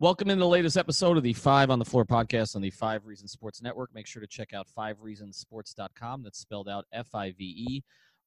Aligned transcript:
Welcome 0.00 0.30
in 0.30 0.38
the 0.38 0.48
latest 0.48 0.78
episode 0.78 1.18
of 1.18 1.22
the 1.22 1.34
Five 1.34 1.68
on 1.68 1.78
the 1.78 1.84
Floor 1.84 2.06
podcast 2.06 2.56
on 2.56 2.62
the 2.62 2.70
Five 2.70 3.04
Reasons 3.04 3.32
Sports 3.32 3.60
Network. 3.60 3.90
Make 3.94 4.06
sure 4.06 4.22
to 4.22 4.26
check 4.26 4.54
out 4.54 4.66
fivereasonsports.com. 4.74 6.22
That's 6.22 6.38
spelled 6.38 6.70
out 6.70 6.86
F 6.90 7.14
I 7.14 7.32
V 7.32 7.44
E. 7.44 7.84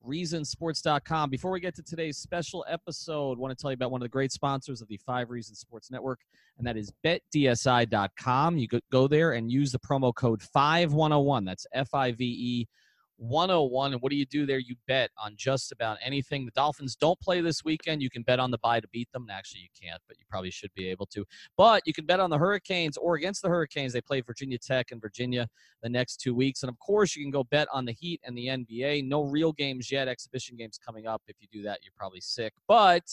Reasonsports.com. 0.07 1.31
Before 1.31 1.49
we 1.49 1.59
get 1.59 1.73
to 1.73 1.81
today's 1.81 2.20
special 2.20 2.63
episode, 2.70 3.39
I 3.39 3.41
want 3.41 3.57
to 3.57 3.59
tell 3.59 3.71
you 3.71 3.73
about 3.73 3.89
one 3.89 4.02
of 4.02 4.05
the 4.05 4.09
great 4.09 4.31
sponsors 4.31 4.83
of 4.83 4.88
the 4.88 4.97
Five 4.97 5.31
Reasons 5.31 5.57
Sports 5.57 5.89
Network, 5.89 6.20
and 6.59 6.67
that 6.67 6.77
is 6.77 6.94
betdsi.com. 7.03 8.59
You 8.59 8.67
go 8.91 9.08
there 9.08 9.31
and 9.31 9.52
use 9.52 9.71
the 9.71 9.80
promo 9.80 10.13
code 10.13 10.44
5101. 10.44 11.44
That's 11.44 11.66
F 11.73 11.91
I 11.95 12.11
V 12.11 12.23
E 12.23 12.67
101. 13.17 13.94
And 13.94 14.02
what 14.02 14.09
do 14.09 14.16
you 14.16 14.26
do 14.26 14.45
there? 14.45 14.59
You 14.59 14.76
bet 14.88 15.12
on 15.23 15.35
just 15.38 15.72
about 15.72 15.98
anything. 16.03 16.45
The 16.45 16.52
Dolphins 16.52 16.95
don't 16.95 17.20
play 17.20 17.41
this 17.41 17.63
weekend. 17.63 18.02
You 18.02 18.09
can 18.09 18.23
bet 18.23 18.39
on 18.39 18.52
the 18.52 18.58
bye 18.58 18.80
to 18.80 18.88
beat 18.89 19.12
them. 19.12 19.27
Actually, 19.31 19.62
you 19.62 19.70
can't, 19.80 20.02
but 20.08 20.17
you 20.17 20.26
probably 20.30 20.52
should 20.52 20.73
be 20.76 20.89
able 20.89 21.05
to. 21.08 21.26
But 21.58 21.84
you 21.86 21.94
can 21.94 22.05
bet 22.05 22.20
on 22.20 22.30
the 22.30 22.38
Hurricanes 22.38 22.98
or 22.98 23.16
against 23.16 23.41
the 23.41 23.49
Hurricanes. 23.49 23.94
They 23.94 24.02
play 24.02 24.22
Virginia 24.22 24.58
Tech 24.58 24.91
and 24.91 25.02
Virginia 25.02 25.47
the 25.81 25.89
next 25.89 26.17
two 26.17 26.33
weeks. 26.33 26.64
And 26.64 26.70
of 26.70 26.78
course, 26.80 27.16
you 27.16 27.23
can 27.23 27.31
go 27.31 27.44
bet 27.44 27.67
on 27.72 27.86
the 27.86 27.94
Heat 27.94 28.22
and 28.23 28.38
the 28.38 28.47
NBA. 28.47 29.08
No 29.08 29.22
real 29.22 29.52
games 29.52 29.92
yet. 29.92 30.08
Exhibition 30.08 30.58
games 30.58 30.80
coming 30.83 31.08
up. 31.08 31.22
If 31.27 31.38
you 31.39 31.48
do 31.52 31.61
that, 31.64 31.80
you're 31.83 31.94
probably 31.98 32.22
sick. 32.22 32.53
But 32.67 33.03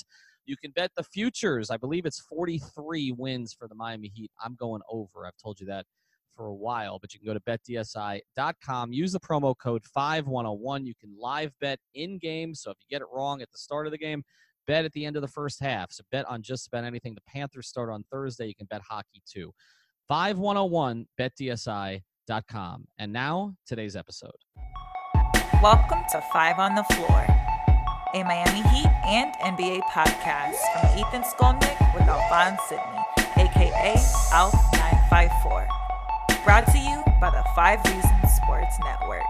you 0.46 0.56
can 0.56 0.72
bet 0.72 0.90
the 0.96 1.04
futures. 1.04 1.70
I 1.70 1.76
believe 1.76 2.06
it's 2.06 2.20
43 2.20 3.12
wins 3.12 3.52
for 3.52 3.68
the 3.68 3.74
Miami 3.74 4.10
Heat. 4.14 4.30
I'm 4.44 4.56
going 4.56 4.82
over. 4.90 5.26
I've 5.26 5.36
told 5.36 5.60
you 5.60 5.66
that 5.66 5.86
for 6.34 6.46
a 6.46 6.54
while, 6.54 6.98
but 6.98 7.12
you 7.12 7.20
can 7.20 7.26
go 7.26 7.34
to 7.34 7.40
betdsi.com, 7.40 8.92
use 8.92 9.12
the 9.12 9.20
promo 9.20 9.54
code 9.56 9.84
5101. 9.84 10.86
You 10.86 10.94
can 11.00 11.14
live 11.18 11.52
bet 11.60 11.78
in 11.94 12.18
game. 12.18 12.54
So 12.54 12.70
if 12.70 12.76
you 12.80 12.94
get 12.94 13.02
it 13.02 13.08
wrong 13.12 13.42
at 13.42 13.50
the 13.52 13.58
start 13.58 13.86
of 13.86 13.92
the 13.92 13.98
game, 13.98 14.22
bet 14.66 14.84
at 14.84 14.92
the 14.92 15.04
end 15.04 15.16
of 15.16 15.22
the 15.22 15.28
first 15.28 15.60
half. 15.60 15.92
So 15.92 16.04
bet 16.10 16.26
on 16.26 16.42
just 16.42 16.66
about 16.68 16.84
anything. 16.84 17.14
The 17.14 17.22
Panthers 17.26 17.68
start 17.68 17.90
on 17.90 18.04
Thursday. 18.10 18.46
You 18.46 18.54
can 18.54 18.66
bet 18.66 18.82
hockey 18.88 19.22
too. 19.26 19.52
5101 20.08 21.06
betdsi.com. 21.18 22.86
And 22.98 23.12
now, 23.12 23.54
today's 23.66 23.96
episode. 23.96 24.30
Welcome 25.62 26.04
to 26.12 26.22
Five 26.32 26.58
on 26.58 26.74
the 26.74 26.84
Floor, 26.84 27.26
a 28.14 28.24
Miami 28.24 28.62
Heat 28.70 28.88
and 29.04 29.34
NBA 29.42 29.82
podcast 29.90 30.56
from 30.72 30.98
Ethan 30.98 31.22
Skolnick 31.22 31.94
with 31.94 32.08
Alphonse 32.08 32.60
Sydney, 32.68 33.44
aka 33.44 33.94
Alf954. 34.32 35.79
Brought 36.44 36.66
to 36.72 36.78
you 36.78 37.02
by 37.20 37.30
the 37.30 37.44
Five 37.54 37.84
Reasons 37.84 38.34
Sports 38.34 38.76
Network. 38.82 39.22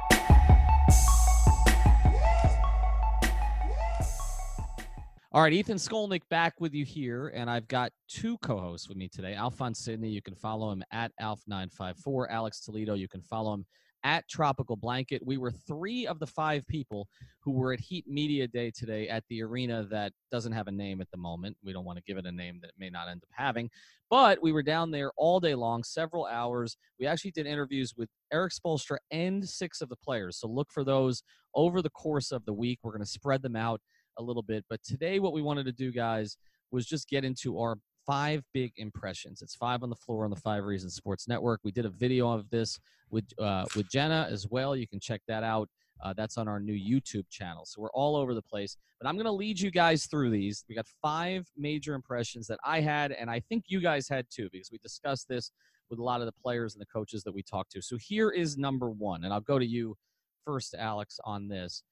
All 5.33 5.43
right, 5.43 5.53
Ethan 5.53 5.77
Skolnick 5.77 6.23
back 6.29 6.61
with 6.61 6.73
you 6.73 6.85
here, 6.85 7.29
and 7.29 7.51
I've 7.51 7.67
got 7.69 7.93
two 8.09 8.39
co-hosts 8.39 8.89
with 8.89 8.97
me 8.97 9.09
today. 9.09 9.35
Alphonse 9.35 9.81
Sydney, 9.81 10.09
you 10.09 10.23
can 10.23 10.35
follow 10.35 10.71
him 10.71 10.85
at 10.93 11.13
Alf954. 11.21 12.27
Alex 12.31 12.61
Toledo, 12.61 12.95
you 12.95 13.09
can 13.09 13.23
follow 13.23 13.55
him 13.55 13.67
at 14.05 14.29
Tropical 14.29 14.77
Blanket. 14.77 15.23
We 15.25 15.37
were 15.37 15.51
three 15.51 16.07
of 16.07 16.19
the 16.19 16.27
five 16.27 16.67
people 16.67 17.09
who 17.41 17.53
were 17.53 17.73
at 17.73 17.81
Heat 17.81 18.07
Media 18.09 18.47
Day 18.47 18.71
today 18.71 19.09
at 19.09 19.25
the 19.29 19.43
arena 19.43 19.87
that 19.91 20.13
doesn't 20.31 20.53
have 20.53 20.69
a 20.69 20.73
name 20.73 21.01
at 21.01 21.11
the 21.11 21.17
moment. 21.17 21.57
We 21.63 21.73
don't 21.73 21.85
want 21.85 21.99
to 21.99 22.05
give 22.05 22.17
it 22.17 22.27
a 22.27 22.33
name 22.33 22.59
that 22.63 22.69
it 22.69 22.75
may 22.79 22.91
not 22.91 23.09
end 23.09 23.23
up 23.23 23.31
having. 23.33 23.71
But 24.09 24.43
we 24.43 24.53
were 24.53 24.63
down 24.63 24.91
there 24.91 25.13
all 25.17 25.41
day 25.41 25.55
long, 25.55 25.85
several 25.85 26.27
hours. 26.27 26.77
We 26.99 27.07
actually 27.07 27.31
did 27.31 27.47
interviews 27.47 27.95
with 27.97 28.09
Erik 28.33 28.53
Spoelstra 28.53 28.99
and 29.11 29.49
six 29.49 29.81
of 29.81 29.89
the 29.89 29.97
players. 29.97 30.39
So 30.39 30.49
look 30.49 30.73
for 30.73 30.85
those 30.85 31.23
over 31.55 31.83
the 31.83 31.91
course 31.91 32.33
of 32.33 32.45
the 32.45 32.53
week. 32.53 32.81
We're 32.83 32.93
going 32.93 33.05
to 33.05 33.11
spread 33.11 33.43
them 33.43 33.57
out 33.57 33.81
a 34.19 34.23
little 34.23 34.43
bit. 34.43 34.65
But 34.69 34.83
today, 34.83 35.19
what 35.21 35.33
we 35.33 35.43
wanted 35.43 35.67
to 35.67 35.73
do, 35.73 35.93
guys, 35.93 36.37
was 36.73 36.87
just 36.87 37.09
get 37.09 37.25
into 37.25 37.59
our 37.59 37.77
five 38.11 38.43
big 38.53 38.73
impressions. 38.77 39.41
It's 39.41 39.55
five 39.55 39.85
on 39.85 39.89
the 39.89 39.95
floor 39.95 40.25
on 40.25 40.31
the 40.31 40.37
Five 40.37 40.65
Reasons 40.65 40.95
Sports 40.95 41.29
Network. 41.29 41.61
We 41.63 41.71
did 41.71 41.87
a 41.87 41.91
video 41.91 42.29
of 42.29 42.51
this 42.51 42.81
with 43.09 43.25
uh, 43.39 43.67
with 43.77 43.89
Jenna 43.89 44.27
as 44.29 44.49
well. 44.51 44.75
You 44.75 44.89
can 44.89 44.99
check 44.99 45.21
that 45.29 45.45
out. 45.45 45.69
Uh, 46.03 46.13
that's 46.17 46.37
on 46.37 46.49
our 46.49 46.59
new 46.59 46.75
YouTube 46.75 47.27
channel. 47.31 47.65
So 47.65 47.81
we're 47.81 47.93
all 47.93 48.17
over 48.17 48.35
the 48.35 48.43
place. 48.43 48.77
But 48.99 49.07
I'm 49.07 49.15
going 49.15 49.27
to 49.27 49.33
lead 49.33 49.61
you 49.61 49.71
guys 49.71 50.07
through 50.07 50.31
these. 50.31 50.65
We 50.69 50.75
got 50.75 50.87
five 51.01 51.47
major 51.57 51.95
impressions 51.95 52.49
that 52.49 52.59
I 52.65 52.81
had, 52.81 53.13
and 53.13 53.31
I 53.31 53.39
think 53.49 53.65
you 53.69 53.81
guys 53.81 54.09
had 54.09 54.27
too, 54.29 54.49
because 54.51 54.71
we 54.73 54.79
discussed 54.79 55.29
this 55.29 55.53
with 55.89 56.01
a 56.01 56.03
lot 56.03 56.21
of 56.21 56.27
the 56.27 56.35
players 56.43 56.75
and 56.75 56.81
the 56.81 56.87
coaches 56.87 57.23
that 57.25 57.33
we 57.33 57.43
talked 57.43 57.71
to. 57.73 57.83
So 57.83 57.97
here 57.97 58.31
is 58.31 58.59
number 58.59 58.91
one, 58.91 59.23
and 59.25 59.33
I'll 59.33 59.41
go 59.41 59.59
to 59.59 59.67
you 59.67 59.97
first, 60.45 60.75
Alex, 60.77 61.21
on 61.25 61.47
this. 61.47 61.85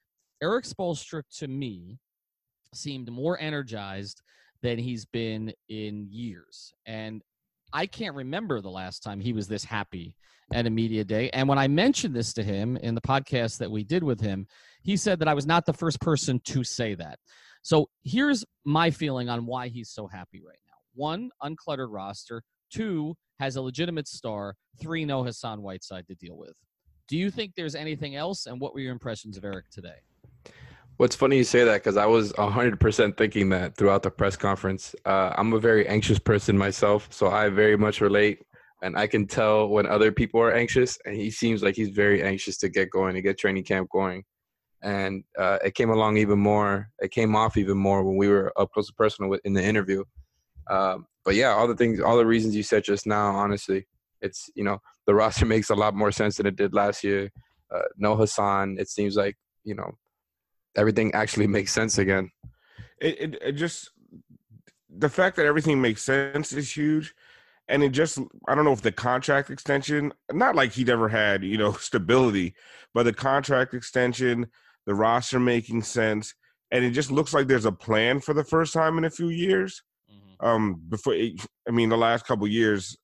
Erik 0.43 0.65
Spoelstra, 0.65 1.23
to 1.39 1.49
me, 1.49 1.99
seemed 2.75 3.11
more 3.13 3.39
energized 3.39 4.23
than 4.63 4.79
he's 4.79 5.05
been 5.07 5.53
in 5.69 6.07
years. 6.11 6.73
And 6.87 7.23
I 7.73 7.87
can't 7.87 8.15
remember 8.15 8.61
the 8.61 8.71
last 8.71 9.03
time 9.03 9.21
he 9.21 9.33
was 9.33 9.47
this 9.47 9.65
happy 9.65 10.17
at 10.53 10.67
a 10.67 10.71
media 10.71 11.05
day. 11.05 11.29
And 11.31 11.49
when 11.49 11.59
I 11.59 11.69
mentioned 11.69 12.15
this 12.15 12.33
to 12.35 12.43
him 12.43 12.77
in 12.79 12.95
the 12.95 13.01
podcast 13.01 13.59
that 13.59 13.71
we 13.71 13.85
did 13.85 14.03
with 14.03 14.21
him, 14.21 14.47
he 14.83 14.97
said 14.97 15.19
that 15.19 15.29
I 15.29 15.35
was 15.35 15.47
not 15.47 15.67
the 15.67 15.73
first 15.73 16.01
person 16.01 16.41
to 16.47 16.65
say 16.65 16.95
that. 16.95 17.19
So 17.63 17.89
here's 18.05 18.45
my 18.65 18.91
feeling 18.91 19.29
on 19.29 19.45
why 19.45 19.69
he's 19.69 19.91
so 19.91 20.07
happy 20.07 20.41
right 20.47 20.59
now. 20.67 20.75
One, 20.95 21.31
uncluttered 21.43 21.89
roster. 21.91 22.43
Two, 22.73 23.15
has 23.41 23.57
a 23.57 23.63
legitimate 23.63 24.09
star. 24.09 24.55
Three, 24.81 25.05
no 25.05 25.23
Hassan 25.23 25.63
Whiteside 25.63 26.07
to 26.09 26.15
deal 26.15 26.37
with. 26.37 26.55
Do 27.09 27.17
you 27.17 27.31
think 27.31 27.53
there's 27.57 27.75
anything 27.75 28.17
else? 28.17 28.47
And 28.47 28.61
what 28.61 28.75
were 28.75 28.81
your 28.81 28.93
impressions 28.93 29.37
of 29.37 29.45
Eric 29.45 29.71
today? 29.71 30.01
What's 30.99 31.15
funny 31.15 31.37
you 31.37 31.45
say 31.45 31.63
that 31.63 31.75
because 31.75 31.97
I 31.97 32.07
was 32.07 32.33
100% 32.33 33.17
thinking 33.17 33.51
that 33.51 33.77
throughout 33.77 34.03
the 34.03 34.11
press 34.11 34.37
conference. 34.37 34.97
Uh, 35.05 35.33
I'm 35.39 35.53
a 35.53 35.61
very 35.61 35.87
anxious 35.87 36.19
person 36.19 36.59
myself, 36.59 37.07
so 37.13 37.29
I 37.29 37.51
very 37.51 37.77
much 37.77 38.01
relate. 38.01 38.43
And 38.83 38.99
I 38.99 39.07
can 39.07 39.29
tell 39.29 39.69
when 39.69 39.87
other 39.87 40.11
people 40.11 40.41
are 40.41 40.53
anxious, 40.53 40.99
and 41.05 41.15
he 41.15 41.31
seems 41.31 41.63
like 41.63 41.77
he's 41.77 41.91
very 41.91 42.21
anxious 42.25 42.57
to 42.59 42.69
get 42.69 42.91
going, 42.91 43.15
to 43.15 43.23
get 43.23 43.39
training 43.39 43.63
camp 43.63 43.89
going. 43.93 44.25
And 44.83 45.23
uh, 45.39 45.59
it 45.65 45.77
came 45.77 45.91
along 45.91 46.17
even 46.17 46.41
more, 46.41 46.91
it 46.99 47.13
came 47.13 47.37
off 47.37 47.57
even 47.57 47.79
more 47.79 48.03
when 48.03 48.17
we 48.17 48.27
were 48.27 48.53
up 48.57 48.73
close 48.73 48.89
and 48.89 48.97
personal 48.97 49.39
in 49.45 49.53
the 49.53 49.63
interview. 49.63 50.03
Um, 50.69 51.07
but 51.25 51.37
yeah, 51.37 51.51
all 51.51 51.69
the 51.69 51.77
things, 51.77 52.01
all 52.01 52.17
the 52.17 52.27
reasons 52.27 52.57
you 52.57 52.65
said 52.65 52.83
just 52.83 53.07
now, 53.07 53.37
honestly, 53.37 53.87
it's, 54.21 54.51
you 54.57 54.65
know, 54.65 54.79
the 55.07 55.15
roster 55.15 55.47
makes 55.55 55.71
a 55.71 55.77
lot 55.77 55.95
more 55.95 56.11
sense 56.11 56.39
than 56.39 56.47
it 56.47 56.57
did 56.57 56.75
last 56.75 57.05
year. 57.05 57.31
Uh, 57.73 57.83
no 57.97 58.17
Hassan, 58.17 58.79
it 58.81 58.89
seems 58.89 59.15
like, 59.15 59.37
you 59.63 59.77
know, 59.77 59.93
everything 60.79 61.13
actually 61.15 61.47
makes 61.47 61.73
sense 61.73 61.99
again. 61.99 62.31
It, 63.01 63.21
it, 63.21 63.39
it 63.43 63.53
just 63.53 63.91
the 64.89 65.09
fact 65.09 65.37
that 65.37 65.47
everything 65.47 65.81
makes 65.81 66.03
sense 66.03 66.53
is 66.53 66.75
huge 66.75 67.15
and 67.69 67.83
it 67.83 67.91
just 67.91 68.19
i 68.49 68.55
don't 68.55 68.65
know 68.65 68.73
if 68.73 68.83
the 68.83 68.93
contract 68.93 69.51
extension 69.51 70.13
not 70.33 70.57
like 70.57 70.73
he'd 70.73 70.89
ever 70.89 71.09
had 71.09 71.45
you 71.45 71.59
know 71.59 71.73
stability 71.81 72.55
but 72.95 73.05
the 73.05 73.13
contract 73.13 73.75
extension 73.75 74.47
the 74.87 74.95
roster 74.95 75.39
making 75.39 75.83
sense 75.83 76.35
and 76.71 76.85
it 76.85 76.91
just 76.91 77.11
looks 77.11 77.33
like 77.33 77.47
there's 77.47 77.67
a 77.67 77.73
plan 77.73 78.21
for 78.21 78.35
the 78.35 78.45
first 78.45 78.73
time 78.73 78.99
in 78.99 79.05
a 79.05 79.11
few 79.11 79.29
years 79.29 79.83
mm-hmm. 80.11 80.47
um 80.47 80.83
before 80.89 81.15
i 81.15 81.71
mean 81.71 81.89
the 81.89 81.97
last 81.97 82.27
couple 82.27 82.49
years 82.49 82.97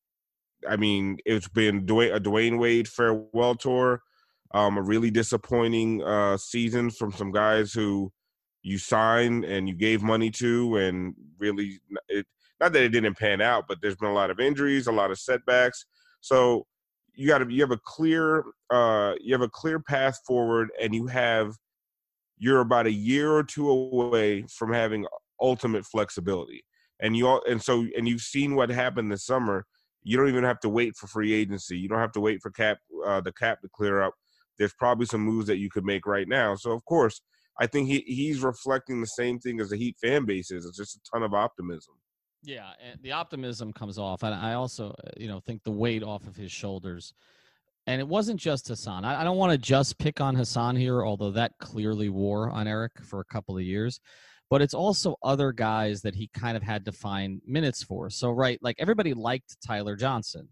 i 0.69 0.77
mean 0.77 1.19
it's 1.27 1.49
been 1.49 1.87
dwyane, 1.87 2.15
a 2.15 2.21
Dwyane 2.21 2.59
wade 2.59 2.89
farewell 2.89 3.55
tour 3.55 4.03
um, 4.53 4.79
a 4.79 4.83
really 4.83 5.11
disappointing 5.11 6.03
uh, 6.03 6.37
season 6.37 6.91
from 6.91 7.13
some 7.13 7.33
guys 7.33 7.73
who 7.73 8.13
you 8.63 8.79
signed 8.79 9.45
and 9.45 9.69
you 9.69 9.75
gave 9.75 10.03
money 10.03 10.31
to, 10.31 10.77
and 10.77 11.15
really, 11.39 11.81
it, 12.09 12.27
not 12.61 12.73
that 12.73 12.83
it 12.83 12.91
didn't 12.91 13.19
pan 13.19 13.41
out, 13.41 13.65
but 13.69 13.79
there's 13.81 13.97
been 13.97 14.11
a 14.11 14.15
lot 14.15 14.31
of 14.31 14.41
injuries, 14.41 14.87
a 14.87 14.93
lot 14.93 15.11
of 15.11 15.19
setbacks. 15.19 15.85
So 16.21 16.67
you 17.15 17.29
got 17.29 17.39
to 17.39 17.53
you 17.53 17.61
have 17.61 17.71
a 17.71 17.81
clear 17.85 18.45
uh, 18.71 19.15
you 19.21 19.33
have 19.35 19.43
a 19.43 19.49
clear 19.49 19.79
path 19.79 20.21
forward, 20.27 20.71
and 20.81 20.95
you 20.95 21.07
have 21.07 21.57
you're 22.39 22.61
about 22.61 22.87
a 22.87 22.93
year 22.93 23.33
or 23.33 23.45
two 23.45 23.69
away 23.71 24.45
from 24.51 24.73
having 24.73 25.07
ultimate 25.41 25.85
flexibility. 25.85 26.65
And 27.01 27.17
you 27.17 27.27
all, 27.27 27.43
and 27.49 27.63
so 27.63 27.87
and 27.97 28.09
you've 28.09 28.23
seen 28.23 28.55
what 28.55 28.71
happened 28.71 29.11
this 29.11 29.25
summer. 29.25 29.67
You 30.03 30.17
don't 30.17 30.29
even 30.29 30.45
have 30.45 30.61
to 30.61 30.69
wait 30.69 30.97
for 30.97 31.07
free 31.07 31.33
agency. 31.33 31.79
You 31.79 31.89
don't 31.89 31.99
have 31.99 32.13
to 32.13 32.21
wait 32.21 32.43
for 32.43 32.51
cap 32.51 32.79
uh, 33.07 33.21
the 33.21 33.33
cap 33.33 33.63
to 33.63 33.69
clear 33.69 34.03
up 34.03 34.15
there's 34.59 34.75
probably 34.75 35.07
some 35.07 35.21
moves 35.21 35.47
that 35.47 35.59
you 35.59 35.71
could 35.71 35.85
make 35.85 36.07
right 36.07 36.29
now. 36.29 36.55
So 36.55 36.73
of 36.73 36.85
course, 36.85 37.21
I 37.61 37.67
think 37.67 37.89
he 37.89 38.01
he's 38.07 38.41
reflecting 38.41 39.01
the 39.01 39.07
same 39.07 39.39
thing 39.39 39.61
as 39.61 39.71
the 39.71 39.77
Heat 39.77 39.97
fan 40.03 40.25
base 40.25 40.51
is. 40.51 40.67
It's 40.67 40.77
just 40.77 40.97
a 40.97 41.01
ton 41.13 41.23
of 41.23 41.35
optimism. 41.35 41.95
Yeah, 42.43 42.71
and 42.87 43.01
the 43.03 43.13
optimism 43.13 43.73
comes 43.73 43.99
off, 43.99 44.23
and 44.23 44.35
I 44.35 44.53
also, 44.53 44.91
uh, 44.91 45.11
you 45.17 45.29
know, 45.29 45.41
think 45.41 45.63
the 45.63 45.71
weight 45.71 46.03
off 46.03 46.27
of 46.27 46.37
his 46.37 46.53
shoulders. 46.53 47.15
And 47.87 48.01
it 48.01 48.09
wasn't 48.09 48.41
just 48.41 48.69
Hassan. 48.69 49.05
I, 49.05 49.21
I 49.21 49.25
don't 49.25 49.37
want 49.37 49.53
to 49.53 49.59
just 49.59 49.99
pick 49.99 50.21
on 50.21 50.35
Hassan 50.35 50.77
here, 50.77 51.05
although 51.05 51.31
that 51.33 51.53
clearly 51.59 52.09
wore 52.09 52.51
on 52.51 52.67
Eric 52.67 52.93
for 53.03 53.21
a 53.21 53.25
couple 53.25 53.57
of 53.57 53.63
years. 53.63 54.01
But 54.51 54.63
it's 54.63 54.75
also 54.75 55.17
other 55.23 55.53
guys 55.53 56.03
that 56.03 56.15
he 56.15 56.29
kind 56.35 56.57
of 56.57 56.63
had 56.63 56.85
to 56.85 56.93
find 56.93 57.41
minutes 57.47 57.83
for. 57.83 58.11
So, 58.11 58.31
right, 58.31 58.59
like 58.63 58.77
everybody 58.79 59.15
liked 59.15 59.57
Tyler 59.67 59.97
Johnson, 59.97 60.49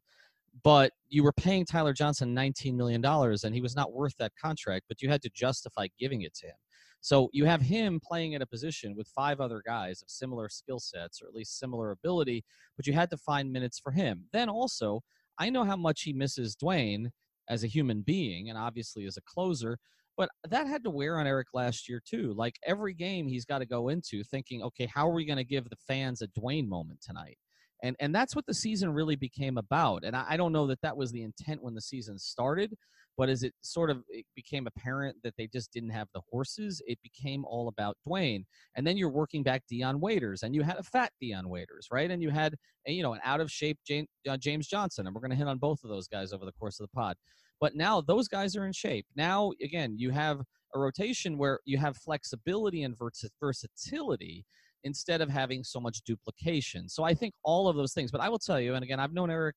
but 0.64 0.92
you 1.08 1.22
were 1.22 1.32
paying 1.32 1.64
Tyler 1.64 1.92
Johnson 1.92 2.34
$19 2.34 2.74
million, 2.74 3.04
and 3.04 3.54
he 3.54 3.60
was 3.60 3.76
not 3.76 3.92
worth 3.92 4.16
that 4.18 4.32
contract, 4.40 4.86
but 4.88 5.00
you 5.02 5.08
had 5.08 5.22
to 5.22 5.30
justify 5.30 5.86
giving 5.98 6.22
it 6.22 6.34
to 6.34 6.46
him. 6.46 6.54
So 7.00 7.30
you 7.32 7.46
have 7.46 7.60
him 7.60 8.00
playing 8.00 8.34
in 8.34 8.42
a 8.42 8.46
position 8.46 8.94
with 8.96 9.08
five 9.08 9.40
other 9.40 9.60
guys 9.66 10.02
of 10.02 10.10
similar 10.10 10.48
skill 10.48 10.78
sets 10.78 11.20
or 11.20 11.26
at 11.26 11.34
least 11.34 11.58
similar 11.58 11.90
ability, 11.90 12.44
but 12.76 12.86
you 12.86 12.92
had 12.92 13.10
to 13.10 13.16
find 13.16 13.52
minutes 13.52 13.80
for 13.80 13.90
him. 13.90 14.26
Then 14.32 14.48
also, 14.48 15.00
I 15.36 15.50
know 15.50 15.64
how 15.64 15.76
much 15.76 16.02
he 16.02 16.12
misses 16.12 16.54
Dwyane 16.54 17.10
as 17.48 17.64
a 17.64 17.68
human 17.68 18.02
being 18.02 18.50
and 18.50 18.56
obviously 18.56 19.04
as 19.06 19.16
a 19.16 19.22
closer, 19.22 19.78
but 20.16 20.28
that 20.48 20.68
had 20.68 20.84
to 20.84 20.90
wear 20.90 21.18
on 21.18 21.26
Eric 21.26 21.48
last 21.54 21.88
year 21.88 22.00
too. 22.04 22.34
Like 22.36 22.54
every 22.64 22.94
game 22.94 23.26
he's 23.26 23.44
got 23.44 23.58
to 23.58 23.66
go 23.66 23.88
into 23.88 24.22
thinking, 24.22 24.62
okay, 24.62 24.86
how 24.86 25.08
are 25.08 25.14
we 25.14 25.24
going 25.24 25.38
to 25.38 25.44
give 25.44 25.68
the 25.68 25.76
fans 25.88 26.22
a 26.22 26.28
Dwyane 26.28 26.68
moment 26.68 27.00
tonight? 27.00 27.38
And 27.82 27.96
and 28.00 28.14
that's 28.14 28.36
what 28.36 28.46
the 28.46 28.54
season 28.54 28.92
really 28.92 29.16
became 29.16 29.58
about. 29.58 30.04
And 30.04 30.14
I, 30.14 30.24
I 30.30 30.36
don't 30.36 30.52
know 30.52 30.66
that 30.68 30.80
that 30.82 30.96
was 30.96 31.12
the 31.12 31.22
intent 31.22 31.62
when 31.62 31.74
the 31.74 31.80
season 31.80 32.18
started, 32.18 32.74
but 33.18 33.28
as 33.28 33.42
it 33.42 33.52
sort 33.62 33.90
of 33.90 34.02
it 34.08 34.24
became 34.34 34.66
apparent 34.66 35.16
that 35.24 35.34
they 35.36 35.48
just 35.48 35.72
didn't 35.72 35.90
have 35.90 36.08
the 36.14 36.20
horses, 36.30 36.80
it 36.86 36.98
became 37.02 37.44
all 37.44 37.68
about 37.68 37.96
Dwyane. 38.06 38.44
And 38.76 38.86
then 38.86 38.96
you're 38.96 39.10
working 39.10 39.42
back 39.42 39.64
Dion 39.68 40.00
Waiters, 40.00 40.42
and 40.42 40.54
you 40.54 40.62
had 40.62 40.78
a 40.78 40.82
fat 40.82 41.12
Dion 41.20 41.48
Waiters, 41.48 41.88
right? 41.90 42.10
And 42.10 42.22
you 42.22 42.30
had 42.30 42.54
a, 42.86 42.92
you 42.92 43.02
know 43.02 43.14
an 43.14 43.20
out 43.24 43.40
of 43.40 43.50
shape 43.50 43.78
James, 43.86 44.08
uh, 44.28 44.36
James 44.36 44.68
Johnson, 44.68 45.06
and 45.06 45.14
we're 45.14 45.20
going 45.20 45.30
to 45.32 45.36
hit 45.36 45.48
on 45.48 45.58
both 45.58 45.82
of 45.82 45.90
those 45.90 46.08
guys 46.08 46.32
over 46.32 46.44
the 46.44 46.52
course 46.52 46.78
of 46.80 46.84
the 46.84 46.96
pod. 46.96 47.16
But 47.60 47.74
now 47.74 48.00
those 48.00 48.28
guys 48.28 48.56
are 48.56 48.66
in 48.66 48.72
shape. 48.72 49.06
Now 49.16 49.52
again, 49.62 49.94
you 49.96 50.10
have 50.10 50.40
a 50.74 50.78
rotation 50.78 51.36
where 51.36 51.60
you 51.64 51.78
have 51.78 51.96
flexibility 51.96 52.82
and 52.84 52.96
vers- 52.96 53.30
versatility 53.40 54.44
instead 54.84 55.20
of 55.20 55.28
having 55.28 55.62
so 55.64 55.80
much 55.80 56.02
duplication. 56.02 56.88
So 56.88 57.04
I 57.04 57.14
think 57.14 57.34
all 57.44 57.68
of 57.68 57.76
those 57.76 57.92
things. 57.92 58.10
But 58.10 58.20
I 58.20 58.28
will 58.28 58.38
tell 58.38 58.60
you, 58.60 58.74
and 58.74 58.82
again, 58.82 59.00
I've 59.00 59.12
known 59.12 59.30
Eric, 59.30 59.56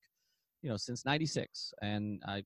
you 0.62 0.70
know, 0.70 0.78
since 0.78 1.06
'96, 1.06 1.74
and 1.82 2.22
I 2.28 2.44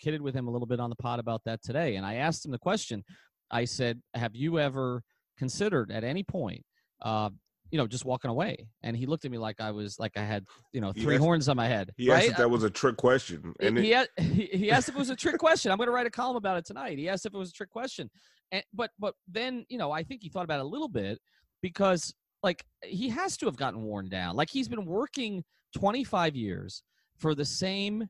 kidded 0.00 0.20
with 0.20 0.34
him 0.34 0.48
a 0.48 0.50
little 0.50 0.66
bit 0.66 0.80
on 0.80 0.90
the 0.90 0.96
pod 0.96 1.18
about 1.20 1.42
that 1.44 1.62
today. 1.62 1.96
And 1.96 2.04
I 2.04 2.14
asked 2.14 2.44
him 2.44 2.52
the 2.52 2.58
question. 2.58 3.04
I 3.50 3.64
said, 3.64 4.00
"Have 4.14 4.34
you 4.34 4.58
ever 4.58 5.02
considered 5.38 5.90
at 5.90 6.04
any 6.04 6.22
point, 6.22 6.64
uh, 7.02 7.30
you 7.70 7.78
know, 7.78 7.86
just 7.86 8.04
walking 8.04 8.30
away?" 8.30 8.68
And 8.82 8.96
he 8.96 9.06
looked 9.06 9.24
at 9.24 9.30
me 9.30 9.38
like 9.38 9.60
I 9.60 9.70
was 9.70 9.98
like 9.98 10.12
I 10.16 10.24
had, 10.24 10.44
you 10.72 10.80
know, 10.80 10.92
three 10.92 11.16
asked- 11.16 11.22
horns 11.22 11.48
on 11.48 11.56
my 11.56 11.68
head. 11.68 11.92
He 11.96 12.10
right? 12.10 12.18
asked 12.18 12.30
if 12.32 12.36
that 12.38 12.50
was 12.50 12.64
a 12.64 12.70
trick 12.70 12.96
question, 12.96 13.54
and 13.60 13.78
he, 13.78 13.92
it, 13.92 14.08
he, 14.18 14.24
he 14.24 14.58
he 14.58 14.70
asked 14.70 14.88
if 14.88 14.94
it 14.94 14.98
was 14.98 15.10
a 15.10 15.16
trick 15.16 15.38
question. 15.38 15.70
I'm 15.70 15.78
going 15.78 15.88
to 15.88 15.92
write 15.92 16.06
a 16.06 16.10
column 16.10 16.36
about 16.36 16.56
it 16.58 16.64
tonight. 16.66 16.98
He 16.98 17.08
asked 17.08 17.26
if 17.26 17.34
it 17.34 17.38
was 17.38 17.50
a 17.50 17.54
trick 17.54 17.70
question, 17.70 18.10
and 18.50 18.62
but 18.72 18.90
but 18.98 19.14
then 19.28 19.64
you 19.68 19.78
know 19.78 19.90
I 19.90 20.02
think 20.02 20.22
he 20.22 20.28
thought 20.30 20.44
about 20.44 20.60
it 20.60 20.64
a 20.64 20.68
little 20.68 20.88
bit 20.88 21.18
because 21.62 22.12
like 22.42 22.64
he 22.82 23.08
has 23.08 23.36
to 23.38 23.46
have 23.46 23.56
gotten 23.56 23.82
worn 23.82 24.08
down. 24.08 24.36
Like 24.36 24.50
he's 24.50 24.68
been 24.68 24.84
working 24.84 25.44
25 25.76 26.36
years 26.36 26.82
for 27.16 27.34
the 27.34 27.44
same 27.44 28.08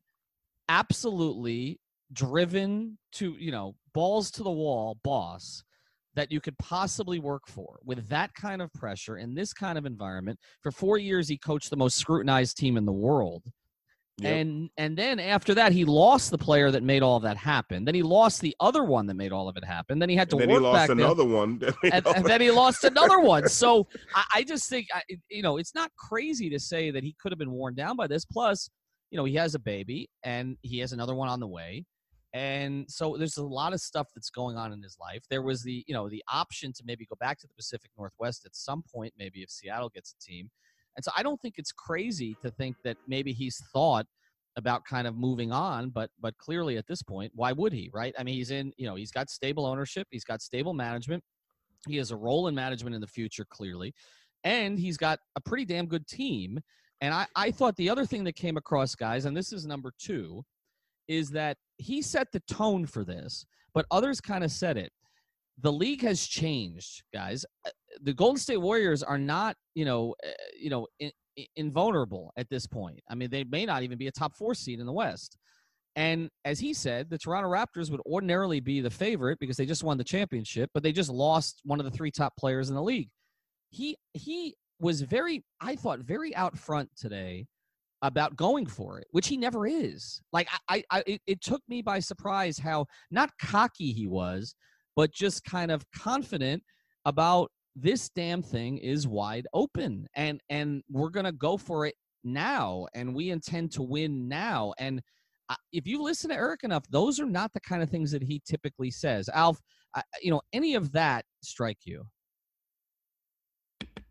absolutely 0.68 1.78
driven 2.12 2.98
to 3.12 3.36
you 3.38 3.50
know 3.50 3.74
balls 3.94 4.30
to 4.30 4.42
the 4.42 4.50
wall 4.50 4.98
boss 5.02 5.62
that 6.14 6.30
you 6.30 6.40
could 6.40 6.56
possibly 6.58 7.18
work 7.18 7.42
for 7.48 7.78
with 7.84 8.06
that 8.08 8.32
kind 8.34 8.60
of 8.60 8.72
pressure 8.74 9.16
in 9.16 9.34
this 9.34 9.52
kind 9.52 9.78
of 9.78 9.86
environment 9.86 10.38
for 10.62 10.70
four 10.70 10.98
years 10.98 11.26
he 11.26 11.38
coached 11.38 11.70
the 11.70 11.76
most 11.76 11.96
scrutinized 11.96 12.56
team 12.56 12.76
in 12.76 12.84
the 12.84 12.92
world 12.92 13.42
Yep. 14.18 14.30
and 14.30 14.70
and 14.76 14.96
then 14.96 15.18
after 15.18 15.54
that 15.54 15.72
he 15.72 15.86
lost 15.86 16.30
the 16.30 16.36
player 16.36 16.70
that 16.70 16.82
made 16.82 17.02
all 17.02 17.16
of 17.16 17.22
that 17.22 17.38
happen 17.38 17.82
then 17.82 17.94
he 17.94 18.02
lost 18.02 18.42
the 18.42 18.54
other 18.60 18.84
one 18.84 19.06
that 19.06 19.14
made 19.14 19.32
all 19.32 19.48
of 19.48 19.56
it 19.56 19.64
happen 19.64 19.98
then 19.98 20.10
he 20.10 20.14
had 20.14 20.28
to 20.28 20.36
and 20.36 20.42
then 20.42 20.50
he 20.50 20.58
lost 20.58 20.88
back 20.88 20.96
there 20.96 21.06
another 21.06 21.24
one. 21.24 21.60
and, 21.84 22.06
and 22.06 22.24
then 22.24 22.40
he 22.40 22.50
lost 22.50 22.84
another 22.84 23.20
one. 23.20 23.48
So 23.48 23.86
I, 24.14 24.24
I 24.36 24.42
just 24.44 24.68
think, 24.68 24.88
I, 24.94 25.02
you 25.30 25.42
know, 25.42 25.56
it's 25.56 25.74
not 25.74 25.90
crazy 25.96 26.50
to 26.50 26.58
say 26.58 26.90
that 26.90 27.02
he 27.02 27.14
could 27.20 27.32
have 27.32 27.38
been 27.38 27.52
worn 27.52 27.74
down 27.74 27.96
by 27.96 28.06
this. 28.06 28.24
Plus, 28.24 28.68
you 29.10 29.16
know, 29.16 29.24
he 29.24 29.34
has 29.34 29.54
a 29.54 29.58
baby 29.58 30.08
and 30.24 30.56
he 30.62 30.78
has 30.78 30.92
another 30.92 31.14
one 31.14 31.28
on 31.28 31.40
the 31.40 31.46
way. 31.46 31.84
And 32.34 32.86
so 32.88 33.16
there's 33.18 33.36
a 33.36 33.44
lot 33.44 33.74
of 33.74 33.80
stuff 33.80 34.08
that's 34.14 34.30
going 34.30 34.56
on 34.56 34.72
in 34.72 34.82
his 34.82 34.96
life. 34.98 35.22
There 35.28 35.42
was 35.42 35.62
the, 35.62 35.84
you 35.86 35.94
know, 35.94 36.08
the 36.08 36.22
option 36.32 36.72
to 36.72 36.82
maybe 36.86 37.04
go 37.04 37.16
back 37.20 37.38
to 37.40 37.46
the 37.46 37.54
Pacific 37.54 37.90
Northwest 37.98 38.46
at 38.46 38.56
some 38.56 38.82
point, 38.94 39.12
maybe 39.18 39.42
if 39.42 39.50
Seattle 39.50 39.90
gets 39.90 40.14
a 40.18 40.24
team. 40.24 40.50
And 40.96 41.04
so 41.04 41.10
I 41.16 41.22
don't 41.22 41.40
think 41.40 41.54
it's 41.56 41.72
crazy 41.72 42.36
to 42.42 42.50
think 42.50 42.76
that 42.84 42.96
maybe 43.06 43.32
he's 43.32 43.62
thought 43.72 44.06
about 44.56 44.84
kind 44.84 45.06
of 45.06 45.16
moving 45.16 45.52
on, 45.52 45.90
but 45.90 46.10
but 46.20 46.36
clearly 46.38 46.76
at 46.76 46.86
this 46.86 47.02
point, 47.02 47.32
why 47.34 47.52
would 47.52 47.72
he, 47.72 47.90
right? 47.92 48.14
I 48.18 48.22
mean, 48.22 48.34
he's 48.34 48.50
in, 48.50 48.72
you 48.76 48.86
know, 48.86 48.94
he's 48.94 49.10
got 49.10 49.30
stable 49.30 49.64
ownership, 49.64 50.06
he's 50.10 50.24
got 50.24 50.42
stable 50.42 50.74
management, 50.74 51.22
he 51.88 51.96
has 51.96 52.10
a 52.10 52.16
role 52.16 52.48
in 52.48 52.54
management 52.54 52.94
in 52.94 53.00
the 53.00 53.06
future, 53.06 53.46
clearly, 53.48 53.94
and 54.44 54.78
he's 54.78 54.96
got 54.96 55.18
a 55.36 55.40
pretty 55.40 55.64
damn 55.64 55.86
good 55.86 56.06
team. 56.06 56.60
And 57.00 57.12
I, 57.12 57.26
I 57.34 57.50
thought 57.50 57.76
the 57.76 57.90
other 57.90 58.06
thing 58.06 58.24
that 58.24 58.36
came 58.36 58.56
across, 58.56 58.94
guys, 58.94 59.24
and 59.24 59.36
this 59.36 59.52
is 59.52 59.66
number 59.66 59.92
two, 59.98 60.44
is 61.08 61.30
that 61.30 61.56
he 61.78 62.00
set 62.00 62.28
the 62.32 62.40
tone 62.40 62.86
for 62.86 63.04
this, 63.04 63.44
but 63.74 63.86
others 63.90 64.20
kind 64.20 64.44
of 64.44 64.52
said 64.52 64.76
it. 64.76 64.92
The 65.58 65.72
league 65.72 66.02
has 66.02 66.26
changed, 66.26 67.02
guys. 67.12 67.44
The 68.02 68.12
Golden 68.12 68.38
State 68.38 68.58
Warriors 68.58 69.02
are 69.02 69.18
not, 69.18 69.56
you 69.74 69.84
know, 69.84 70.14
uh, 70.26 70.30
you 70.58 70.70
know, 70.70 70.86
in, 70.98 71.10
in- 71.36 71.46
invulnerable 71.56 72.32
at 72.36 72.48
this 72.48 72.66
point. 72.66 73.00
I 73.10 73.14
mean, 73.14 73.30
they 73.30 73.44
may 73.44 73.66
not 73.66 73.82
even 73.82 73.98
be 73.98 74.08
a 74.08 74.12
top 74.12 74.34
four 74.36 74.54
seed 74.54 74.80
in 74.80 74.86
the 74.86 74.92
West. 74.92 75.36
And 75.94 76.30
as 76.44 76.58
he 76.58 76.72
said, 76.72 77.10
the 77.10 77.18
Toronto 77.18 77.50
Raptors 77.50 77.90
would 77.90 78.00
ordinarily 78.06 78.60
be 78.60 78.80
the 78.80 78.90
favorite 78.90 79.38
because 79.38 79.56
they 79.56 79.66
just 79.66 79.84
won 79.84 79.98
the 79.98 80.04
championship, 80.04 80.70
but 80.72 80.82
they 80.82 80.92
just 80.92 81.10
lost 81.10 81.60
one 81.64 81.80
of 81.80 81.84
the 81.84 81.90
three 81.90 82.10
top 82.10 82.32
players 82.38 82.70
in 82.70 82.74
the 82.74 82.82
league. 82.82 83.10
He 83.70 83.96
he 84.14 84.54
was 84.80 85.02
very, 85.02 85.44
I 85.60 85.76
thought, 85.76 86.00
very 86.00 86.34
out 86.34 86.58
front 86.58 86.88
today 86.96 87.46
about 88.00 88.36
going 88.36 88.66
for 88.66 88.98
it, 88.98 89.06
which 89.12 89.28
he 89.28 89.36
never 89.36 89.66
is. 89.66 90.20
Like 90.32 90.48
I, 90.68 90.76
I, 90.90 90.98
I 90.98 91.02
it, 91.06 91.20
it 91.26 91.40
took 91.42 91.62
me 91.68 91.82
by 91.82 92.00
surprise 92.00 92.58
how 92.58 92.86
not 93.10 93.30
cocky 93.40 93.92
he 93.92 94.06
was, 94.06 94.54
but 94.96 95.12
just 95.12 95.44
kind 95.44 95.70
of 95.70 95.84
confident 95.92 96.62
about 97.04 97.50
this 97.74 98.08
damn 98.10 98.42
thing 98.42 98.78
is 98.78 99.06
wide 99.06 99.46
open, 99.54 100.06
and 100.14 100.40
and 100.50 100.82
we're 100.90 101.10
gonna 101.10 101.32
go 101.32 101.56
for 101.56 101.86
it 101.86 101.94
now, 102.24 102.86
and 102.94 103.14
we 103.14 103.30
intend 103.30 103.72
to 103.72 103.82
win 103.82 104.28
now, 104.28 104.74
and 104.78 105.02
if 105.72 105.86
you 105.86 106.02
listen 106.02 106.30
to 106.30 106.36
Eric 106.36 106.64
enough, 106.64 106.84
those 106.90 107.20
are 107.20 107.26
not 107.26 107.52
the 107.52 107.60
kind 107.60 107.82
of 107.82 107.90
things 107.90 108.10
that 108.12 108.22
he 108.22 108.40
typically 108.44 108.90
says. 108.90 109.28
Alf, 109.32 109.60
you 110.22 110.30
know, 110.30 110.40
any 110.52 110.74
of 110.74 110.92
that 110.92 111.24
strike 111.42 111.78
you? 111.84 112.06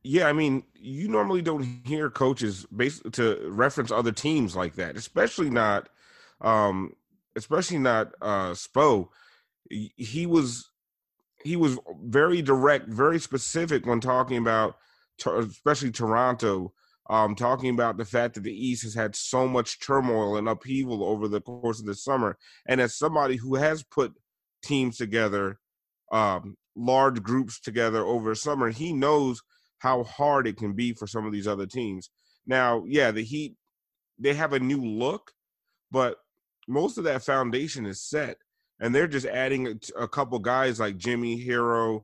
Yeah, 0.03 0.27
I 0.27 0.33
mean, 0.33 0.63
you 0.73 1.07
normally 1.07 1.41
don't 1.41 1.63
hear 1.85 2.09
coaches 2.09 2.65
base 2.75 3.01
to 3.11 3.47
reference 3.49 3.91
other 3.91 4.11
teams 4.11 4.55
like 4.55 4.75
that, 4.75 4.97
especially 4.97 5.49
not, 5.49 5.89
um, 6.41 6.93
especially 7.35 7.77
not 7.77 8.13
uh, 8.21 8.51
Spo. 8.51 9.09
He 9.69 10.25
was 10.25 10.70
he 11.43 11.55
was 11.55 11.77
very 12.03 12.41
direct, 12.41 12.87
very 12.87 13.19
specific 13.19 13.85
when 13.85 13.99
talking 13.99 14.37
about, 14.37 14.75
especially 15.25 15.91
Toronto, 15.91 16.73
um, 17.09 17.35
talking 17.35 17.73
about 17.73 17.97
the 17.97 18.05
fact 18.05 18.35
that 18.35 18.43
the 18.43 18.53
East 18.53 18.83
has 18.83 18.93
had 18.93 19.15
so 19.15 19.47
much 19.47 19.79
turmoil 19.79 20.37
and 20.37 20.47
upheaval 20.47 21.03
over 21.03 21.27
the 21.27 21.41
course 21.41 21.79
of 21.79 21.85
the 21.85 21.95
summer, 21.95 22.37
and 22.67 22.79
as 22.79 22.95
somebody 22.95 23.35
who 23.35 23.55
has 23.55 23.83
put 23.83 24.13
teams 24.63 24.97
together, 24.97 25.59
um, 26.11 26.55
large 26.75 27.21
groups 27.21 27.59
together 27.59 28.05
over 28.05 28.33
summer, 28.35 28.69
he 28.69 28.93
knows 28.93 29.41
how 29.79 30.03
hard 30.03 30.47
it 30.47 30.57
can 30.57 30.73
be 30.73 30.93
for 30.93 31.07
some 31.07 31.25
of 31.25 31.31
these 31.31 31.47
other 31.47 31.65
teams. 31.65 32.09
Now, 32.45 32.83
yeah, 32.87 33.11
the 33.11 33.23
Heat 33.23 33.55
they 34.21 34.35
have 34.35 34.53
a 34.53 34.59
new 34.59 34.81
look, 34.85 35.31
but 35.89 36.17
most 36.67 36.97
of 36.97 37.03
that 37.05 37.23
foundation 37.23 37.85
is 37.85 38.01
set, 38.01 38.37
and 38.81 38.93
they're 38.93 39.07
just 39.07 39.27
adding 39.27 39.67
a, 39.67 40.03
a 40.03 40.07
couple 40.07 40.37
guys 40.39 40.79
like 40.79 40.97
Jimmy 40.97 41.45
Herro, 41.45 42.01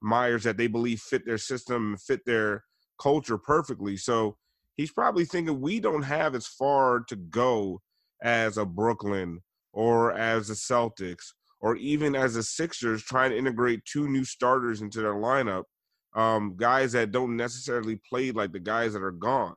Meyers 0.00 0.44
that 0.44 0.56
they 0.56 0.68
believe 0.68 1.00
fit 1.00 1.26
their 1.26 1.38
system 1.38 1.96
fit 1.96 2.24
their 2.24 2.64
culture 3.00 3.38
perfectly. 3.38 3.96
So 3.96 4.36
he's 4.74 4.92
probably 4.92 5.24
thinking 5.24 5.60
we 5.60 5.80
don't 5.80 6.02
have 6.02 6.34
as 6.34 6.46
far 6.46 7.04
to 7.08 7.16
go 7.16 7.80
as 8.22 8.56
a 8.56 8.64
Brooklyn 8.64 9.40
or 9.72 10.12
as 10.12 10.48
the 10.48 10.54
Celtics 10.54 11.32
or 11.60 11.76
even 11.76 12.16
as 12.16 12.34
the 12.34 12.42
Sixers 12.42 13.02
trying 13.02 13.30
to 13.30 13.38
integrate 13.38 13.84
two 13.84 14.08
new 14.08 14.24
starters 14.24 14.80
into 14.80 15.00
their 15.00 15.14
lineup 15.14 15.64
um, 16.14 16.54
guys 16.56 16.92
that 16.92 17.12
don't 17.12 17.36
necessarily 17.36 18.00
play 18.08 18.30
like 18.32 18.52
the 18.52 18.60
guys 18.60 18.92
that 18.92 19.02
are 19.02 19.12
gone. 19.12 19.54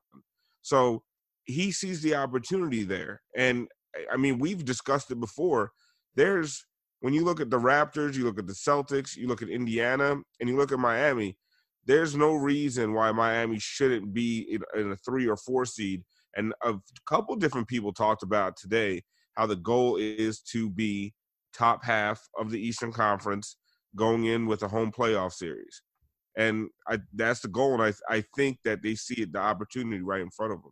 So 0.62 1.04
he 1.46 1.72
sees 1.72 2.02
the 2.02 2.16
opportunity 2.16 2.84
there. 2.84 3.22
And 3.36 3.68
I 4.12 4.18
mean, 4.18 4.40
we've 4.40 4.64
discussed 4.64 5.12
it 5.12 5.20
before. 5.20 5.72
There's 6.16 6.66
when 7.02 7.14
you 7.14 7.24
look 7.24 7.40
at 7.40 7.50
the 7.50 7.60
Raptors, 7.60 8.16
you 8.16 8.24
look 8.24 8.40
at 8.40 8.48
the 8.48 8.54
Celtics, 8.54 9.16
you 9.16 9.28
look 9.28 9.42
at 9.42 9.50
Indiana, 9.50 10.16
and 10.40 10.50
you 10.50 10.58
look 10.58 10.72
at 10.72 10.80
Miami, 10.80 11.38
there's 11.86 12.16
no 12.16 12.34
reason 12.34 12.94
why 12.94 13.12
Miami 13.12 13.60
shouldn't 13.60 14.14
be 14.14 14.60
in, 14.76 14.92
a 14.92 14.96
three 14.98 15.28
or 15.28 15.38
four 15.38 15.66
seed. 15.66 16.04
And 16.36 16.54
a 16.64 16.74
couple 17.06 17.36
different 17.36 17.68
people 17.68 17.94
talked 17.94 18.24
about 18.24 18.58
today 18.58 19.04
how 19.36 19.46
the 19.46 19.56
goal 19.56 19.98
is 19.98 20.40
to 20.52 20.70
be 20.70 21.14
top 21.54 21.84
half 21.84 22.22
of 22.40 22.50
the 22.50 22.60
Eastern 22.60 22.92
Conference 22.92 23.58
going 23.96 24.26
in 24.26 24.46
with 24.46 24.64
a 24.64 24.68
home 24.68 24.92
playoff 24.92 25.34
series. 25.34 25.82
And 26.38 26.70
I, 26.88 27.00
that's 27.14 27.42
the 27.42 27.48
goal. 27.48 27.80
And 27.80 27.84
I, 27.84 27.94
I 28.14 28.24
think 28.36 28.58
that 28.66 28.82
they 28.82 28.96
see 28.96 29.22
it, 29.22 29.32
the 29.32 29.40
opportunity 29.40 30.02
right 30.02 30.22
in 30.22 30.32
front 30.32 30.54
of 30.54 30.62
them. 30.64 30.72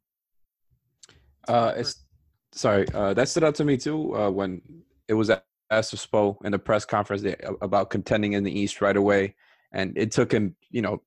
Uh, 1.47 1.73
it's 1.77 2.05
sorry. 2.53 2.87
Uh, 2.93 3.13
that 3.13 3.29
stood 3.29 3.43
out 3.43 3.55
to 3.55 3.63
me 3.63 3.77
too 3.77 4.15
uh, 4.15 4.29
when 4.29 4.61
it 5.07 5.13
was 5.13 5.31
asked 5.71 5.93
of 5.93 5.99
Spo 5.99 6.37
in 6.45 6.51
the 6.51 6.59
press 6.59 6.85
conference 6.85 7.23
eh, 7.23 7.35
about 7.61 7.89
contending 7.89 8.33
in 8.33 8.43
the 8.43 8.57
East 8.57 8.81
right 8.81 8.95
away, 8.95 9.35
and 9.71 9.97
it 9.97 10.11
took 10.11 10.31
him, 10.31 10.55
you 10.69 10.81
know, 10.81 11.01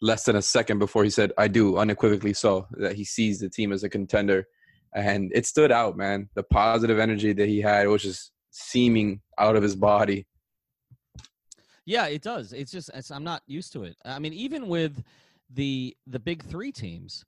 less 0.00 0.24
than 0.24 0.36
a 0.36 0.42
second 0.42 0.78
before 0.78 1.04
he 1.04 1.10
said, 1.10 1.32
"I 1.38 1.48
do," 1.48 1.78
unequivocally 1.78 2.34
so 2.34 2.66
that 2.72 2.94
he 2.94 3.04
sees 3.04 3.40
the 3.40 3.48
team 3.48 3.72
as 3.72 3.84
a 3.84 3.88
contender, 3.88 4.48
and 4.94 5.30
it 5.34 5.46
stood 5.46 5.72
out, 5.72 5.96
man. 5.96 6.28
The 6.34 6.42
positive 6.42 6.98
energy 6.98 7.32
that 7.32 7.48
he 7.48 7.60
had 7.60 7.88
was 7.88 8.02
just 8.02 8.32
seeming 8.50 9.20
out 9.38 9.56
of 9.56 9.62
his 9.62 9.76
body. 9.76 10.26
Yeah, 11.84 12.06
it 12.06 12.22
does. 12.22 12.52
It's 12.52 12.70
just 12.70 12.90
it's, 12.94 13.10
I'm 13.10 13.24
not 13.24 13.42
used 13.46 13.72
to 13.72 13.84
it. 13.84 13.96
I 14.04 14.18
mean, 14.18 14.32
even 14.32 14.68
with 14.68 15.02
the 15.50 15.96
the 16.06 16.20
big 16.20 16.44
three 16.44 16.72
teams, 16.72 17.24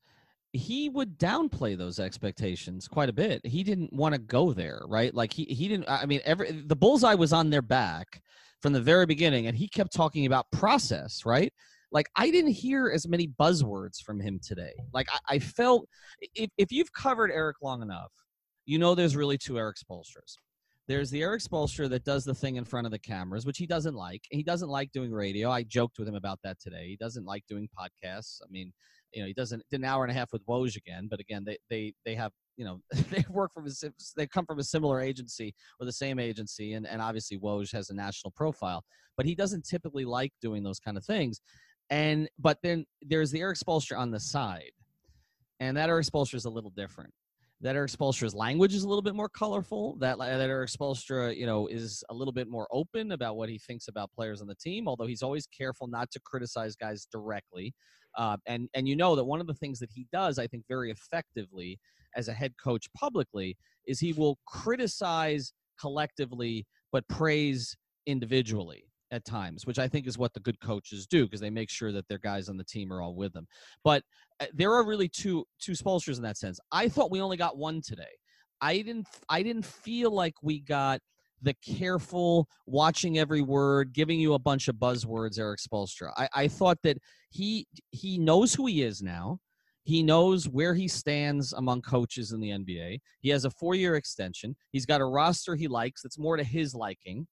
he 0.54 0.88
would 0.88 1.18
downplay 1.18 1.76
those 1.76 1.98
expectations 1.98 2.86
quite 2.86 3.08
a 3.08 3.12
bit. 3.12 3.44
He 3.44 3.64
didn't 3.64 3.92
want 3.92 4.14
to 4.14 4.20
go 4.20 4.52
there, 4.52 4.82
right? 4.86 5.12
Like 5.12 5.32
he 5.32 5.44
he 5.44 5.66
didn't. 5.68 5.88
I 5.88 6.06
mean, 6.06 6.20
every 6.24 6.52
the 6.52 6.76
bullseye 6.76 7.14
was 7.14 7.32
on 7.32 7.50
their 7.50 7.62
back 7.62 8.22
from 8.62 8.72
the 8.72 8.80
very 8.80 9.04
beginning, 9.04 9.48
and 9.48 9.56
he 9.56 9.68
kept 9.68 9.92
talking 9.92 10.26
about 10.26 10.46
process, 10.52 11.26
right? 11.26 11.52
Like 11.90 12.06
I 12.16 12.30
didn't 12.30 12.52
hear 12.52 12.88
as 12.88 13.08
many 13.08 13.26
buzzwords 13.28 14.00
from 14.00 14.20
him 14.20 14.38
today. 14.42 14.72
Like 14.92 15.08
I, 15.12 15.34
I 15.34 15.38
felt 15.40 15.88
if 16.34 16.50
if 16.56 16.70
you've 16.70 16.92
covered 16.92 17.32
Eric 17.32 17.56
long 17.60 17.82
enough, 17.82 18.12
you 18.64 18.78
know 18.78 18.94
there's 18.94 19.16
really 19.16 19.38
two 19.38 19.58
Erik 19.58 19.76
Spoelstras. 19.76 20.38
There's 20.86 21.10
the 21.10 21.22
Erik 21.22 21.42
Spoelstra 21.42 21.88
that 21.90 22.04
does 22.04 22.24
the 22.24 22.34
thing 22.34 22.56
in 22.56 22.64
front 22.64 22.86
of 22.86 22.90
the 22.90 22.98
cameras, 22.98 23.46
which 23.46 23.58
he 23.58 23.66
doesn't 23.66 23.94
like. 23.94 24.22
He 24.30 24.42
doesn't 24.42 24.68
like 24.68 24.92
doing 24.92 25.10
radio. 25.10 25.50
I 25.50 25.62
joked 25.62 25.98
with 25.98 26.06
him 26.06 26.14
about 26.14 26.38
that 26.44 26.60
today. 26.60 26.86
He 26.88 26.96
doesn't 26.96 27.24
like 27.24 27.42
doing 27.48 27.68
podcasts. 27.76 28.40
I 28.42 28.46
mean, 28.50 28.70
you 29.14 29.22
know, 29.22 29.26
he 29.26 29.32
doesn't 29.32 29.62
did 29.70 29.80
an 29.80 29.84
hour 29.84 30.04
and 30.04 30.10
a 30.10 30.14
half 30.14 30.32
with 30.32 30.44
Woj 30.46 30.76
again, 30.76 31.06
but 31.10 31.20
again, 31.20 31.44
they 31.44 31.56
they 31.70 31.94
they 32.04 32.14
have 32.14 32.32
you 32.56 32.64
know 32.64 32.80
they 33.10 33.24
work 33.30 33.52
from 33.52 33.66
they 34.16 34.26
come 34.26 34.46
from 34.46 34.58
a 34.58 34.64
similar 34.64 35.00
agency 35.00 35.54
or 35.80 35.86
the 35.86 35.92
same 35.92 36.18
agency, 36.18 36.74
and 36.74 36.86
and 36.86 37.00
obviously 37.00 37.38
Woj 37.38 37.72
has 37.72 37.90
a 37.90 37.94
national 37.94 38.32
profile, 38.32 38.84
but 39.16 39.26
he 39.26 39.34
doesn't 39.34 39.64
typically 39.64 40.04
like 40.04 40.32
doing 40.40 40.62
those 40.62 40.78
kind 40.78 40.96
of 40.96 41.04
things. 41.04 41.40
And 41.90 42.28
but 42.38 42.58
then 42.62 42.84
there's 43.02 43.30
the 43.30 43.40
Erik 43.40 43.58
Spoelstra 43.58 43.98
on 43.98 44.10
the 44.10 44.20
side, 44.20 44.72
and 45.60 45.76
that 45.76 45.88
Erik 45.88 46.06
Spoelstra 46.06 46.34
is 46.34 46.44
a 46.44 46.50
little 46.50 46.72
different 46.76 47.12
that 47.64 47.76
Erik 47.76 47.90
Spoelstra's 47.90 48.34
language 48.34 48.74
is 48.74 48.84
a 48.84 48.88
little 48.88 49.02
bit 49.02 49.14
more 49.14 49.28
colorful. 49.30 49.96
That 49.98 50.18
that 50.18 50.50
Erik 50.50 50.68
Spoelstra, 50.68 51.34
you 51.34 51.46
know, 51.46 51.66
is 51.66 52.04
a 52.10 52.14
little 52.14 52.32
bit 52.32 52.46
more 52.46 52.68
open 52.70 53.12
about 53.12 53.36
what 53.36 53.48
he 53.48 53.58
thinks 53.58 53.88
about 53.88 54.12
players 54.12 54.42
on 54.42 54.46
the 54.46 54.54
team. 54.54 54.86
Although 54.86 55.06
he's 55.06 55.22
always 55.22 55.46
careful 55.46 55.86
not 55.86 56.10
to 56.10 56.20
criticize 56.20 56.76
guys 56.76 57.08
directly. 57.10 57.74
Uh, 58.18 58.36
and 58.46 58.68
and 58.74 58.86
you 58.86 58.94
know 58.94 59.16
that 59.16 59.24
one 59.24 59.40
of 59.40 59.46
the 59.46 59.54
things 59.54 59.78
that 59.78 59.90
he 59.90 60.06
does, 60.12 60.38
I 60.38 60.46
think, 60.46 60.64
very 60.68 60.90
effectively 60.90 61.80
as 62.14 62.28
a 62.28 62.34
head 62.34 62.52
coach 62.62 62.86
publicly, 62.94 63.56
is 63.86 63.98
he 63.98 64.12
will 64.12 64.38
criticize 64.46 65.52
collectively 65.80 66.66
but 66.92 67.08
praise 67.08 67.74
individually 68.06 68.84
at 69.14 69.24
times, 69.24 69.64
which 69.64 69.78
I 69.78 69.88
think 69.88 70.06
is 70.06 70.18
what 70.18 70.34
the 70.34 70.40
good 70.40 70.60
coaches 70.60 71.06
do 71.06 71.24
because 71.24 71.40
they 71.40 71.50
make 71.50 71.70
sure 71.70 71.92
that 71.92 72.08
their 72.08 72.18
guys 72.18 72.48
on 72.48 72.56
the 72.56 72.64
team 72.64 72.92
are 72.92 73.00
all 73.00 73.14
with 73.14 73.32
them. 73.32 73.46
But 73.84 74.02
Uh, 74.40 74.46
there 74.52 74.72
are 74.72 74.84
really 74.84 75.08
two 75.08 75.44
two 75.60 75.72
Spoelstras 75.72 76.16
in 76.16 76.22
that 76.22 76.36
sense. 76.36 76.58
I 76.72 76.88
thought 76.88 77.10
we 77.10 77.20
only 77.20 77.36
got 77.36 77.56
one 77.56 77.80
today. 77.82 78.02
I 78.60 78.78
didn't 78.78 79.06
I 79.28 79.42
didn't 79.42 79.64
feel 79.64 80.10
like 80.10 80.34
we 80.42 80.60
got 80.60 81.00
the 81.42 81.54
careful 81.54 82.48
watching 82.66 83.18
every 83.18 83.42
word, 83.42 83.92
giving 83.92 84.18
you 84.18 84.34
a 84.34 84.38
bunch 84.38 84.68
of 84.68 84.76
buzzwords, 84.76 85.38
Erik 85.38 85.60
Spoelstra. 85.60 86.12
I, 86.16 86.28
I 86.34 86.48
thought 86.48 86.78
that 86.82 86.98
he 87.30 87.66
he 87.90 88.18
knows 88.18 88.54
who 88.54 88.66
he 88.66 88.82
is 88.82 89.02
now. 89.02 89.38
He 89.82 90.02
knows 90.02 90.48
where 90.48 90.74
he 90.74 90.88
stands 90.88 91.52
among 91.52 91.82
coaches 91.82 92.32
in 92.32 92.40
the 92.40 92.48
NBA. 92.48 93.00
He 93.20 93.28
has 93.28 93.44
a 93.44 93.50
four-year 93.50 93.96
extension. 93.96 94.56
He's 94.72 94.86
got 94.86 95.02
a 95.02 95.04
roster 95.04 95.54
he 95.54 95.68
likes 95.68 96.00
that's 96.00 96.18
more 96.18 96.38
to 96.38 96.44
his 96.44 96.74
liking 96.74 97.26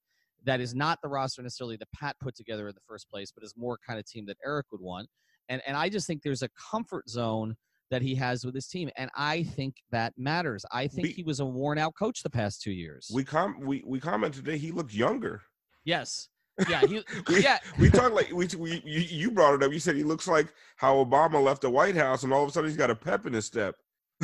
that 0.45 0.61
is 0.61 0.75
not 0.75 0.99
the 1.03 1.09
roster 1.09 1.43
necessarily 1.43 1.77
that 1.77 1.89
Pat 1.93 2.17
put 2.21 2.35
together 2.35 2.69
in 2.69 2.75
the 2.75 2.81
first 2.87 3.09
place, 3.11 3.33
but 3.33 3.45
is 3.45 3.55
more 3.57 3.79
kind 3.87 3.99
of 3.99 4.07
team 4.07 4.27
that 4.27 4.37
Eric 4.45 4.67
would 4.73 4.81
want. 4.81 5.09
And 5.53 5.61
and 5.67 5.77
I 5.77 5.91
just 5.91 6.07
think 6.07 6.23
there's 6.23 6.43
a 6.43 6.49
comfort 6.71 7.11
zone 7.11 7.55
that 7.91 8.01
he 8.01 8.15
has 8.15 8.43
with 8.43 8.55
his 8.55 8.69
team, 8.69 8.89
and 8.97 9.11
I 9.15 9.43
think 9.43 9.75
that 9.91 10.15
matters. 10.17 10.65
I 10.73 10.87
think 10.87 11.09
we, 11.09 11.13
he 11.13 11.23
was 11.23 11.41
a 11.41 11.45
worn 11.45 11.77
out 11.77 11.93
coach 11.95 12.23
the 12.23 12.31
past 12.31 12.63
two 12.63 12.73
years. 12.73 13.11
We 13.13 13.23
com 13.23 13.57
we 13.61 13.85
we 13.87 14.01
commented 14.01 14.47
today 14.47 14.57
he 14.57 14.73
looked 14.73 14.95
younger. 14.95 15.43
Yes. 15.85 16.29
Yeah, 16.69 16.81
he, 16.81 17.03
we, 17.29 17.43
yeah. 17.43 17.59
we 17.79 17.91
talked 17.91 18.15
like 18.15 18.31
we, 18.33 18.47
we 18.59 18.83
you, 18.85 19.01
you 19.01 19.31
brought 19.31 19.55
it 19.55 19.63
up. 19.63 19.73
You 19.73 19.79
said 19.79 19.95
he 19.95 20.05
looks 20.05 20.27
like 20.27 20.53
how 20.77 21.05
Obama 21.05 21.43
left 21.43 21.61
the 21.61 21.71
White 21.71 21.97
House, 21.97 22.23
and 22.23 22.33
all 22.33 22.43
of 22.43 22.49
a 22.49 22.53
sudden 22.53 22.71
he's 22.71 22.79
got 22.79 22.91
a 22.91 22.97
pep 22.97 23.27
in 23.27 23.35
his 23.35 23.45
step. 23.45 23.75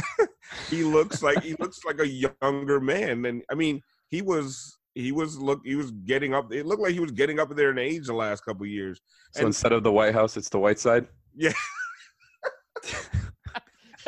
he 0.70 0.82
looks 0.82 1.22
like 1.22 1.42
he 1.42 1.54
looks 1.58 1.84
like 1.84 2.00
a 2.00 2.08
younger 2.08 2.80
man, 2.80 3.26
and 3.26 3.42
I 3.50 3.54
mean 3.54 3.82
he 4.08 4.22
was 4.22 4.78
he 4.94 5.12
was 5.12 5.38
look 5.38 5.60
he 5.64 5.74
was 5.74 5.90
getting 5.90 6.32
up. 6.32 6.52
It 6.54 6.64
looked 6.64 6.82
like 6.82 6.94
he 6.94 7.00
was 7.00 7.12
getting 7.12 7.38
up 7.38 7.54
there 7.54 7.70
in 7.70 7.78
age 7.78 8.06
the 8.06 8.14
last 8.14 8.44
couple 8.44 8.64
years. 8.64 9.00
So 9.32 9.40
and, 9.40 9.48
instead 9.48 9.72
of 9.72 9.82
the 9.82 9.92
White 9.92 10.14
House, 10.14 10.38
it's 10.38 10.48
the 10.48 10.58
White 10.58 10.78
Side. 10.78 11.06
Yeah. 11.38 11.52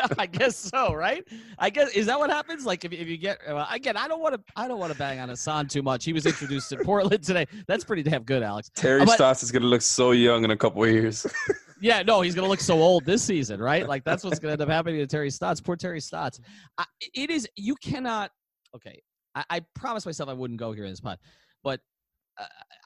I 0.18 0.26
guess 0.26 0.56
so, 0.56 0.94
right? 0.94 1.26
I 1.58 1.70
guess 1.70 1.90
is 1.90 2.06
that 2.06 2.18
what 2.18 2.30
happens? 2.30 2.64
Like 2.64 2.84
if, 2.84 2.92
if 2.92 3.08
you 3.08 3.16
get 3.16 3.38
well, 3.46 3.66
again, 3.70 3.96
I 3.96 4.08
don't 4.08 4.20
want 4.20 4.34
to 4.34 4.40
I 4.56 4.68
don't 4.68 4.78
want 4.78 4.92
to 4.92 4.98
bang 4.98 5.18
on 5.20 5.28
Hassan 5.28 5.68
too 5.68 5.82
much. 5.82 6.04
He 6.04 6.12
was 6.12 6.26
introduced 6.26 6.72
in 6.72 6.80
Portland 6.84 7.22
today. 7.22 7.46
That's 7.66 7.84
pretty 7.84 8.02
damn 8.02 8.22
good, 8.22 8.42
Alex. 8.42 8.70
Terry 8.74 9.04
but, 9.04 9.14
Stotts 9.14 9.42
is 9.42 9.50
going 9.50 9.62
to 9.62 9.68
look 9.68 9.82
so 9.82 10.12
young 10.12 10.44
in 10.44 10.50
a 10.50 10.56
couple 10.56 10.82
of 10.84 10.90
years. 10.90 11.26
yeah, 11.80 12.02
no, 12.02 12.20
he's 12.20 12.34
going 12.34 12.44
to 12.44 12.50
look 12.50 12.60
so 12.60 12.80
old 12.80 13.04
this 13.04 13.22
season, 13.22 13.60
right? 13.60 13.86
Like 13.88 14.04
that's 14.04 14.24
what's 14.24 14.38
going 14.38 14.50
to 14.50 14.62
end 14.62 14.62
up 14.62 14.74
happening 14.74 15.00
to 15.00 15.06
Terry 15.06 15.30
Stotts. 15.30 15.60
Poor 15.60 15.76
Terry 15.76 16.00
Stotts. 16.00 16.40
I, 16.78 16.84
it 17.14 17.30
is 17.30 17.48
you 17.56 17.74
cannot. 17.76 18.30
Okay, 18.74 19.02
I, 19.34 19.44
I 19.50 19.60
promised 19.74 20.06
myself 20.06 20.28
I 20.28 20.34
wouldn't 20.34 20.60
go 20.60 20.72
here 20.72 20.84
in 20.84 20.90
this 20.90 21.00
pod, 21.00 21.18
but 21.62 21.80
uh, 21.80 21.82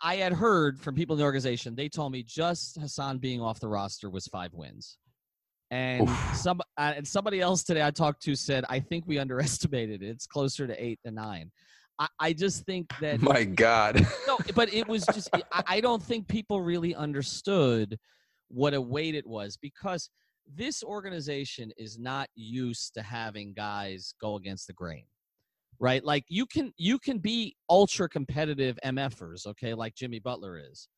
I 0.03 0.17
had 0.17 0.33
heard 0.33 0.81
from 0.81 0.95
people 0.95 1.15
in 1.15 1.19
the 1.19 1.25
organization. 1.25 1.75
They 1.75 1.89
told 1.89 2.13
me 2.13 2.23
just 2.23 2.77
Hassan 2.79 3.19
being 3.19 3.41
off 3.41 3.61
the 3.61 3.69
roster 3.69 4.11
was 4.11 4.27
five 4.27 4.53
wins, 4.53 4.99
and 5.71 6.09
some 6.35 6.61
uh, 6.77 6.93
and 6.97 7.07
somebody 7.07 7.41
else 7.41 7.65
today 7.65 7.83
I 7.83 7.91
talked 7.91 8.23
to 8.25 8.35
said 8.35 8.65
I 8.69 8.81
think 8.81 9.05
we 9.07 9.19
underestimated 9.25 10.03
it. 10.03 10.09
It's 10.09 10.27
closer 10.27 10.67
to 10.67 10.85
eight 10.85 11.01
to 11.05 11.11
nine. 11.11 11.51
I, 11.99 12.09
I 12.19 12.33
just 12.33 12.65
think 12.65 12.93
that 13.01 13.23
my 13.23 13.45
God. 13.45 14.07
no, 14.27 14.39
but 14.55 14.73
it 14.73 14.87
was 14.89 15.07
just 15.07 15.31
I, 15.53 15.63
I 15.67 15.81
don't 15.81 16.03
think 16.03 16.29
people 16.29 16.61
really 16.61 16.95
understood 16.95 17.99
what 18.49 18.75
a 18.75 18.81
weight 18.81 19.15
it 19.15 19.27
was 19.27 19.57
because 19.57 20.11
this 20.53 20.83
organization 20.83 21.73
is 21.79 21.99
not 21.99 22.29
used 22.35 22.95
to 22.95 23.03
having 23.03 23.55
guys 23.55 24.15
go 24.21 24.37
against 24.37 24.67
the 24.67 24.75
grain 24.75 25.05
right? 25.81 26.05
Like 26.05 26.25
you 26.29 26.47
can 26.47 26.73
you 26.77 26.99
can 26.99 27.19
be 27.19 27.57
ultra 27.69 28.09
competitive 28.09 28.79
MFers, 28.85 29.47
okay, 29.47 29.75
like 29.75 29.95
Jimmy 29.95 30.19
Butler 30.19 30.61
is, 30.71 30.89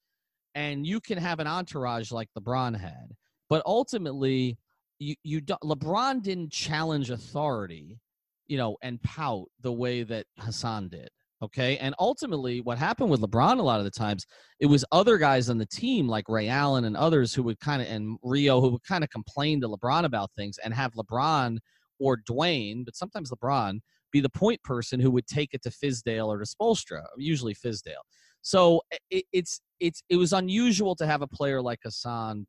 and 0.55 0.87
you 0.87 1.01
can 1.01 1.19
have 1.19 1.41
an 1.41 1.47
entourage 1.47 2.13
like 2.13 2.29
LeBron 2.39 2.79
had, 2.79 3.13
but 3.49 3.63
ultimately, 3.67 4.59
you 4.99 5.15
you 5.23 5.41
don't, 5.41 5.61
LeBron 5.63 6.23
didn't 6.23 6.53
challenge 6.53 7.11
authority, 7.11 7.99
you 8.47 8.57
know, 8.57 8.77
and 8.83 9.03
pout 9.03 9.47
the 9.63 9.73
way 9.73 10.03
that 10.03 10.27
Hassan 10.39 10.89
did. 10.89 11.09
Okay. 11.43 11.77
And 11.79 11.95
ultimately, 11.99 12.63
what 12.63 12.79
happened 12.79 13.11
with 13.11 13.21
LeBron 13.21 13.59
a 13.59 13.63
lot 13.63 13.79
of 13.79 13.85
the 13.85 13.91
times, 13.91 14.25
it 14.59 14.67
was 14.67 14.87
other 14.91 15.19
guys 15.19 15.51
on 15.51 15.59
the 15.59 15.67
team 15.67 16.09
like 16.09 16.29
Ray 16.29 16.49
Allen 16.49 16.87
and 16.87 16.97
others 16.97 17.35
who 17.35 17.43
would 17.43 17.61
kind 17.61 17.83
of, 17.83 17.89
and 17.89 18.17
Rio, 18.23 18.61
who 18.61 18.71
would 18.71 18.85
kind 18.85 19.05
of 19.05 19.11
complain 19.11 19.61
to 19.61 19.69
LeBron 19.69 20.05
about 20.05 20.31
things 20.35 20.59
and 20.65 20.73
have 20.73 20.95
LeBron 20.95 21.59
or 22.01 22.19
Dwyane, 22.29 22.87
but 22.87 22.97
sometimes 22.97 23.31
LeBron, 23.31 23.81
be 24.13 24.21
the 24.21 24.29
point 24.31 24.63
person 24.63 25.01
who 25.01 25.11
would 25.11 25.27
take 25.27 25.55
it 25.55 25.63
to 25.63 25.71
Fizdale 25.71 26.27
or 26.27 26.39
to 26.39 26.45
Spoelstra, 26.45 27.05
usually 27.17 27.55
Fizdale. 27.55 28.05
So 28.43 28.81
it, 29.11 29.25
it's 29.33 29.61
it's 29.81 30.03
it 30.09 30.17
was 30.17 30.33
unusual 30.33 30.95
to 30.97 31.07
have 31.07 31.23
a 31.23 31.27
player 31.27 31.61
like 31.61 31.81
Hassan 31.85 32.47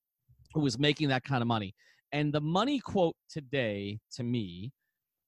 who 0.53 0.61
was 0.61 0.77
making 0.77 1.09
that 1.09 1.23
kind 1.23 1.41
of 1.41 1.47
money. 1.47 1.73
And 2.11 2.31
the 2.31 2.41
money 2.41 2.79
quote 2.79 3.15
today 3.29 3.99
to 4.13 4.23
me 4.23 4.71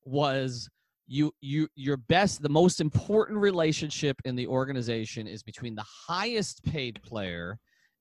was 0.05 0.69
you 1.07 1.31
you 1.41 1.67
your 1.75 1.97
best 1.97 2.41
the 2.41 2.49
most 2.49 2.79
important 2.79 3.39
relationship 3.39 4.15
in 4.25 4.35
the 4.35 4.47
organization 4.47 5.27
is 5.27 5.41
between 5.41 5.75
the 5.75 5.85
highest 6.07 6.63
paid 6.63 7.01
player 7.01 7.57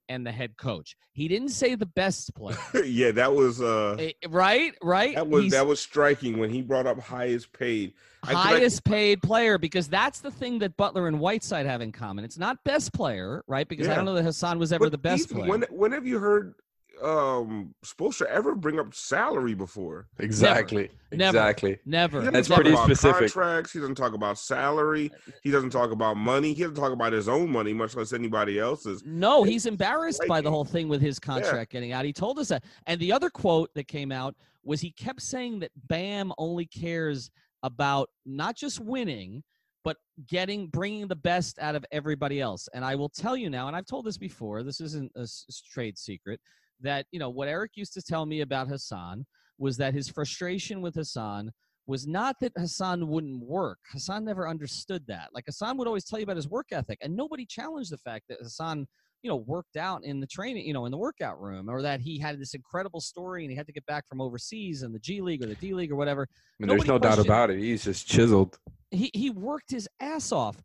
and 0.09 0.27
the 0.27 0.33
head 0.33 0.57
coach. 0.57 0.97
He 1.13 1.29
didn't 1.29 1.51
say 1.51 1.75
the 1.75 1.87
best 1.87 2.35
player. 2.35 2.57
yeah, 2.85 3.11
that 3.13 3.35
was 3.35 3.61
uh 3.61 3.97
eh, 3.99 4.13
right, 4.29 4.75
right. 4.83 5.15
That 5.15 5.29
was 5.29 5.45
He's, 5.45 5.53
that 5.53 5.67
was 5.67 5.81
striking 5.81 6.39
when 6.39 6.51
he 6.51 6.63
brought 6.63 6.87
up 6.87 6.99
highest 7.01 7.53
paid. 7.53 7.95
Highest 8.25 8.83
I, 8.87 8.91
paid 8.91 9.23
player 9.23 9.59
because 9.59 9.89
that's 9.89 10.21
the 10.21 10.31
thing 10.31 10.59
that 10.59 10.77
Butler 10.77 11.07
and 11.07 11.21
Whiteside 11.21 11.67
have 11.67 11.81
in 11.81 11.93
common. 11.93 12.25
It's 12.25 12.39
not 12.39 12.63
best 12.65 12.93
player, 12.93 13.45
right? 13.47 13.69
Because 13.69 13.87
yeah. 13.87 13.93
I 13.93 13.97
don't 13.97 14.05
know 14.05 14.15
that 14.15 14.25
Hassan 14.25 14.59
was 14.59 14.73
ever 14.73 14.87
but 14.87 14.93
the 14.93 14.99
best 14.99 15.31
player. 15.31 15.49
When 15.49 15.65
when 15.71 15.93
have 15.93 16.07
you 16.07 16.19
heard 16.19 16.55
um 17.03 17.75
Spoelstra 17.85 18.27
ever 18.27 18.55
bring 18.55 18.79
up 18.79 18.95
salary 18.95 19.55
before. 19.55 20.09
Exactly. 20.19 20.91
Never. 21.13 21.39
Exactly. 21.39 21.79
Never. 21.85 22.23
He 22.23 22.31
That's 22.31 22.49
talk 22.49 22.57
pretty 22.57 22.71
about 22.71 22.87
specific. 22.87 23.33
Contracts. 23.33 23.73
He 23.73 23.81
doesn't 23.81 23.95
talk 23.95 24.15
about 24.15 24.39
salary. 24.39 25.11
He 25.43 25.51
doesn't 25.51 25.71
talk 25.71 25.91
about 25.91 26.17
money. 26.17 26.53
He 26.53 26.63
doesn't 26.63 26.77
talk 26.77 26.93
about 26.93 27.13
his 27.13 27.29
own 27.29 27.51
money, 27.51 27.73
much 27.73 27.97
less 27.97 28.13
anybody 28.13 28.59
else's. 28.59 29.03
No, 29.05 29.43
he's 29.43 29.67
embarrassed 29.67 30.23
by 30.29 30.41
the 30.41 30.51
whole 30.51 30.65
thing 30.65 30.89
with 30.89 31.01
his 31.01 31.19
contract 31.19 31.73
getting 31.73 31.93
out. 31.93 32.05
He 32.05 32.13
told 32.13 32.39
us 32.39 32.49
that. 32.49 32.65
And 32.87 33.01
the 33.01 33.13
other 33.13 33.31
quote 33.31 33.73
that 33.75 33.89
came 33.89 34.13
out 34.13 34.35
was 34.65 34.81
he 34.81 34.91
kept 34.91 35.23
saying 35.23 35.61
that 35.61 35.71
Bam 35.89 36.33
only 36.39 36.67
cares 36.67 37.31
about 37.63 38.11
not 38.27 38.57
just 38.57 38.81
winning, 38.81 39.43
but 39.85 39.97
getting 40.27 40.67
bringing 40.67 41.09
the 41.09 41.17
best 41.17 41.59
out 41.59 41.75
of 41.75 41.85
everybody 41.93 42.41
else. 42.41 42.69
And 42.75 42.85
I 42.85 42.95
will 42.95 43.09
tell 43.09 43.37
you 43.37 43.49
now, 43.49 43.69
and 43.69 43.77
I've 43.77 43.87
told 43.87 44.05
this 44.05 44.19
before. 44.19 44.63
This 44.63 44.81
isn't 44.81 45.11
a 45.17 45.27
trade 45.73 45.97
secret. 45.97 46.41
That 46.81 47.07
you 47.11 47.19
know 47.19 47.31
what 47.31 47.49
Eric 47.49 47.73
used 47.75 47.95
to 47.95 48.03
tell 48.03 48.27
me 48.27 48.41
about 48.41 48.69
Hassan 48.69 49.27
was 49.59 49.77
that 49.79 49.95
his 49.95 50.09
frustration 50.09 50.81
with 50.81 50.95
Hassan 50.95 51.51
was 51.89 52.07
not 52.07 52.37
that 52.41 52.53
Hassan 52.57 53.09
wouldn't 53.09 53.43
work. 53.43 53.79
Hassan 53.91 54.25
never 54.25 54.47
understood 54.47 55.03
that. 55.09 55.31
Like 55.33 55.45
Hassan 55.47 55.77
would 55.79 55.89
always 55.89 56.05
tell 56.05 56.19
you 56.19 56.25
about 56.25 56.37
his 56.37 56.49
work 56.49 56.67
ethic, 56.71 56.99
and 57.01 57.17
nobody 57.17 57.47
challenged 57.47 57.91
the 57.91 57.99
fact 57.99 58.27
that 58.29 58.39
Hassan, 58.41 58.87
you 59.23 59.31
know, 59.31 59.37
worked 59.37 59.77
out 59.77 60.05
in 60.05 60.21
the 60.21 60.27
training, 60.27 60.67
you 60.67 60.75
know, 60.75 60.85
in 60.85 60.93
the 60.93 60.99
workout 60.99 61.41
room, 61.41 61.69
or 61.69 61.83
that 61.83 62.01
he 62.01 62.19
had 62.19 62.39
this 62.39 62.55
incredible 62.55 63.01
story 63.01 63.43
and 63.43 63.51
he 63.51 63.57
had 63.57 63.67
to 63.67 63.73
get 63.73 63.87
back 63.87 64.07
from 64.07 64.21
overseas 64.21 64.83
in 64.83 64.93
the 64.93 64.99
G 64.99 65.21
League 65.21 65.43
or 65.43 65.47
the 65.47 65.55
D 65.57 65.75
League 65.75 65.91
or 65.91 65.97
whatever. 65.97 66.29
I 66.31 66.37
mean, 66.61 66.69
there's 66.69 66.87
no 66.87 66.99
doubt 66.99 67.19
about 67.19 67.51
it. 67.51 67.59
He's 67.59 67.85
just 67.85 68.07
chiseled. 68.07 68.59
He 68.91 69.11
he 69.15 69.31
worked 69.31 69.71
his 69.71 69.89
ass 69.99 70.31
off. 70.31 70.63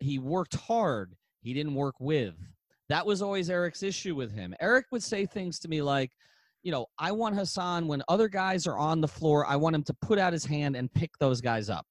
He 0.00 0.18
worked 0.18 0.54
hard. 0.54 1.14
He 1.42 1.52
didn't 1.54 1.74
work 1.74 1.96
with. 1.98 2.34
That 2.88 3.06
was 3.06 3.22
always 3.22 3.48
Eric's 3.50 3.82
issue 3.82 4.14
with 4.14 4.32
him. 4.32 4.54
Eric 4.60 4.86
would 4.90 5.02
say 5.02 5.26
things 5.26 5.58
to 5.60 5.68
me 5.68 5.82
like, 5.82 6.10
you 6.62 6.70
know, 6.70 6.86
I 6.98 7.12
want 7.12 7.34
Hassan 7.34 7.88
when 7.88 8.02
other 8.08 8.28
guys 8.28 8.66
are 8.66 8.78
on 8.78 9.00
the 9.00 9.08
floor, 9.08 9.46
I 9.46 9.56
want 9.56 9.74
him 9.74 9.82
to 9.84 9.94
put 10.02 10.18
out 10.18 10.32
his 10.32 10.44
hand 10.44 10.76
and 10.76 10.92
pick 10.92 11.10
those 11.18 11.40
guys 11.40 11.68
up. 11.68 11.86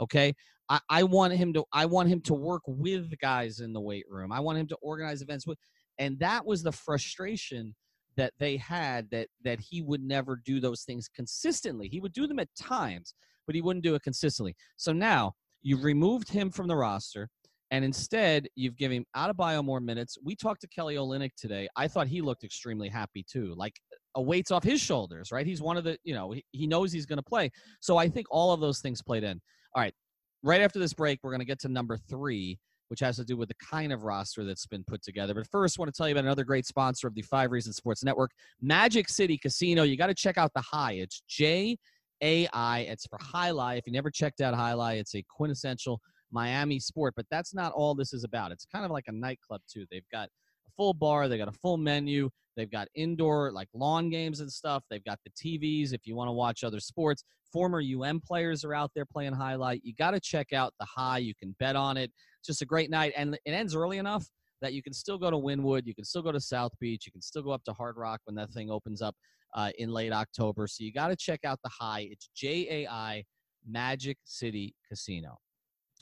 Okay. 0.00 0.34
I, 0.68 0.80
I 0.88 1.02
want 1.02 1.34
him 1.34 1.52
to 1.54 1.64
I 1.72 1.86
want 1.86 2.08
him 2.08 2.20
to 2.22 2.34
work 2.34 2.62
with 2.66 3.16
guys 3.18 3.60
in 3.60 3.72
the 3.72 3.80
weight 3.80 4.06
room. 4.08 4.32
I 4.32 4.40
want 4.40 4.58
him 4.58 4.66
to 4.68 4.76
organize 4.82 5.22
events 5.22 5.46
with 5.46 5.58
and 5.98 6.18
that 6.18 6.44
was 6.44 6.62
the 6.62 6.72
frustration 6.72 7.74
that 8.16 8.32
they 8.38 8.56
had 8.56 9.10
that 9.10 9.28
that 9.42 9.60
he 9.60 9.82
would 9.82 10.02
never 10.02 10.40
do 10.44 10.60
those 10.60 10.82
things 10.82 11.08
consistently. 11.14 11.88
He 11.88 12.00
would 12.00 12.12
do 12.12 12.26
them 12.26 12.38
at 12.38 12.48
times, 12.60 13.14
but 13.46 13.54
he 13.54 13.62
wouldn't 13.62 13.84
do 13.84 13.94
it 13.94 14.02
consistently. 14.02 14.54
So 14.76 14.92
now 14.92 15.34
you've 15.62 15.84
removed 15.84 16.30
him 16.30 16.50
from 16.50 16.68
the 16.68 16.76
roster. 16.76 17.28
And 17.70 17.84
instead, 17.84 18.48
you've 18.54 18.76
given 18.76 19.04
Adebayo 19.16 19.64
more 19.64 19.80
minutes. 19.80 20.16
We 20.22 20.36
talked 20.36 20.60
to 20.60 20.68
Kelly 20.68 20.94
Olynyk 20.96 21.32
today. 21.36 21.66
I 21.76 21.88
thought 21.88 22.06
he 22.06 22.20
looked 22.20 22.44
extremely 22.44 22.88
happy 22.88 23.24
too. 23.28 23.54
Like 23.56 23.74
a 24.14 24.22
weight's 24.22 24.50
off 24.50 24.62
his 24.62 24.80
shoulders, 24.80 25.32
right? 25.32 25.46
He's 25.46 25.60
one 25.62 25.76
of 25.76 25.84
the, 25.84 25.98
you 26.04 26.14
know, 26.14 26.32
he, 26.32 26.44
he 26.52 26.66
knows 26.66 26.92
he's 26.92 27.06
going 27.06 27.18
to 27.18 27.22
play. 27.22 27.50
So 27.80 27.96
I 27.96 28.08
think 28.08 28.26
all 28.30 28.52
of 28.52 28.60
those 28.60 28.80
things 28.80 29.02
played 29.02 29.24
in. 29.24 29.40
All 29.74 29.82
right. 29.82 29.94
Right 30.42 30.60
after 30.60 30.78
this 30.78 30.92
break, 30.92 31.18
we're 31.22 31.30
going 31.30 31.40
to 31.40 31.46
get 31.46 31.58
to 31.60 31.68
number 31.68 31.96
three, 31.96 32.58
which 32.88 33.00
has 33.00 33.16
to 33.16 33.24
do 33.24 33.36
with 33.36 33.48
the 33.48 33.56
kind 33.66 33.92
of 33.92 34.02
roster 34.02 34.44
that's 34.44 34.66
been 34.66 34.84
put 34.84 35.02
together. 35.02 35.32
But 35.34 35.48
first, 35.50 35.78
I 35.78 35.82
want 35.82 35.92
to 35.92 35.96
tell 35.96 36.06
you 36.06 36.12
about 36.14 36.24
another 36.24 36.44
great 36.44 36.66
sponsor 36.66 37.08
of 37.08 37.14
the 37.14 37.22
Five 37.22 37.50
Reasons 37.50 37.76
Sports 37.76 38.04
Network, 38.04 38.30
Magic 38.60 39.08
City 39.08 39.38
Casino. 39.38 39.84
You 39.84 39.96
got 39.96 40.08
to 40.08 40.14
check 40.14 40.36
out 40.36 40.52
the 40.54 40.62
Jai. 40.70 40.92
It's 40.92 41.22
J 41.26 41.78
A 42.22 42.46
I. 42.52 42.80
It's 42.80 43.06
for 43.06 43.18
Jai-Alai. 43.32 43.78
If 43.78 43.86
you 43.86 43.92
never 43.92 44.10
checked 44.10 44.42
out 44.42 44.54
Jai-Alai, 44.54 44.98
it's 44.98 45.14
a 45.14 45.24
quintessential 45.28 46.00
Miami 46.30 46.78
sport. 46.78 47.14
But 47.16 47.26
that's 47.30 47.54
not 47.54 47.72
all 47.72 47.94
this 47.94 48.12
is 48.12 48.24
about. 48.24 48.52
It's 48.52 48.66
kind 48.66 48.84
of 48.84 48.90
like 48.90 49.04
a 49.08 49.12
nightclub 49.12 49.60
too. 49.70 49.86
They've 49.90 50.08
got 50.12 50.28
a 50.66 50.70
full 50.76 50.94
bar. 50.94 51.28
They 51.28 51.38
got 51.38 51.48
a 51.48 51.52
full 51.52 51.76
menu. 51.76 52.30
They've 52.56 52.70
got 52.70 52.88
indoor 52.94 53.50
like 53.52 53.68
lawn 53.74 54.10
games 54.10 54.40
and 54.40 54.50
stuff. 54.50 54.84
They've 54.90 55.04
got 55.04 55.18
the 55.24 55.30
TVs 55.30 55.92
if 55.92 56.06
you 56.06 56.14
want 56.14 56.28
to 56.28 56.32
watch 56.32 56.64
other 56.64 56.80
sports. 56.80 57.24
Former 57.52 57.80
UM 57.80 58.20
players 58.20 58.64
are 58.64 58.74
out 58.74 58.90
there 58.94 59.04
playing 59.04 59.34
jai-alai. 59.34 59.80
You 59.82 59.94
got 59.94 60.12
to 60.12 60.20
check 60.20 60.52
out 60.52 60.74
the 60.80 60.86
Jai. 60.96 61.18
You 61.18 61.34
can 61.34 61.54
bet 61.58 61.76
on 61.76 61.96
it. 61.96 62.10
It's 62.40 62.46
just 62.46 62.62
a 62.62 62.66
great 62.66 62.90
night, 62.90 63.12
and 63.16 63.34
it 63.44 63.50
ends 63.50 63.76
early 63.76 63.98
enough 63.98 64.26
that 64.60 64.72
you 64.72 64.82
can 64.82 64.92
still 64.92 65.18
go 65.18 65.30
to 65.30 65.36
Wynwood. 65.36 65.82
You 65.84 65.94
can 65.94 66.04
still 66.04 66.22
go 66.22 66.32
to 66.32 66.40
South 66.40 66.72
Beach. 66.80 67.06
You 67.06 67.12
can 67.12 67.20
still 67.20 67.42
go 67.42 67.50
up 67.50 67.62
to 67.64 67.72
Hard 67.72 67.96
Rock 67.96 68.20
when 68.24 68.34
that 68.36 68.50
thing 68.50 68.70
opens 68.70 69.02
up 69.02 69.14
uh, 69.54 69.70
in 69.78 69.90
late 69.90 70.12
October. 70.12 70.66
So 70.66 70.82
you 70.82 70.92
got 70.92 71.08
to 71.08 71.16
check 71.16 71.40
out 71.44 71.60
the 71.62 71.70
Jai. 71.80 72.08
It's 72.10 72.28
J 72.34 72.84
A 72.84 72.90
I 72.90 73.24
Magic 73.66 74.18
City 74.24 74.74
Casino. 74.88 75.38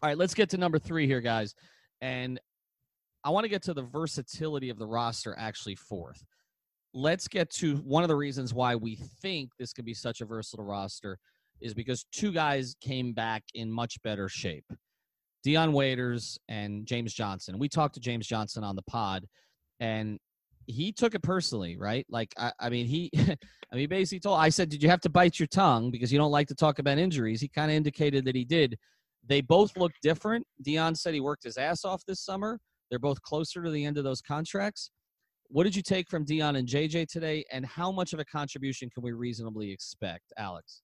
All 0.03 0.09
right, 0.09 0.19
let's 0.19 0.35
get 0.35 0.51
to 0.51 0.57
number 0.57 0.81
three 0.81 1.07
here, 1.07 1.21
guys. 1.21 1.55
And 2.01 2.41
I 3.23 3.31
want 3.31 3.45
to 3.45 3.49
get 3.49 3.63
to 3.65 3.75
the 3.75 3.85
versatility 3.85 4.69
of 4.69 4.79
the 4.79 4.87
roster 4.87 5.33
actually 5.39 5.77
fourth. 5.77 6.25
Let's 6.93 7.29
get 7.29 7.51
to 7.51 7.77
one 7.77 8.03
of 8.03 8.09
the 8.09 8.17
reasons 8.17 8.53
why 8.53 8.75
we 8.75 8.97
think 8.97 9.51
this 9.61 9.73
could 9.73 9.85
be 9.85 9.95
such 9.95 10.21
a 10.21 10.25
versatile 10.25 10.65
roster 10.65 11.19
is 11.61 11.73
because 11.73 12.05
two 12.11 12.33
guys 12.33 12.75
came 12.81 13.13
back 13.13 13.45
in 13.55 13.71
much 13.71 14.03
better 14.03 14.29
shape. 14.29 14.65
Dion 15.45 15.73
Waiters 15.73 16.37
and 16.49 16.85
James 16.85 17.15
Johnson. 17.15 17.57
We 17.59 17.69
talked 17.69 17.95
to 17.95 18.01
James 18.01 18.27
Johnson 18.27 18.65
on 18.65 18.75
the 18.75 18.83
pod, 18.83 19.25
and 19.79 20.19
he 20.67 20.91
took 20.91 21.15
it 21.15 21.23
personally, 21.23 21.77
right? 21.77 22.05
Like, 22.09 22.35
I, 22.37 22.53
I 22.59 22.69
mean, 22.71 22.87
he, 22.87 23.11
I 23.73 23.77
mean, 23.77 23.89
basically 23.89 24.21
told. 24.21 24.41
I 24.41 24.49
said, 24.49 24.69
"Did 24.69 24.83
you 24.83 24.89
have 24.89 25.01
to 25.03 25.11
bite 25.11 25.39
your 25.39 25.47
tongue 25.47 25.93
because 25.93 26.13
you 26.13 26.19
don't 26.19 26.31
like 26.33 26.49
to 26.49 26.55
talk 26.55 26.81
about 26.81 26.99
injuries?" 26.99 27.41
He 27.41 27.49
kind 27.49 27.71
of 27.71 27.77
indicated 27.77 28.25
that 28.25 28.35
he 28.35 28.45
did. 28.45 28.77
They 29.27 29.41
both 29.41 29.77
look 29.77 29.93
different. 30.03 30.47
Dion 30.63 30.95
said 30.95 31.15
he 31.15 31.21
worked 31.21 31.45
his 31.45 31.57
ass 31.57 31.85
off 31.85 32.03
this 32.07 32.21
summer. 32.21 32.59
They're 32.91 32.99
both 32.99 33.23
closer 33.23 33.63
to 33.63 33.71
the 33.71 33.85
end 33.85 33.99
of 33.99 34.05
those 34.05 34.21
contracts. 34.21 34.91
What 35.49 35.65
did 35.65 35.77
you 35.77 35.83
take 35.83 36.09
from 36.09 36.25
Dion 36.25 36.57
and 36.57 36.67
JJ 36.67 37.09
today, 37.09 37.45
and 37.53 37.65
how 37.65 37.93
much 37.93 38.13
of 38.13 38.19
a 38.19 38.25
contribution 38.25 38.91
can 38.91 39.03
we 39.03 39.13
reasonably 39.13 39.71
expect, 39.71 40.33
Alex? 40.37 40.83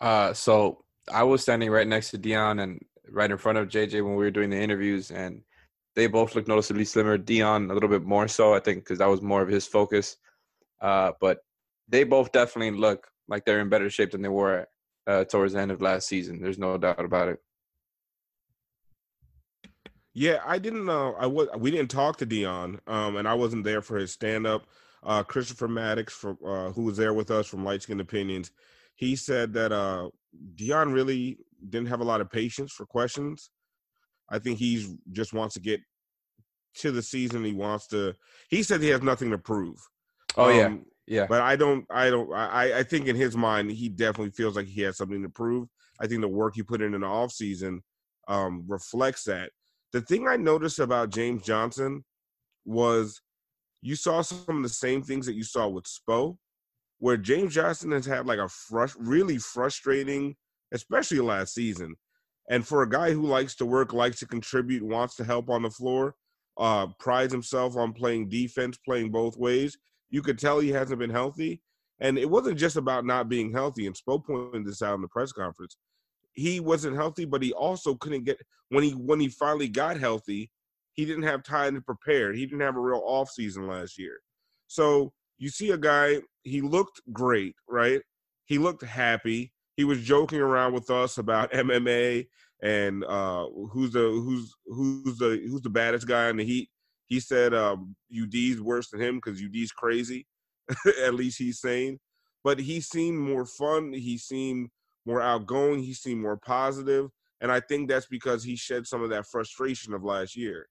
Uh, 0.00 0.32
so 0.32 0.84
I 1.12 1.22
was 1.22 1.42
standing 1.42 1.70
right 1.70 1.86
next 1.86 2.10
to 2.10 2.18
Dion 2.18 2.58
and 2.58 2.80
right 3.10 3.30
in 3.30 3.38
front 3.38 3.58
of 3.58 3.68
JJ 3.68 4.04
when 4.04 4.16
we 4.16 4.24
were 4.24 4.30
doing 4.30 4.50
the 4.50 4.60
interviews, 4.60 5.10
and 5.10 5.40
they 5.94 6.08
both 6.08 6.34
looked 6.34 6.48
noticeably 6.48 6.84
slimmer. 6.84 7.16
Dion 7.16 7.70
a 7.70 7.74
little 7.74 7.88
bit 7.88 8.02
more 8.02 8.26
so, 8.28 8.54
I 8.54 8.60
think, 8.60 8.84
because 8.84 8.98
that 8.98 9.08
was 9.08 9.22
more 9.22 9.42
of 9.42 9.48
his 9.48 9.66
focus. 9.66 10.16
Uh, 10.80 11.12
but 11.20 11.38
they 11.88 12.04
both 12.04 12.32
definitely 12.32 12.78
look 12.78 13.06
like 13.28 13.44
they're 13.44 13.60
in 13.60 13.68
better 13.68 13.88
shape 13.88 14.10
than 14.10 14.22
they 14.22 14.28
were 14.28 14.66
uh, 15.06 15.24
towards 15.24 15.52
the 15.52 15.60
end 15.60 15.70
of 15.70 15.82
last 15.82 16.08
season. 16.08 16.40
There's 16.40 16.58
no 16.58 16.78
doubt 16.78 17.04
about 17.04 17.28
it. 17.28 17.38
Yeah, 20.16 20.38
I 20.46 20.58
didn't 20.58 20.84
know. 20.84 21.16
I 21.18 21.26
was. 21.26 21.48
We 21.58 21.70
didn't 21.72 21.90
talk 21.90 22.18
to 22.18 22.26
Dion, 22.26 22.80
um, 22.86 23.16
and 23.16 23.26
I 23.26 23.34
wasn't 23.34 23.64
there 23.64 23.82
for 23.82 23.96
his 23.96 24.12
stand 24.12 24.46
up. 24.46 24.66
Uh, 25.02 25.22
Christopher 25.24 25.66
Maddox, 25.68 26.12
from 26.12 26.38
uh, 26.46 26.70
who 26.70 26.84
was 26.84 26.96
there 26.96 27.12
with 27.12 27.30
us 27.30 27.46
from 27.46 27.64
Light 27.64 27.82
Skin 27.82 28.00
Opinions, 28.00 28.52
he 28.94 29.16
said 29.16 29.52
that 29.54 29.72
uh, 29.72 30.10
Dion 30.54 30.92
really 30.92 31.38
didn't 31.68 31.88
have 31.88 32.00
a 32.00 32.04
lot 32.04 32.20
of 32.20 32.30
patience 32.30 32.72
for 32.72 32.86
questions. 32.86 33.50
I 34.30 34.38
think 34.38 34.58
he's 34.58 34.94
just 35.10 35.32
wants 35.32 35.54
to 35.54 35.60
get 35.60 35.80
to 36.76 36.92
the 36.92 37.02
season. 37.02 37.44
He 37.44 37.52
wants 37.52 37.88
to. 37.88 38.14
He 38.48 38.62
said 38.62 38.80
he 38.80 38.88
has 38.90 39.02
nothing 39.02 39.32
to 39.32 39.38
prove. 39.38 39.78
Oh 40.36 40.48
Um, 40.48 40.56
yeah. 40.56 40.76
But 41.26 41.42
I 41.42 41.56
don't. 41.56 41.84
I 41.90 42.10
don't. 42.10 42.32
I. 42.32 42.78
I 42.78 42.82
think 42.82 43.06
in 43.06 43.16
his 43.16 43.36
mind, 43.36 43.70
he 43.70 43.88
definitely 43.88 44.30
feels 44.30 44.56
like 44.56 44.66
he 44.66 44.82
has 44.82 44.96
something 44.96 45.22
to 45.22 45.28
prove. 45.28 45.68
I 46.00 46.06
think 46.06 46.20
the 46.20 46.28
work 46.28 46.54
he 46.54 46.62
put 46.62 46.82
in 46.82 46.94
in 46.94 47.02
the 47.02 47.06
off 47.06 47.32
season 47.32 47.82
um, 48.28 48.64
reflects 48.66 49.24
that. 49.24 49.50
The 49.92 50.00
thing 50.00 50.26
I 50.26 50.36
noticed 50.36 50.78
about 50.78 51.10
James 51.10 51.42
Johnson 51.42 52.04
was 52.64 53.20
you 53.82 53.96
saw 53.96 54.22
some 54.22 54.56
of 54.56 54.62
the 54.62 54.68
same 54.68 55.02
things 55.02 55.26
that 55.26 55.34
you 55.34 55.44
saw 55.44 55.68
with 55.68 55.84
Spo, 55.84 56.36
where 56.98 57.16
James 57.16 57.54
Johnson 57.54 57.92
has 57.92 58.06
had 58.06 58.26
like 58.26 58.38
a 58.38 58.48
frus- 58.48 58.96
really 58.98 59.38
frustrating, 59.38 60.34
especially 60.72 61.20
last 61.20 61.54
season. 61.54 61.94
And 62.50 62.66
for 62.66 62.82
a 62.82 62.88
guy 62.88 63.12
who 63.12 63.22
likes 63.22 63.54
to 63.56 63.66
work, 63.66 63.92
likes 63.92 64.18
to 64.20 64.26
contribute, 64.26 64.82
wants 64.82 65.16
to 65.16 65.24
help 65.24 65.50
on 65.50 65.62
the 65.62 65.70
floor, 65.70 66.14
uh, 66.58 66.88
prides 66.98 67.32
himself 67.32 67.76
on 67.76 67.92
playing 67.92 68.28
defense, 68.28 68.78
playing 68.84 69.10
both 69.10 69.36
ways, 69.36 69.76
you 70.14 70.22
could 70.22 70.38
tell 70.38 70.60
he 70.60 70.70
hasn't 70.70 71.00
been 71.00 71.10
healthy. 71.10 71.60
And 71.98 72.16
it 72.16 72.30
wasn't 72.30 72.56
just 72.56 72.76
about 72.76 73.04
not 73.04 73.28
being 73.28 73.50
healthy. 73.50 73.88
And 73.88 73.96
Spo 73.96 74.24
pointed 74.24 74.64
this 74.64 74.80
out 74.80 74.94
in 74.94 75.00
the 75.00 75.08
press 75.08 75.32
conference. 75.32 75.76
He 76.34 76.60
wasn't 76.60 76.94
healthy, 76.94 77.24
but 77.24 77.42
he 77.42 77.52
also 77.52 77.96
couldn't 77.96 78.22
get 78.22 78.38
when 78.68 78.84
he 78.84 78.92
when 78.92 79.18
he 79.18 79.26
finally 79.26 79.66
got 79.66 79.98
healthy, 79.98 80.52
he 80.92 81.04
didn't 81.04 81.24
have 81.24 81.42
time 81.42 81.74
to 81.74 81.80
prepare. 81.80 82.32
He 82.32 82.46
didn't 82.46 82.60
have 82.60 82.76
a 82.76 82.80
real 82.80 83.02
off 83.04 83.28
season 83.28 83.66
last 83.66 83.98
year. 83.98 84.20
So 84.68 85.12
you 85.38 85.48
see 85.48 85.72
a 85.72 85.76
guy, 85.76 86.20
he 86.44 86.60
looked 86.60 87.00
great, 87.12 87.56
right? 87.68 88.00
He 88.44 88.58
looked 88.58 88.84
happy. 88.84 89.52
He 89.76 89.82
was 89.82 90.00
joking 90.00 90.38
around 90.40 90.74
with 90.74 90.90
us 90.90 91.18
about 91.18 91.50
MMA 91.52 92.28
and 92.62 93.04
uh, 93.04 93.48
who's 93.72 93.90
the 93.90 93.98
who's 93.98 94.54
who's 94.66 95.18
the 95.18 95.44
who's 95.50 95.62
the 95.62 95.70
baddest 95.70 96.06
guy 96.06 96.28
in 96.28 96.36
the 96.36 96.44
heat. 96.44 96.68
He 97.06 97.20
said 97.20 97.54
um, 97.54 97.94
UD's 98.12 98.60
worse 98.60 98.90
than 98.90 99.00
him 99.00 99.16
because 99.16 99.42
UD's 99.42 99.72
crazy. 99.72 100.26
At 101.02 101.14
least 101.14 101.38
he's 101.38 101.60
sane. 101.60 101.98
But 102.42 102.58
he 102.58 102.80
seemed 102.80 103.18
more 103.18 103.46
fun. 103.46 103.92
He 103.92 104.18
seemed 104.18 104.70
more 105.06 105.20
outgoing. 105.20 105.82
He 105.82 105.94
seemed 105.94 106.20
more 106.20 106.36
positive. 106.36 107.10
and 107.40 107.52
I 107.52 107.60
think 107.60 107.88
that's 107.88 108.06
because 108.06 108.42
he 108.42 108.56
shed 108.56 108.86
some 108.86 109.02
of 109.02 109.10
that 109.10 109.26
frustration 109.26 109.92
of 109.92 110.02
last 110.02 110.36
year. 110.36 110.68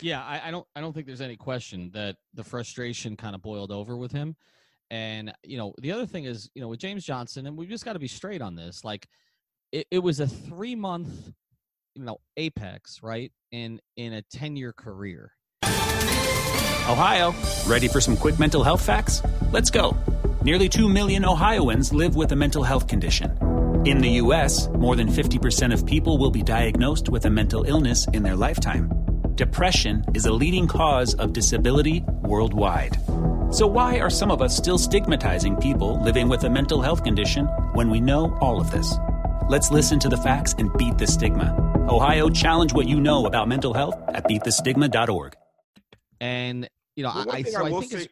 Yeah, 0.00 0.22
I, 0.24 0.48
I 0.48 0.50
don't 0.50 0.66
I 0.74 0.80
don't 0.80 0.92
think 0.92 1.06
there's 1.06 1.20
any 1.20 1.36
question 1.36 1.90
that 1.94 2.16
the 2.34 2.44
frustration 2.44 3.16
kind 3.16 3.34
of 3.34 3.42
boiled 3.42 3.70
over 3.70 3.96
with 3.96 4.12
him. 4.12 4.36
And 4.90 5.32
you 5.42 5.56
know, 5.56 5.72
the 5.80 5.92
other 5.92 6.06
thing 6.06 6.24
is, 6.24 6.50
you 6.54 6.62
know, 6.62 6.68
with 6.68 6.80
James 6.80 7.04
Johnson, 7.04 7.46
and 7.46 7.56
we've 7.56 7.68
just 7.68 7.84
got 7.84 7.94
to 7.94 7.98
be 7.98 8.08
straight 8.08 8.42
on 8.42 8.54
this. 8.54 8.84
Like, 8.84 9.08
it, 9.72 9.86
it 9.90 9.98
was 10.00 10.20
a 10.20 10.26
three 10.26 10.74
month, 10.74 11.32
you 11.94 12.04
know, 12.04 12.18
apex, 12.36 13.00
right? 13.02 13.32
In 13.50 13.80
in 13.96 14.12
a 14.12 14.22
ten 14.22 14.56
year 14.56 14.72
career. 14.72 15.32
Ohio, 16.86 17.34
ready 17.66 17.88
for 17.88 18.00
some 18.00 18.16
quick 18.16 18.38
mental 18.38 18.62
health 18.62 18.84
facts? 18.84 19.22
Let's 19.52 19.70
go. 19.70 19.96
Nearly 20.42 20.68
2 20.68 20.86
million 20.86 21.24
Ohioans 21.24 21.94
live 21.94 22.14
with 22.14 22.32
a 22.32 22.36
mental 22.36 22.62
health 22.62 22.86
condition. 22.86 23.30
In 23.86 23.96
the 23.98 24.10
U.S., 24.24 24.68
more 24.68 24.94
than 24.94 25.08
50% 25.08 25.72
of 25.72 25.86
people 25.86 26.18
will 26.18 26.30
be 26.30 26.42
diagnosed 26.42 27.08
with 27.08 27.24
a 27.24 27.30
mental 27.30 27.64
illness 27.64 28.06
in 28.12 28.22
their 28.22 28.36
lifetime. 28.36 28.90
Depression 29.34 30.04
is 30.14 30.26
a 30.26 30.32
leading 30.32 30.68
cause 30.68 31.14
of 31.14 31.32
disability 31.32 32.04
worldwide. 32.22 32.98
So, 33.50 33.66
why 33.66 34.00
are 34.00 34.10
some 34.10 34.30
of 34.30 34.42
us 34.42 34.56
still 34.56 34.78
stigmatizing 34.78 35.56
people 35.56 36.02
living 36.02 36.28
with 36.28 36.44
a 36.44 36.50
mental 36.50 36.82
health 36.82 37.02
condition 37.02 37.46
when 37.72 37.88
we 37.90 38.00
know 38.00 38.36
all 38.40 38.60
of 38.60 38.70
this? 38.70 38.94
Let's 39.46 39.70
listen 39.70 39.98
to 40.00 40.08
the 40.08 40.16
facts 40.16 40.54
and 40.56 40.72
beat 40.78 40.96
the 40.96 41.06
stigma. 41.06 41.54
Ohio, 41.88 42.30
challenge 42.30 42.72
what 42.72 42.88
you 42.88 42.98
know 42.98 43.26
about 43.26 43.46
mental 43.46 43.74
health 43.74 43.94
at 44.08 44.24
beatthestigma.org. 44.24 45.34
And 46.20 46.68
you 46.96 47.02
know, 47.04 47.12
Well, 47.14 47.30
I, 47.30 47.36
I, 47.38 47.42
so 47.42 47.62
I 47.62 47.66
I 47.66 47.70
will 47.70 47.80
think 47.82 47.92
say, 47.92 48.08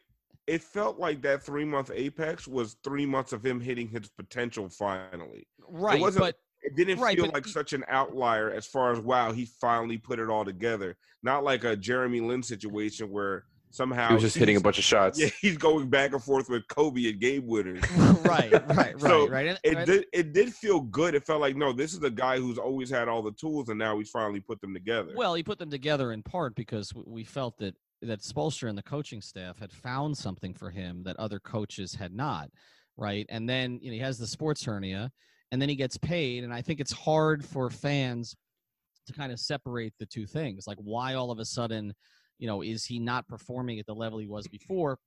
it 0.47 0.63
felt 0.63 0.99
like 0.99 1.23
that 1.23 1.43
three 1.43 1.65
month 1.65 1.91
apex 1.95 2.47
was 2.47 2.77
three 2.85 3.07
months 3.07 3.33
of 3.33 3.45
him 3.45 3.61
hitting 3.61 3.89
his 3.89 4.11
potential 4.11 4.69
finally. 4.69 5.47
right, 5.69 5.99
It 5.99 6.03
wasn't- 6.03 6.25
but 6.25 6.37
It 6.61 6.77
didn't 6.77 7.01
Right, 7.01 7.17
feel 7.17 7.27
but 7.27 7.35
like 7.35 7.47
he- 7.47 7.53
such 7.53 7.73
an 7.73 7.85
outlier 7.89 8.51
as 8.51 8.67
far 8.67 8.93
as 8.93 8.99
wow, 9.01 9.33
he 9.33 9.47
finally 9.47 9.97
put 9.99 10.19
it 10.19 10.29
all 10.29 10.45
together. 10.45 10.97
Not 11.23 11.45
like 11.45 11.65
a 11.65 11.77
Jeremy 11.77 12.21
Lin 12.21 12.43
situation 12.43 13.11
where 13.11 13.45
somehow 13.73 14.09
He 14.09 14.15
was 14.15 14.23
just 14.23 14.37
hitting 14.37 14.57
a 14.57 14.61
bunch 14.61 14.79
of 14.79 14.85
shots. 14.85 15.19
Yeah, 15.19 15.31
he's 15.41 15.57
going 15.57 15.89
back 15.89 16.13
and 16.13 16.23
forth 16.23 16.49
with 16.49 16.67
Kobe 16.69 17.09
and 17.09 17.19
game 17.21 17.47
winners. 17.47 17.83
right, 18.25 18.53
right, 18.53 18.69
right, 18.77 19.01
So, 19.01 19.29
right. 19.29 19.47
And, 19.49 19.61
It 19.65 19.77
and- 19.77 19.87
did. 19.87 20.07
It 20.13 20.33
did 20.33 20.55
feel 20.55 20.81
good. 20.81 21.15
It 21.15 21.25
felt 21.25 21.41
like 21.41 21.57
no, 21.57 21.73
this 21.73 21.93
is 21.95 22.03
a 22.03 22.11
guy 22.11 22.39
who's 22.39 22.59
always 22.59 22.91
had 22.91 23.09
all 23.09 23.23
the 23.23 23.33
tools, 23.33 23.69
and 23.69 23.79
now 23.79 23.99
he's 23.99 24.11
finally 24.11 24.41
put 24.41 24.61
them 24.61 24.73
together. 24.75 25.13
Well, 25.17 25.35
he 25.35 25.43
put 25.43 25.59
them 25.59 25.71
together 25.71 26.13
in 26.13 26.23
part 26.23 26.55
because 26.55 26.93
we 26.95 27.25
felt 27.25 27.59
that 27.59 27.75
that 28.03 28.21
Spoelstra 28.21 28.69
and 28.69 28.77
the 28.77 28.83
coaching 28.83 29.21
staff 29.21 29.59
had 29.59 29.73
found 29.73 30.17
something 30.17 30.55
for 30.55 30.71
him 30.71 31.03
that 31.05 31.17
other 31.19 31.39
coaches 31.39 31.95
had 31.95 32.13
not, 32.15 32.51
right? 32.97 33.27
And 33.29 33.49
then 33.49 33.79
you 33.81 33.91
know 33.91 33.95
he 33.95 34.01
has 34.01 34.19
the 34.19 34.27
sports 34.27 34.65
hernia, 34.65 35.11
and 35.51 35.63
then 35.63 35.69
he 35.69 35.77
gets 35.77 35.97
paid, 35.97 36.45
and 36.45 36.53
I 36.53 36.63
think 36.63 36.81
it's 36.81 36.93
hard 36.93 37.45
for 37.45 37.71
fans 37.71 38.35
to 39.07 39.13
kind 39.13 39.33
of 39.33 39.41
separate 39.41 39.93
the 39.99 40.07
two 40.07 40.27
things. 40.27 40.67
Like, 40.67 40.79
why 40.79 41.15
all 41.15 41.31
of 41.33 41.39
a 41.41 41.45
sudden, 41.45 41.93
you 42.43 42.49
know, 42.49 42.61
is 42.61 42.85
he 42.85 42.99
not 42.99 43.29
performing 43.29 43.79
at 43.79 43.87
the 43.87 43.95
level 43.95 44.19
he 44.19 44.27
was 44.27 44.49
before? 44.49 44.99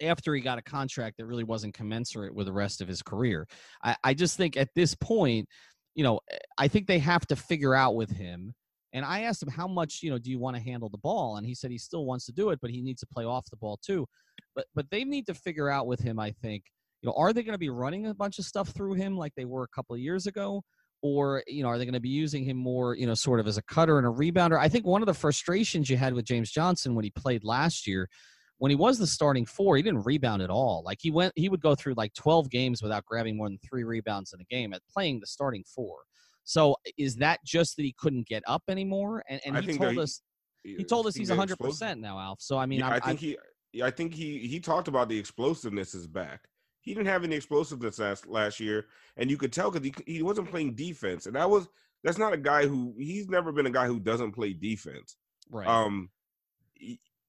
After 0.00 0.32
he 0.36 0.40
got 0.40 0.56
a 0.56 0.62
contract 0.62 1.16
that 1.18 1.26
really 1.26 1.42
wasn't 1.42 1.74
commensurate 1.74 2.32
with 2.32 2.46
the 2.46 2.52
rest 2.52 2.80
of 2.80 2.86
his 2.86 3.02
career, 3.02 3.48
I, 3.82 3.96
I 4.04 4.14
just 4.14 4.36
think 4.36 4.56
at 4.56 4.68
this 4.76 4.94
point, 4.94 5.48
you 5.96 6.04
know, 6.04 6.20
eh, 6.30 6.36
I 6.56 6.68
think 6.68 6.86
they 6.86 7.00
have 7.00 7.26
to 7.26 7.34
figure 7.34 7.74
out 7.74 7.96
with 7.96 8.10
him 8.10 8.54
and 8.92 9.04
I 9.04 9.22
asked 9.22 9.42
him 9.42 9.48
how 9.48 9.66
much, 9.66 9.98
you 10.00 10.10
know, 10.10 10.18
do 10.18 10.30
you 10.30 10.38
want 10.38 10.54
to 10.54 10.62
handle 10.62 10.88
the 10.88 10.98
ball? 10.98 11.38
And 11.38 11.44
he 11.44 11.56
said 11.56 11.72
he 11.72 11.78
still 11.78 12.04
wants 12.04 12.24
to 12.26 12.32
do 12.32 12.50
it, 12.50 12.60
but 12.62 12.70
he 12.70 12.82
needs 12.82 13.00
to 13.00 13.06
play 13.08 13.24
off 13.24 13.50
the 13.50 13.56
ball 13.56 13.80
too. 13.84 14.06
But 14.54 14.66
but 14.76 14.88
they 14.92 15.02
need 15.02 15.26
to 15.26 15.34
figure 15.34 15.68
out 15.68 15.88
with 15.88 15.98
him, 15.98 16.20
I 16.20 16.30
think, 16.30 16.62
you 17.02 17.08
know, 17.08 17.14
are 17.16 17.32
they 17.32 17.42
going 17.42 17.54
to 17.54 17.58
be 17.58 17.70
running 17.70 18.06
a 18.06 18.14
bunch 18.14 18.38
of 18.38 18.44
stuff 18.44 18.68
through 18.68 18.94
him 18.94 19.16
like 19.18 19.32
they 19.36 19.44
were 19.44 19.64
a 19.64 19.74
couple 19.74 19.94
of 19.94 20.00
years 20.00 20.28
ago? 20.28 20.62
Or, 21.06 21.42
you 21.46 21.62
know, 21.62 21.68
are 21.68 21.76
they 21.76 21.84
going 21.84 21.92
to 21.92 22.00
be 22.00 22.08
using 22.08 22.44
him 22.44 22.56
more, 22.56 22.96
you 22.96 23.06
know, 23.06 23.12
sort 23.12 23.38
of 23.38 23.46
as 23.46 23.58
a 23.58 23.62
cutter 23.64 23.98
and 23.98 24.06
a 24.06 24.10
rebounder? 24.10 24.58
I 24.58 24.70
think 24.70 24.86
one 24.86 25.02
of 25.02 25.06
the 25.06 25.12
frustrations 25.12 25.90
you 25.90 25.98
had 25.98 26.14
with 26.14 26.24
James 26.24 26.50
Johnson 26.50 26.94
when 26.94 27.04
he 27.04 27.10
played 27.10 27.44
last 27.44 27.86
year, 27.86 28.08
when 28.56 28.70
he 28.70 28.74
was 28.74 28.98
the 28.98 29.06
starting 29.06 29.44
four, 29.44 29.76
he 29.76 29.82
didn't 29.82 30.06
rebound 30.06 30.40
at 30.40 30.48
all. 30.48 30.82
Like 30.82 30.96
he 31.02 31.10
went 31.10 31.34
he 31.36 31.50
would 31.50 31.60
go 31.60 31.74
through 31.74 31.92
like 31.98 32.14
12 32.14 32.48
games 32.48 32.82
without 32.82 33.04
grabbing 33.04 33.36
more 33.36 33.50
than 33.50 33.58
three 33.68 33.84
rebounds 33.84 34.32
in 34.32 34.40
a 34.40 34.44
game 34.44 34.72
at 34.72 34.80
playing 34.90 35.20
the 35.20 35.26
starting 35.26 35.62
four. 35.74 35.98
So 36.44 36.76
is 36.96 37.16
that 37.16 37.40
just 37.44 37.76
that 37.76 37.82
he 37.82 37.94
couldn't 37.98 38.26
get 38.26 38.42
up 38.46 38.62
anymore? 38.70 39.22
And 39.28 39.42
and 39.44 39.62
he 39.62 39.76
told 39.76 39.98
us 39.98 40.22
he 40.62 40.84
told 40.84 41.06
us 41.06 41.14
he's 41.14 41.28
that 41.28 41.34
100 41.34 41.52
explosive- 41.52 41.80
percent 41.80 42.00
now, 42.00 42.18
Alf. 42.18 42.40
So 42.40 42.56
I 42.56 42.64
mean, 42.64 42.78
yeah, 42.78 42.88
I 42.88 43.00
think 43.00 43.20
he. 43.20 43.36
yeah, 43.74 43.84
I 43.84 43.90
think 43.90 44.14
he 44.14 44.38
he 44.38 44.58
talked 44.58 44.88
about 44.88 45.10
the 45.10 45.18
explosiveness 45.18 45.94
is 45.94 46.06
back. 46.06 46.48
He 46.84 46.94
didn't 46.94 47.08
have 47.08 47.24
any 47.24 47.36
explosiveness 47.36 47.98
last 47.98 48.26
last 48.26 48.60
year, 48.60 48.88
and 49.16 49.30
you 49.30 49.38
could 49.38 49.52
tell 49.52 49.70
because 49.70 49.86
he 49.86 50.12
he 50.12 50.22
wasn't 50.22 50.50
playing 50.50 50.76
defense, 50.76 51.26
and 51.26 51.36
that 51.36 51.50
was 51.50 51.68
that's 52.04 52.18
not 52.18 52.34
a 52.34 52.38
guy 52.38 52.66
who 52.66 52.94
he's 52.98 53.28
never 53.28 53.52
been 53.52 53.66
a 53.66 53.70
guy 53.70 53.86
who 53.86 54.00
doesn't 54.00 54.32
play 54.32 54.52
defense. 54.54 55.16
right. 55.50 55.66
Um, 55.68 56.10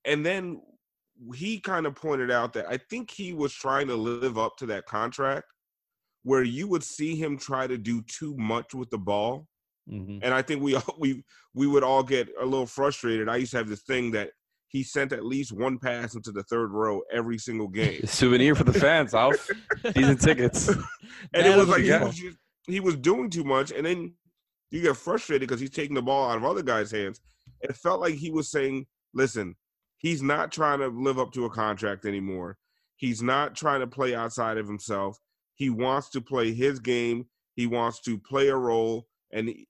and 0.04 0.26
then 0.26 0.62
he 1.34 1.60
kind 1.60 1.86
of 1.86 1.96
pointed 1.96 2.32
out 2.32 2.54
that 2.54 2.68
I 2.68 2.78
think 2.78 3.12
he 3.12 3.34
was 3.34 3.54
trying 3.54 3.88
to 3.88 3.96
live 3.96 4.38
up 4.38 4.58
to 4.58 4.66
that 4.68 4.86
contract, 4.86 5.48
where 6.24 6.44
you 6.44 6.68
would 6.68 6.84
see 6.84 7.16
him 7.16 7.38
try 7.38 7.68
to 7.68 7.78
do 7.78 8.02
too 8.04 8.36
much 8.38 8.74
with 8.76 8.90
the 8.90 8.98
ball, 9.00 9.50
Mhm. 9.88 10.24
and 10.24 10.34
I 10.34 10.42
think 10.42 10.62
we 10.64 10.76
all 10.76 10.96
we 11.00 11.24
we 11.54 11.68
would 11.68 11.84
all 11.84 12.04
get 12.04 12.30
a 12.40 12.46
little 12.46 12.68
frustrated. 12.68 13.30
I 13.30 13.38
used 13.38 13.52
to 13.52 13.58
have 13.58 13.70
this 13.70 13.84
thing 13.84 14.12
that 14.12 14.32
he 14.76 14.84
sent 14.84 15.14
at 15.14 15.26
least 15.26 15.54
one 15.54 15.80
pass 15.80 16.16
into 16.16 16.34
the 16.34 16.44
third 16.44 16.70
row 16.72 17.02
every 17.10 17.38
single 17.38 17.70
game, 17.70 18.02
Souvenir 18.06 18.56
for 18.56 18.66
the 18.66 18.74
fans, 18.78 19.14
Alf. 19.14 19.50
Season 19.96 20.18
tickets. 20.18 20.68
and 20.68 20.78
That 21.32 21.46
it 21.46 21.56
was 21.56 21.70
like 21.70 21.84
he 21.84 21.92
was, 21.92 22.14
just, 22.14 22.38
he 22.68 22.80
was 22.82 22.98
doing 22.98 23.30
too 23.30 23.46
much, 23.46 23.72
and 23.72 23.86
then 23.86 24.14
you 24.72 24.82
get 24.82 24.98
frustrated 24.98 25.48
because 25.48 25.62
he's 25.62 25.70
taking 25.70 25.96
the 25.96 26.02
ball 26.02 26.30
out 26.30 26.36
of 26.36 26.44
other 26.44 26.62
guys' 26.62 26.92
hands. 26.92 27.22
It 27.62 27.74
felt 27.78 28.02
like 28.02 28.16
he 28.16 28.32
was 28.32 28.52
saying, 28.52 28.86
"Listen, 29.14 29.56
he's 30.00 30.22
not 30.22 30.52
trying 30.52 30.80
to 30.80 30.88
live 30.88 31.20
up 31.20 31.32
to 31.36 31.46
a 31.46 31.50
contract 31.50 32.06
anymore. 32.06 32.58
He's 32.98 33.22
not 33.24 33.56
trying 33.56 33.80
to 33.80 33.88
play 33.88 34.14
outside 34.14 34.58
of 34.58 34.68
himself. 34.68 35.18
He 35.54 35.70
wants 35.70 36.10
to 36.10 36.20
play 36.22 36.54
his 36.54 36.80
game. 36.80 37.28
He 37.56 37.66
wants 37.66 38.02
to 38.02 38.18
play 38.18 38.50
a 38.50 38.58
role." 38.58 39.08
And 39.32 39.48
he- 39.48 39.68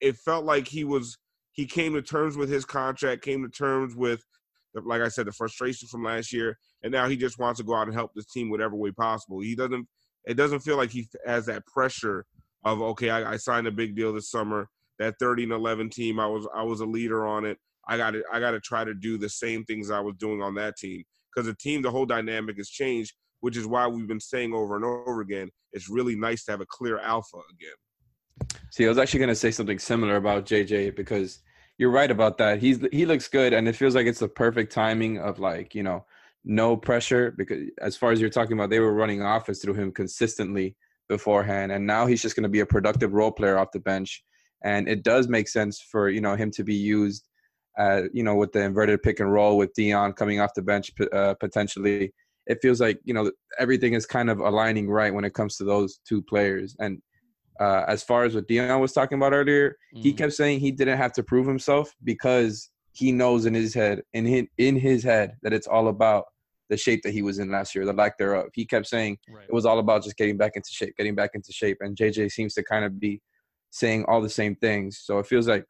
it 0.00 0.16
felt 0.18 0.44
like 0.44 0.68
he 0.68 0.84
was 0.84 1.18
he 1.50 1.66
came 1.66 1.94
to 1.94 2.02
terms 2.02 2.36
with 2.36 2.48
his 2.48 2.64
contract, 2.64 3.22
came 3.22 3.42
to 3.42 3.48
terms 3.48 3.96
with, 3.96 4.20
the- 4.20 4.26
like 4.74 5.02
I 5.02 5.08
said, 5.08 5.26
the 5.26 5.32
frustration 5.32 5.88
from 5.88 6.04
last 6.04 6.32
year, 6.32 6.58
and 6.82 6.92
now 6.92 7.08
he 7.08 7.16
just 7.16 7.38
wants 7.38 7.58
to 7.60 7.64
go 7.64 7.74
out 7.74 7.86
and 7.86 7.94
help 7.94 8.12
this 8.14 8.26
team 8.26 8.50
whatever 8.50 8.74
way 8.74 8.90
possible. 8.90 9.40
He 9.40 9.54
doesn't. 9.54 9.86
It 10.26 10.34
doesn't 10.34 10.60
feel 10.60 10.76
like 10.76 10.90
he 10.90 11.06
has 11.26 11.46
that 11.46 11.66
pressure 11.66 12.24
of 12.64 12.80
okay, 12.80 13.10
I, 13.10 13.32
I 13.32 13.36
signed 13.36 13.66
a 13.66 13.72
big 13.72 13.94
deal 13.94 14.12
this 14.12 14.30
summer. 14.30 14.68
That 14.98 15.16
30 15.18 15.44
and 15.44 15.52
11 15.52 15.90
team, 15.90 16.18
I 16.20 16.26
was 16.26 16.46
I 16.54 16.62
was 16.62 16.80
a 16.80 16.86
leader 16.86 17.26
on 17.26 17.44
it. 17.44 17.58
I 17.86 17.96
got 17.96 18.12
to 18.12 18.22
I 18.32 18.40
got 18.40 18.52
to 18.52 18.60
try 18.60 18.84
to 18.84 18.94
do 18.94 19.18
the 19.18 19.28
same 19.28 19.64
things 19.64 19.90
I 19.90 20.00
was 20.00 20.14
doing 20.18 20.42
on 20.42 20.54
that 20.54 20.76
team 20.76 21.04
because 21.34 21.46
the 21.46 21.54
team, 21.54 21.82
the 21.82 21.90
whole 21.90 22.06
dynamic 22.06 22.56
has 22.56 22.68
changed, 22.68 23.12
which 23.40 23.56
is 23.56 23.66
why 23.66 23.86
we've 23.86 24.08
been 24.08 24.20
saying 24.20 24.54
over 24.54 24.76
and 24.76 24.84
over 24.84 25.20
again, 25.20 25.50
it's 25.72 25.90
really 25.90 26.16
nice 26.16 26.44
to 26.44 26.52
have 26.52 26.60
a 26.60 26.66
clear 26.66 26.98
alpha 27.00 27.38
again. 27.50 28.48
See, 28.70 28.84
I 28.84 28.88
was 28.88 28.98
actually 28.98 29.20
gonna 29.20 29.34
say 29.34 29.50
something 29.50 29.78
similar 29.78 30.16
about 30.16 30.46
JJ 30.46 30.96
because 30.96 31.40
you're 31.78 31.90
right 31.90 32.10
about 32.10 32.38
that. 32.38 32.60
He's 32.60 32.80
he 32.92 33.06
looks 33.06 33.28
good, 33.28 33.52
and 33.52 33.68
it 33.68 33.76
feels 33.76 33.94
like 33.94 34.06
it's 34.06 34.20
the 34.20 34.28
perfect 34.28 34.72
timing 34.72 35.18
of 35.18 35.38
like 35.38 35.74
you 35.74 35.82
know 35.82 36.04
no 36.44 36.76
pressure 36.76 37.32
because 37.36 37.62
as 37.80 37.96
far 37.96 38.12
as 38.12 38.20
you're 38.20 38.30
talking 38.30 38.52
about, 38.52 38.70
they 38.70 38.80
were 38.80 38.94
running 38.94 39.22
offense 39.22 39.60
through 39.60 39.74
him 39.74 39.92
consistently 39.92 40.76
beforehand, 41.08 41.72
and 41.72 41.86
now 41.86 42.06
he's 42.06 42.22
just 42.22 42.36
gonna 42.36 42.48
be 42.48 42.60
a 42.60 42.66
productive 42.66 43.12
role 43.12 43.32
player 43.32 43.58
off 43.58 43.72
the 43.72 43.80
bench, 43.80 44.22
and 44.64 44.88
it 44.88 45.02
does 45.02 45.28
make 45.28 45.48
sense 45.48 45.80
for 45.80 46.08
you 46.08 46.20
know 46.20 46.36
him 46.36 46.50
to 46.52 46.64
be 46.64 46.74
used, 46.74 47.28
uh, 47.78 48.02
you 48.12 48.22
know, 48.22 48.36
with 48.36 48.52
the 48.52 48.62
inverted 48.62 49.02
pick 49.02 49.20
and 49.20 49.32
roll 49.32 49.56
with 49.56 49.74
Dion 49.74 50.12
coming 50.12 50.40
off 50.40 50.54
the 50.54 50.62
bench 50.62 50.92
uh, 51.12 51.34
potentially. 51.40 52.12
It 52.46 52.58
feels 52.62 52.80
like 52.80 53.00
you 53.04 53.14
know 53.14 53.32
everything 53.58 53.94
is 53.94 54.06
kind 54.06 54.30
of 54.30 54.38
aligning 54.38 54.88
right 54.88 55.12
when 55.12 55.24
it 55.24 55.34
comes 55.34 55.56
to 55.56 55.64
those 55.64 55.98
two 56.06 56.22
players, 56.22 56.76
and 56.78 57.02
uh, 57.60 57.84
as 57.86 58.02
far 58.02 58.24
as 58.24 58.34
what 58.34 58.48
Dion 58.48 58.80
was 58.80 58.92
talking 58.92 59.16
about 59.18 59.32
earlier, 59.32 59.76
he 59.92 60.12
Mhm. 60.12 60.18
kept 60.18 60.32
saying 60.32 60.60
he 60.60 60.70
didn't 60.72 60.98
have 60.98 61.12
to 61.14 61.22
prove 61.22 61.46
himself 61.46 61.94
because 62.02 62.70
he 62.92 63.12
knows 63.12 63.46
in 63.46 63.54
his 63.54 63.74
head, 63.74 64.02
in 64.12 64.24
his, 64.24 64.44
in 64.58 64.76
his 64.76 65.02
head, 65.02 65.36
that 65.42 65.52
it's 65.52 65.66
all 65.66 65.88
about 65.88 66.24
the 66.70 66.76
shape 66.76 67.02
that 67.02 67.12
he 67.12 67.22
was 67.22 67.38
in 67.38 67.50
last 67.50 67.74
year, 67.74 67.84
the 67.84 67.92
lack 67.92 68.16
thereof. 68.18 68.46
He 68.54 68.64
kept 68.64 68.86
saying 68.86 69.18
Right. 69.28 69.44
it 69.48 69.52
was 69.52 69.66
all 69.66 69.78
about 69.78 70.02
just 70.02 70.16
getting 70.16 70.36
back 70.36 70.52
into 70.56 70.70
shape, 70.70 70.96
getting 70.96 71.14
back 71.14 71.30
into 71.34 71.52
shape, 71.52 71.78
and 71.80 71.96
JJ 71.96 72.28
seems 72.30 72.54
to 72.54 72.62
kind 72.62 72.84
of 72.84 72.98
be 72.98 73.20
saying 73.70 74.04
all 74.06 74.20
the 74.20 74.30
same 74.30 74.54
things. 74.56 74.98
So 74.98 75.18
it 75.18 75.26
feels 75.26 75.46
like 75.48 75.64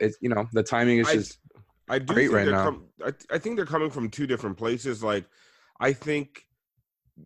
it's 0.00 0.16
you 0.20 0.28
know 0.28 0.46
the 0.52 0.62
timing 0.62 0.98
is 0.98 1.08
I- 1.08 1.14
just 1.14 1.38
I 1.88 1.98
do 1.98 2.14
Great 2.14 2.24
think 2.30 2.34
right 2.34 2.48
now. 2.48 2.64
com- 2.64 2.86
I, 3.04 3.12
I 3.30 3.38
think 3.38 3.56
they're 3.56 3.66
coming 3.66 3.90
from 3.90 4.08
two 4.08 4.26
different 4.26 4.56
places. 4.56 5.02
Like, 5.02 5.24
I 5.80 5.92
think 5.92 6.46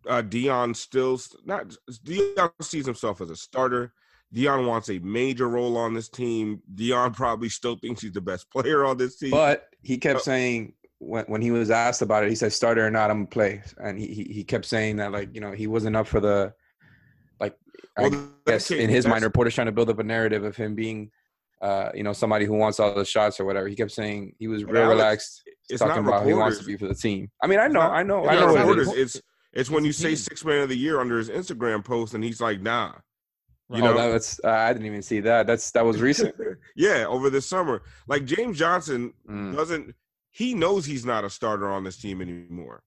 uh, 0.07 0.21
Dion 0.21 0.73
still 0.73 1.19
not 1.45 1.75
Dion 2.03 2.49
sees 2.61 2.85
himself 2.85 3.21
as 3.21 3.29
a 3.29 3.35
starter. 3.35 3.93
Dion 4.33 4.65
wants 4.65 4.89
a 4.89 4.99
major 4.99 5.47
role 5.47 5.77
on 5.77 5.93
this 5.93 6.09
team. 6.09 6.61
Dion 6.75 7.13
probably 7.13 7.49
still 7.49 7.75
thinks 7.77 8.01
he's 8.01 8.11
the 8.11 8.21
best 8.21 8.49
player 8.51 8.85
on 8.85 8.97
this 8.97 9.17
team. 9.17 9.31
But 9.31 9.67
he 9.81 9.97
kept 9.97 10.19
Uh, 10.19 10.23
saying 10.23 10.73
when 10.99 11.25
when 11.25 11.41
he 11.41 11.51
was 11.51 11.69
asked 11.71 12.01
about 12.01 12.23
it, 12.23 12.29
he 12.29 12.35
said 12.35 12.53
starter 12.53 12.85
or 12.85 12.91
not, 12.91 13.09
I'm 13.09 13.17
gonna 13.19 13.27
play, 13.27 13.61
and 13.77 13.97
he 13.97 14.07
he, 14.07 14.23
he 14.25 14.43
kept 14.43 14.65
saying 14.65 14.97
that 14.97 15.11
like 15.11 15.33
you 15.33 15.41
know 15.41 15.51
he 15.51 15.67
wasn't 15.67 15.95
up 15.95 16.07
for 16.07 16.19
the 16.19 16.53
like 17.39 17.55
I 17.97 18.03
Well, 18.03 18.09
that 18.11 18.29
guess 18.45 18.71
in 18.71 18.89
his 18.89 19.07
mind, 19.07 19.23
reporters 19.23 19.55
trying 19.55 19.67
to 19.67 19.71
build 19.71 19.89
up 19.89 19.99
a 19.99 20.03
narrative 20.03 20.43
of 20.43 20.55
him 20.55 20.75
being 20.75 21.11
uh, 21.61 21.89
you 21.93 22.03
know, 22.03 22.13
somebody 22.13 22.45
who 22.45 22.53
wants 22.53 22.79
all 22.79 22.93
the 22.93 23.05
shots 23.05 23.39
or 23.39 23.45
whatever. 23.45 23.67
He 23.67 23.75
kept 23.75 23.91
saying 23.91 24.35
he 24.37 24.47
was 24.47 24.63
real 24.63 24.83
Alex, 24.83 24.91
relaxed, 24.91 25.43
talking 25.79 26.05
about 26.05 26.25
he 26.25 26.33
wants 26.33 26.59
to 26.59 26.63
be 26.65 26.77
for 26.77 26.87
the 26.87 26.93
team. 26.93 27.31
I 27.41 27.47
mean, 27.47 27.59
I 27.59 27.67
know, 27.67 27.79
not- 27.79 27.91
I 27.93 28.03
know, 28.03 28.25
I 28.25 28.35
know 28.35 28.55
it 28.55 28.59
reporters. 28.59 28.87
It's 28.93 29.21
it's 29.57 29.71
when 29.71 29.83
you 29.83 29.91
say 29.91 30.13
six 30.13 30.45
man 30.45 30.61
of 30.61 30.69
the 30.69 30.77
year 30.77 30.99
under 30.99 31.17
his 31.17 31.29
Instagram 31.29 31.83
post, 31.83 32.13
and 32.13 32.23
he's 32.23 32.39
like, 32.39 32.61
nah. 32.61 32.93
You 33.69 33.81
oh, 33.81 33.87
know, 33.87 33.93
that 33.95 34.13
was 34.13 34.39
uh, 34.43 34.49
I 34.49 34.71
didn't 34.71 34.85
even 34.85 35.01
see 35.01 35.19
that. 35.21 35.47
That's 35.47 35.71
that 35.71 35.83
was 35.83 35.99
recent. 35.99 36.35
yeah, 36.75 37.05
over 37.07 37.29
the 37.29 37.41
summer. 37.41 37.81
Like 38.07 38.23
James 38.23 38.57
Johnson 38.57 39.13
Mm. 39.27 39.55
doesn't 39.55 39.95
he 40.29 40.53
knows 40.53 40.85
he's 40.85 41.05
not 41.05 41.25
a 41.25 41.29
starter 41.29 41.67
on 41.67 41.83
this 41.83 41.97
team 41.97 42.21
anymore. 42.21 42.83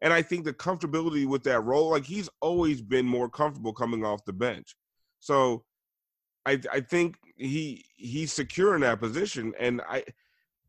And 0.00 0.12
I 0.12 0.22
think 0.22 0.44
the 0.44 0.54
comfortability 0.54 1.26
with 1.26 1.44
that 1.44 1.60
role, 1.60 1.90
like 1.90 2.04
he's 2.04 2.30
always 2.40 2.80
been 2.80 3.06
more 3.06 3.28
comfortable 3.28 3.74
coming 3.74 4.04
off 4.04 4.24
the 4.24 4.32
bench. 4.32 4.74
So 5.20 5.64
I 6.46 6.58
I 6.72 6.80
think 6.80 7.16
he 7.36 7.84
he's 7.94 8.32
secure 8.32 8.74
in 8.74 8.80
that 8.80 8.98
position. 8.98 9.52
And 9.60 9.82
I 9.88 10.04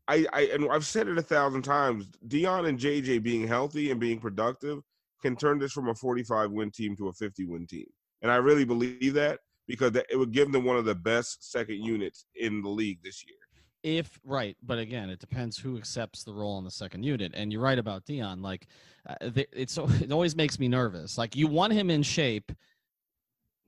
I, 0.06 0.26
I 0.32 0.40
and 0.52 0.70
I've 0.70 0.86
said 0.86 1.08
it 1.08 1.18
a 1.18 1.22
thousand 1.22 1.62
times, 1.62 2.06
Dion 2.28 2.66
and 2.66 2.78
JJ 2.78 3.22
being 3.22 3.48
healthy 3.48 3.90
and 3.90 3.98
being 3.98 4.20
productive 4.20 4.82
can 5.26 5.36
turn 5.36 5.58
this 5.58 5.72
from 5.72 5.88
a 5.88 5.94
45 5.94 6.50
win 6.52 6.70
team 6.70 6.96
to 6.96 7.08
a 7.08 7.12
50 7.12 7.44
win 7.46 7.66
team. 7.66 7.86
And 8.22 8.30
I 8.30 8.36
really 8.36 8.64
believe 8.64 9.14
that 9.14 9.40
because 9.66 9.94
it 9.94 10.16
would 10.16 10.32
give 10.32 10.52
them 10.52 10.64
one 10.64 10.76
of 10.76 10.84
the 10.84 10.94
best 10.94 11.50
second 11.50 11.84
units 11.84 12.26
in 12.36 12.62
the 12.62 12.68
league 12.68 13.00
this 13.02 13.24
year. 13.26 13.36
if 13.82 14.18
right 14.24 14.56
but 14.62 14.78
again 14.78 15.10
it 15.10 15.18
depends 15.18 15.58
who 15.58 15.76
accepts 15.76 16.24
the 16.24 16.32
role 16.32 16.58
in 16.58 16.64
the 16.64 16.70
second 16.70 17.02
unit 17.02 17.32
and 17.34 17.52
you're 17.52 17.60
right 17.60 17.78
about 17.78 18.04
dion 18.06 18.40
like 18.40 18.66
uh, 19.08 19.14
it's 19.52 19.76
it 20.00 20.10
always 20.10 20.34
makes 20.34 20.58
me 20.58 20.66
nervous 20.66 21.18
like 21.18 21.36
you 21.36 21.46
want 21.46 21.72
him 21.72 21.90
in 21.90 22.02
shape 22.02 22.50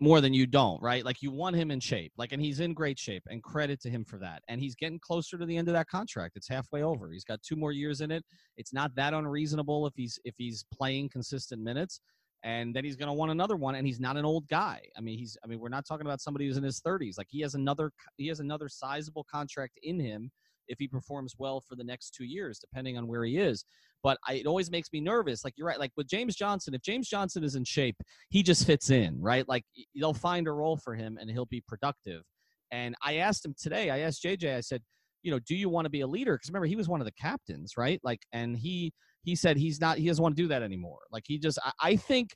more 0.00 0.20
than 0.20 0.32
you 0.32 0.46
don't 0.46 0.80
right? 0.82 1.04
Like 1.04 1.22
you 1.22 1.30
want 1.30 1.56
him 1.56 1.70
in 1.70 1.80
shape 1.80 2.12
like 2.16 2.32
and 2.32 2.42
he's 2.42 2.61
in 2.61 2.74
great 2.74 2.98
shape 2.98 3.22
and 3.28 3.42
credit 3.42 3.80
to 3.82 3.90
him 3.90 4.04
for 4.04 4.18
that 4.18 4.42
and 4.48 4.61
he's 4.61 4.74
getting 4.74 4.98
closer 4.98 5.38
to 5.38 5.46
the 5.46 5.56
end 5.56 5.68
of 5.68 5.74
that 5.74 5.88
contract 5.88 6.37
it's 6.37 6.48
halfway 6.48 6.82
over 6.82 7.11
he's 7.11 7.24
got 7.24 7.42
two 7.42 7.56
more 7.56 7.72
years 7.72 8.00
in 8.00 8.11
it 8.11 8.24
it's 8.56 8.72
not 8.72 8.94
that 8.94 9.14
unreasonable 9.14 9.87
if 9.87 9.92
he's 9.96 10.18
if 10.24 10.34
he's 10.37 10.64
playing 10.72 11.08
consistent 11.08 11.62
minutes 11.62 12.00
and 12.44 12.74
then 12.74 12.84
he's 12.84 12.96
going 12.96 13.08
to 13.08 13.12
want 13.12 13.32
another 13.32 13.56
one 13.56 13.74
and 13.74 13.87
he's 13.87 14.00
not 14.00 14.16
an 14.16 14.24
old 14.24 14.46
guy 14.48 14.80
i 14.96 15.00
mean 15.00 15.18
he's 15.18 15.37
i 15.44 15.46
mean 15.46 15.58
we're 15.58 15.68
not 15.68 15.87
talking 15.87 16.06
about 16.06 16.20
somebody 16.20 16.46
who's 16.46 16.56
in 16.56 16.62
his 16.62 16.80
30s 16.80 17.18
like 17.18 17.26
he 17.30 17.40
has 17.40 17.54
another 17.54 17.90
he 18.16 18.28
has 18.28 18.40
another 18.40 18.68
sizable 18.68 19.26
contract 19.30 19.78
in 19.82 19.98
him 19.98 20.30
if 20.68 20.78
he 20.78 20.87
performs 20.87 21.34
well 21.38 21.61
for 21.61 21.74
the 21.74 21.84
next 21.84 22.14
two 22.14 22.24
years 22.24 22.58
depending 22.58 22.96
on 22.96 23.06
where 23.06 23.24
he 23.24 23.38
is 23.38 23.64
but 24.02 24.18
I, 24.26 24.34
it 24.34 24.46
always 24.46 24.70
makes 24.70 24.88
me 24.92 25.00
nervous 25.00 25.44
like 25.44 25.54
you're 25.56 25.66
right 25.66 25.78
like 25.78 25.92
with 25.96 26.06
james 26.06 26.34
johnson 26.37 26.74
if 26.74 26.82
james 26.82 27.08
johnson 27.08 27.44
is 27.44 27.54
in 27.54 27.64
shape 27.64 27.96
he 28.30 28.42
just 28.42 28.66
fits 28.66 28.90
in 28.90 29.20
right? 29.20 29.48
Like 29.48 29.64
they'll 29.98 30.14
find 30.14 30.46
a 30.48 30.52
role 30.52 30.76
for 30.76 30.94
him 30.94 31.18
and 31.20 31.30
he'll 31.30 31.46
be 31.46 31.62
productive. 31.66 32.22
And 32.70 32.94
i 33.02 33.16
asked 33.16 33.44
him 33.44 33.54
today 33.58 33.90
i 33.90 34.00
asked 34.00 34.22
jj 34.22 34.56
i 34.56 34.61
said 34.61 34.82
you 35.22 35.30
know 35.30 35.38
do 35.40 35.54
you 35.54 35.68
want 35.68 35.84
to 35.84 35.90
be 35.90 36.02
a 36.02 36.06
leader? 36.06 36.34
Because 36.34 36.50
remember 36.50 36.66
he 36.66 36.76
was 36.76 36.88
one 36.88 37.00
of 37.00 37.06
the 37.06 37.12
captains 37.12 37.74
right? 37.76 38.00
Like 38.02 38.20
and 38.32 38.56
he 38.56 38.92
he 39.22 39.34
said 39.34 39.56
he's 39.56 39.80
not 39.80 39.98
he 39.98 40.06
doesn't 40.06 40.22
want 40.22 40.37
to 40.37 40.42
do 40.42 40.48
that 40.48 40.62
anymore. 40.62 41.00
Like 41.11 41.24
he 41.26 41.38
just 41.38 41.58
i, 41.64 41.72
I 41.80 41.96
think 41.96 42.30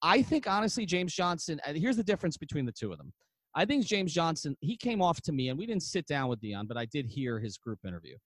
i 0.00 0.22
think 0.22 0.46
honestly 0.46 0.86
james 0.86 1.12
johnson 1.12 1.60
and 1.66 1.76
here's 1.76 1.96
the 1.96 2.04
difference 2.04 2.36
between 2.36 2.64
the 2.64 2.72
two 2.72 2.92
of 2.92 2.98
them. 2.98 3.12
I 3.54 3.64
think 3.64 3.84
james 3.84 4.12
johnson 4.12 4.56
he 4.60 4.76
came 4.76 5.02
off 5.02 5.20
to 5.22 5.32
me 5.32 5.48
and 5.48 5.58
we 5.58 5.66
didn't 5.66 5.82
sit 5.82 6.06
down 6.06 6.28
with 6.28 6.40
dion 6.40 6.66
but 6.68 6.76
i 6.76 6.84
did 6.86 7.06
hear 7.06 7.40
his 7.40 7.58
group 7.58 7.80
interview 7.84 8.16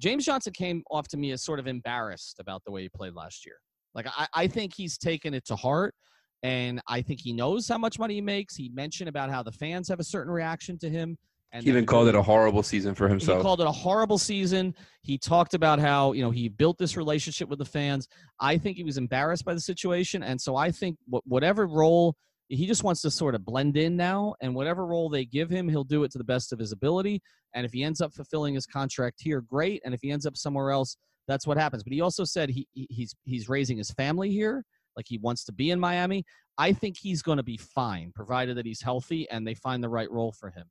james 0.00 0.24
johnson 0.24 0.52
came 0.52 0.82
off 0.90 1.06
to 1.06 1.16
me 1.16 1.30
as 1.30 1.42
sort 1.42 1.58
of 1.58 1.66
embarrassed 1.66 2.36
about 2.40 2.62
the 2.64 2.72
way 2.72 2.82
he 2.82 2.88
played 2.88 3.14
last 3.14 3.46
year 3.46 3.56
like 3.94 4.06
i, 4.16 4.26
I 4.34 4.46
think 4.46 4.74
he's 4.74 4.98
taken 4.98 5.34
it 5.34 5.44
to 5.46 5.56
heart 5.56 5.94
and 6.42 6.80
i 6.88 7.00
think 7.00 7.20
he 7.20 7.32
knows 7.32 7.68
how 7.68 7.78
much 7.78 7.98
money 7.98 8.14
he 8.14 8.20
makes 8.20 8.56
he 8.56 8.70
mentioned 8.70 9.08
about 9.08 9.30
how 9.30 9.42
the 9.42 9.52
fans 9.52 9.88
have 9.88 10.00
a 10.00 10.04
certain 10.04 10.32
reaction 10.32 10.78
to 10.78 10.90
him 10.90 11.16
and 11.52 11.64
He 11.64 11.70
even 11.70 11.84
called 11.86 12.08
it 12.08 12.14
a 12.14 12.22
horrible 12.22 12.62
season 12.62 12.94
for 12.94 13.08
himself. 13.08 13.38
he 13.38 13.42
called 13.42 13.60
it 13.60 13.66
a 13.66 13.72
horrible 13.72 14.18
season. 14.18 14.72
He 15.02 15.18
talked 15.18 15.54
about 15.54 15.80
how 15.80 16.12
you 16.12 16.22
know 16.22 16.30
he 16.30 16.48
built 16.48 16.78
this 16.78 16.96
relationship 16.96 17.48
with 17.48 17.58
the 17.58 17.64
fans. 17.64 18.06
I 18.38 18.56
think 18.56 18.76
he 18.76 18.84
was 18.84 18.98
embarrassed 18.98 19.44
by 19.44 19.54
the 19.54 19.60
situation, 19.60 20.22
and 20.22 20.40
so 20.40 20.54
I 20.54 20.70
think 20.70 20.96
whatever 21.08 21.66
role 21.66 22.14
he 22.50 22.66
just 22.66 22.82
wants 22.82 23.00
to 23.02 23.10
sort 23.10 23.34
of 23.36 23.44
blend 23.44 23.76
in 23.76 23.96
now, 23.96 24.34
and 24.42 24.54
whatever 24.54 24.84
role 24.84 25.08
they 25.08 25.24
give 25.24 25.48
him, 25.48 25.68
he'll 25.68 25.84
do 25.84 26.02
it 26.02 26.10
to 26.12 26.18
the 26.18 26.24
best 26.24 26.52
of 26.52 26.58
his 26.58 26.72
ability. 26.72 27.22
And 27.54 27.64
if 27.64 27.72
he 27.72 27.84
ends 27.84 28.00
up 28.00 28.12
fulfilling 28.12 28.54
his 28.54 28.66
contract 28.66 29.20
here, 29.20 29.40
great. 29.40 29.80
And 29.84 29.94
if 29.94 30.00
he 30.02 30.10
ends 30.10 30.26
up 30.26 30.36
somewhere 30.36 30.70
else, 30.70 30.96
that's 31.28 31.46
what 31.46 31.56
happens. 31.56 31.84
But 31.84 31.92
he 31.92 32.00
also 32.00 32.24
said 32.24 32.50
he 32.50 32.66
he- 32.72 32.88
he's 32.90 33.14
he's 33.24 33.48
raising 33.48 33.78
his 33.78 33.92
family 33.92 34.30
here, 34.30 34.64
like 34.96 35.06
he 35.08 35.18
wants 35.18 35.44
to 35.44 35.52
be 35.52 35.70
in 35.70 35.78
Miami. 35.78 36.24
I 36.58 36.72
think 36.72 36.96
he's 36.98 37.22
going 37.22 37.38
to 37.38 37.44
be 37.44 37.56
fine, 37.56 38.12
provided 38.14 38.56
that 38.56 38.66
he's 38.66 38.82
healthy 38.82 39.30
and 39.30 39.46
they 39.46 39.54
find 39.54 39.82
the 39.82 39.88
right 39.88 40.10
role 40.10 40.32
for 40.32 40.50
him. 40.50 40.66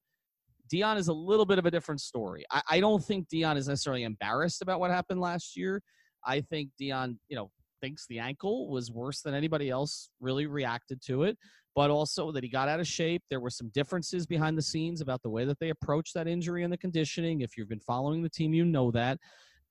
Dion 0.70 0.98
is 0.98 1.08
a 1.08 1.14
little 1.14 1.46
bit 1.46 1.58
of 1.60 1.66
a 1.66 1.72
different 1.72 2.02
story. 2.02 2.46
I, 2.52 2.62
I 2.70 2.80
don't 2.80 3.04
think 3.04 3.28
Dion 3.30 3.58
is 3.58 3.68
necessarily 3.68 4.04
embarrassed 4.04 4.62
about 4.62 4.80
what 4.80 4.92
happened 4.92 5.20
last 5.20 5.58
year. 5.58 5.82
I 6.26 6.42
think 6.42 6.70
Dion, 6.78 7.20
you 7.30 7.38
know, 7.38 7.50
thinks 7.82 8.06
the 8.08 8.20
ankle 8.20 8.70
was 8.70 8.92
worse 8.92 9.22
than 9.22 9.34
anybody 9.34 9.70
else 9.70 10.10
really 10.20 10.46
reacted 10.46 11.02
to 11.04 11.24
it, 11.24 11.38
but 11.76 11.90
also 11.90 12.32
that 12.32 12.44
he 12.44 12.50
got 12.50 12.68
out 12.68 12.80
of 12.80 12.88
shape. 12.88 13.24
There 13.30 13.40
were 13.40 13.50
some 13.50 13.70
differences 13.70 14.26
behind 14.26 14.58
the 14.58 14.62
scenes 14.62 15.02
about 15.02 15.22
the 15.22 15.30
way 15.30 15.46
that 15.46 15.60
they 15.60 15.70
approached 15.70 16.14
that 16.16 16.28
injury 16.28 16.64
and 16.64 16.74
the 16.74 16.78
conditioning. 16.78 17.42
If 17.42 17.58
you've 17.58 17.70
been 17.70 17.80
following 17.80 18.22
the 18.22 18.30
team, 18.30 18.54
you 18.54 18.66
know 18.66 18.92
that. 18.92 19.18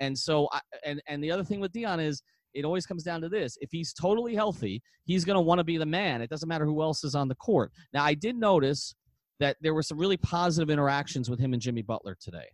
And 0.00 0.16
so, 0.16 0.48
I, 0.52 0.60
and 0.84 1.02
and 1.08 1.22
the 1.22 1.30
other 1.30 1.44
thing 1.44 1.60
with 1.60 1.72
Dion 1.72 2.00
is 2.00 2.22
it 2.54 2.64
always 2.64 2.86
comes 2.86 3.02
down 3.02 3.20
to 3.22 3.28
this: 3.28 3.58
if 3.60 3.70
he's 3.72 3.92
totally 3.92 4.34
healthy, 4.34 4.80
he's 5.04 5.24
going 5.24 5.36
to 5.36 5.40
want 5.40 5.58
to 5.58 5.64
be 5.64 5.76
the 5.76 5.86
man. 5.86 6.22
It 6.22 6.30
doesn't 6.30 6.48
matter 6.48 6.66
who 6.66 6.82
else 6.82 7.04
is 7.04 7.14
on 7.14 7.28
the 7.28 7.34
court. 7.34 7.72
Now, 7.92 8.04
I 8.04 8.14
did 8.14 8.36
notice 8.36 8.94
that 9.40 9.56
there 9.60 9.74
were 9.74 9.82
some 9.82 9.98
really 9.98 10.16
positive 10.16 10.70
interactions 10.70 11.30
with 11.30 11.38
him 11.38 11.52
and 11.52 11.62
Jimmy 11.62 11.82
Butler 11.82 12.16
today. 12.20 12.46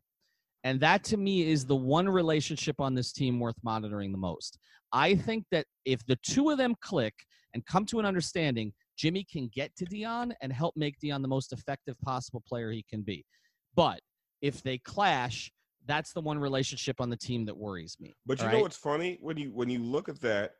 And 0.64 0.80
that 0.80 1.04
to 1.04 1.16
me 1.16 1.50
is 1.50 1.66
the 1.66 1.76
one 1.76 2.09
relationship 2.09 2.80
on 2.80 2.94
this 2.94 3.12
team 3.12 3.38
worth 3.38 3.57
monitoring 3.62 4.12
the 4.12 4.18
most. 4.18 4.59
I 4.92 5.14
think 5.14 5.44
that 5.50 5.66
if 5.85 6.04
the 6.07 6.16
two 6.16 6.50
of 6.50 6.59
them 6.59 6.74
click 6.80 7.14
and 7.52 7.64
come 7.66 7.85
to 7.87 8.00
an 8.00 8.07
understanding, 8.07 8.72
Jimmy 8.96 9.24
can 9.24 9.48
get 9.52 9.74
to 9.76 9.85
Dion 9.85 10.35
and 10.40 10.52
help 10.52 10.76
make 10.76 10.98
Dion 11.00 11.22
the 11.22 11.28
most 11.28 11.52
effective 11.52 12.00
possible 12.00 12.42
player 12.46 12.70
he 12.70 12.85
can 12.88 13.02
be. 13.02 13.24
But 13.74 14.00
if 14.40 14.62
they 14.62 14.78
clash, 14.78 15.50
that's 15.87 16.12
the 16.12 16.20
one 16.20 16.38
relationship 16.38 17.00
on 17.00 17.11
the 17.11 17.16
team 17.16 17.44
that 17.46 17.57
worries 17.57 17.96
me. 18.00 18.12
But 18.26 18.40
you 18.40 18.46
all 18.46 18.52
know 18.52 18.61
what's 18.61 18.76
funny 18.76 19.18
when 19.20 19.37
you 19.37 19.50
when 19.52 19.68
you 19.68 19.80
look 19.80 20.09
at 20.09 20.20
that, 20.20 20.54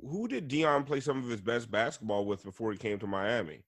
who 0.00 0.28
did 0.28 0.48
Dion 0.48 0.84
play 0.84 1.00
some 1.00 1.18
of 1.18 1.28
his 1.28 1.40
best 1.40 1.70
basketball 1.70 2.26
with 2.26 2.42
before 2.44 2.72
he 2.72 2.78
came 2.78 2.98
to 2.98 3.06
Miami? 3.06 3.62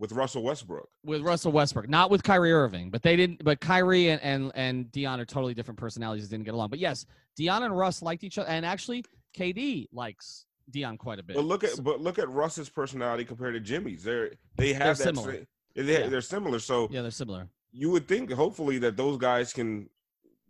With 0.00 0.12
Russell 0.12 0.44
Westbrook. 0.44 0.88
with 1.04 1.22
Russell 1.22 1.50
Westbrook, 1.50 1.88
not 1.88 2.08
with 2.08 2.22
Kyrie 2.22 2.52
Irving, 2.52 2.88
but 2.88 3.02
they 3.02 3.16
didn't. 3.16 3.42
But 3.42 3.60
Kyrie 3.60 4.10
and 4.10 4.22
and, 4.22 4.52
and 4.54 4.92
Dion 4.92 5.18
are 5.18 5.24
totally 5.24 5.54
different 5.54 5.78
personalities. 5.78 6.28
Didn't 6.28 6.44
get 6.44 6.54
along. 6.54 6.70
But 6.70 6.78
yes, 6.78 7.04
Dion 7.36 7.64
and 7.64 7.76
Russ 7.76 8.00
liked 8.00 8.22
each 8.22 8.38
other, 8.38 8.48
and 8.48 8.64
actually, 8.64 9.04
KD 9.36 9.86
likes 9.92 10.46
Dion 10.70 10.96
quite 10.98 11.18
a 11.18 11.22
bit. 11.22 11.36
But 11.36 11.44
look 11.44 11.64
at 11.64 11.70
So- 11.70 11.82
but 11.82 12.00
look 12.00 12.18
at 12.18 12.28
Russ's 12.28 12.68
personality 12.68 13.24
compared 13.24 13.54
to 13.54 13.60
Jimmy's. 13.60 14.02
They're 14.02 14.30
they 14.56 14.72
They're 14.72 14.82
have 14.82 14.98
that 14.98 15.04
similar. 15.04 15.32
same- 15.32 15.46
they, 15.74 16.00
Yeah. 16.02 16.08
they're 16.08 16.20
similar. 16.20 16.58
So 16.58 16.88
yeah, 16.90 17.02
they're 17.02 17.10
similar. 17.10 17.48
you 17.72 17.90
would 17.90 18.08
think 18.08 18.30
hopefully 18.32 18.78
that 18.78 18.96
those 18.96 19.18
guys 19.18 19.52
can 19.52 19.88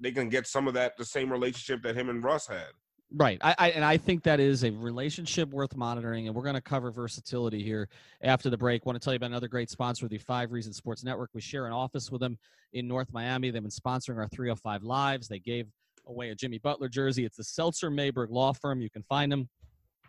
they 0.00 0.12
can 0.12 0.28
get 0.28 0.46
some 0.46 0.68
of 0.68 0.74
that 0.74 0.96
the 0.96 1.04
same 1.04 1.30
relationship 1.32 1.82
that 1.82 1.96
him 1.96 2.08
and 2.08 2.22
Russ 2.22 2.46
had. 2.46 2.68
Right. 3.10 3.38
I, 3.40 3.54
I 3.58 3.70
and 3.70 3.84
I 3.84 3.96
think 3.96 4.22
that 4.24 4.38
is 4.38 4.64
a 4.64 4.70
relationship 4.70 5.48
worth 5.48 5.74
monitoring, 5.74 6.26
and 6.26 6.36
we're 6.36 6.42
going 6.42 6.54
to 6.54 6.60
cover 6.60 6.90
versatility 6.90 7.62
here 7.62 7.88
after 8.20 8.50
the 8.50 8.56
break. 8.58 8.84
want 8.84 8.96
to 8.96 9.00
tell 9.04 9.12
you 9.14 9.16
about 9.16 9.30
another 9.30 9.48
great 9.48 9.70
sponsor, 9.70 10.06
the 10.08 10.18
Five 10.18 10.52
Reasons 10.52 10.76
Sports 10.76 11.02
Network. 11.04 11.30
We 11.32 11.40
share 11.40 11.66
an 11.66 11.72
office 11.72 12.10
with 12.12 12.20
them 12.20 12.38
in 12.74 12.86
North 12.86 13.10
Miami. 13.12 13.50
They've 13.50 13.62
been 13.62 13.70
sponsoring 13.70 14.18
our 14.18 14.28
305 14.28 14.82
lives. 14.82 15.26
They 15.26 15.38
gave 15.38 15.66
away 16.06 16.30
a 16.30 16.34
Jimmy 16.34 16.58
Butler 16.58 16.88
jersey. 16.90 17.24
It's 17.24 17.38
the 17.38 17.44
Seltzer 17.44 17.90
Mayberg 17.90 18.30
Law 18.30 18.52
Firm. 18.52 18.82
You 18.82 18.90
can 18.90 19.02
find 19.04 19.32
them 19.32 19.48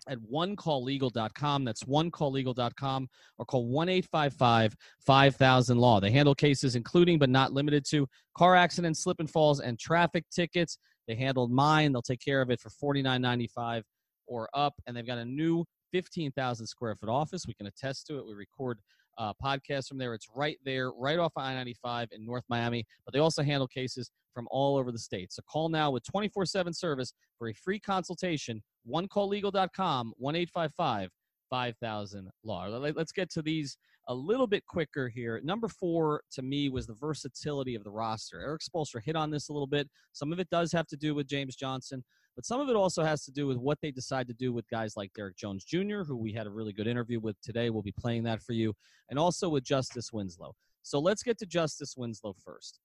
at 0.07 0.19
onecalllegal.com. 0.31 1.65
That's 1.65 1.83
onecalllegal.com 1.83 3.09
or 3.37 3.45
call 3.45 3.67
1 3.67 3.89
855 3.89 4.75
5000 5.05 5.77
Law. 5.77 5.99
They 5.99 6.11
handle 6.11 6.35
cases 6.35 6.75
including 6.75 7.19
but 7.19 7.29
not 7.29 7.53
limited 7.53 7.85
to 7.89 8.07
car 8.37 8.55
accidents, 8.55 9.03
slip 9.03 9.19
and 9.19 9.29
falls, 9.29 9.59
and 9.59 9.79
traffic 9.79 10.25
tickets. 10.31 10.77
They 11.07 11.15
handled 11.15 11.51
mine. 11.51 11.91
They'll 11.91 12.01
take 12.01 12.23
care 12.23 12.41
of 12.41 12.51
it 12.51 12.59
for 12.59 12.69
$49.95 12.69 13.83
or 14.27 14.49
up. 14.53 14.75
And 14.85 14.95
they've 14.95 15.07
got 15.07 15.17
a 15.17 15.25
new 15.25 15.65
15,000 15.91 16.67
square 16.67 16.95
foot 16.95 17.09
office. 17.09 17.45
We 17.47 17.55
can 17.55 17.67
attest 17.67 18.07
to 18.07 18.19
it. 18.19 18.25
We 18.25 18.33
record 18.33 18.79
uh, 19.19 19.33
podcasts 19.43 19.87
from 19.87 19.99
there. 19.99 20.13
It's 20.13 20.27
right 20.35 20.57
there, 20.65 20.91
right 20.91 21.19
off 21.19 21.33
I 21.37 21.53
95 21.53 22.09
in 22.11 22.25
North 22.25 22.45
Miami. 22.49 22.85
But 23.05 23.13
they 23.13 23.19
also 23.19 23.43
handle 23.43 23.67
cases 23.67 24.09
from 24.33 24.47
all 24.49 24.77
over 24.77 24.91
the 24.91 24.99
state. 24.99 25.31
So 25.31 25.41
call 25.51 25.69
now 25.69 25.91
with 25.91 26.03
24 26.03 26.45
7 26.45 26.73
service 26.73 27.13
for 27.37 27.49
a 27.49 27.53
free 27.53 27.79
consultation. 27.79 28.63
OneCallLegal.com, 28.89 30.13
1 30.17 30.35
855 30.35 31.09
5000 31.49 32.29
Law. 32.43 32.67
Let- 32.67 32.95
Let's 32.95 33.11
get 33.11 33.29
to 33.31 33.41
these 33.41 33.77
a 34.07 34.13
little 34.13 34.47
bit 34.47 34.65
quicker 34.65 35.07
here. 35.07 35.39
Number 35.43 35.67
four 35.67 36.23
to 36.31 36.41
me 36.41 36.69
was 36.69 36.87
the 36.87 36.95
versatility 36.95 37.75
of 37.75 37.83
the 37.83 37.91
roster. 37.91 38.39
Erik 38.41 38.61
Spoelstra 38.61 39.01
hit 39.03 39.15
on 39.15 39.29
this 39.29 39.49
a 39.49 39.53
little 39.53 39.67
bit. 39.67 39.87
Some 40.13 40.33
of 40.33 40.39
it 40.39 40.49
does 40.49 40.71
have 40.71 40.87
to 40.87 40.97
do 40.97 41.13
with 41.13 41.27
James 41.27 41.55
Johnson, 41.55 42.03
but 42.35 42.45
some 42.45 42.59
of 42.59 42.69
it 42.69 42.75
also 42.75 43.03
has 43.03 43.23
to 43.25 43.31
do 43.31 43.45
with 43.45 43.57
what 43.57 43.77
they 43.81 43.91
decide 43.91 44.27
to 44.27 44.33
do 44.33 44.51
with 44.51 44.67
guys 44.69 44.97
like 44.97 45.13
Derrick 45.13 45.37
Jones 45.37 45.63
Jr., 45.63 46.01
who 46.03 46.17
we 46.17 46.33
had 46.33 46.47
a 46.47 46.51
really 46.51 46.73
good 46.73 46.87
interview 46.87 47.19
with 47.19 47.39
today. 47.41 47.69
We'll 47.69 47.83
be 47.83 47.93
playing 47.99 48.23
that 48.23 48.41
for 48.41 48.53
you, 48.53 48.73
and 49.09 49.19
also 49.19 49.47
with 49.49 49.63
Justice 49.63 50.11
Winslow. 50.11 50.55
So 50.81 50.99
let's 50.99 51.21
get 51.21 51.37
to 51.39 51.45
Justice 51.45 51.95
Winslow 51.95 52.35
first 52.43 52.79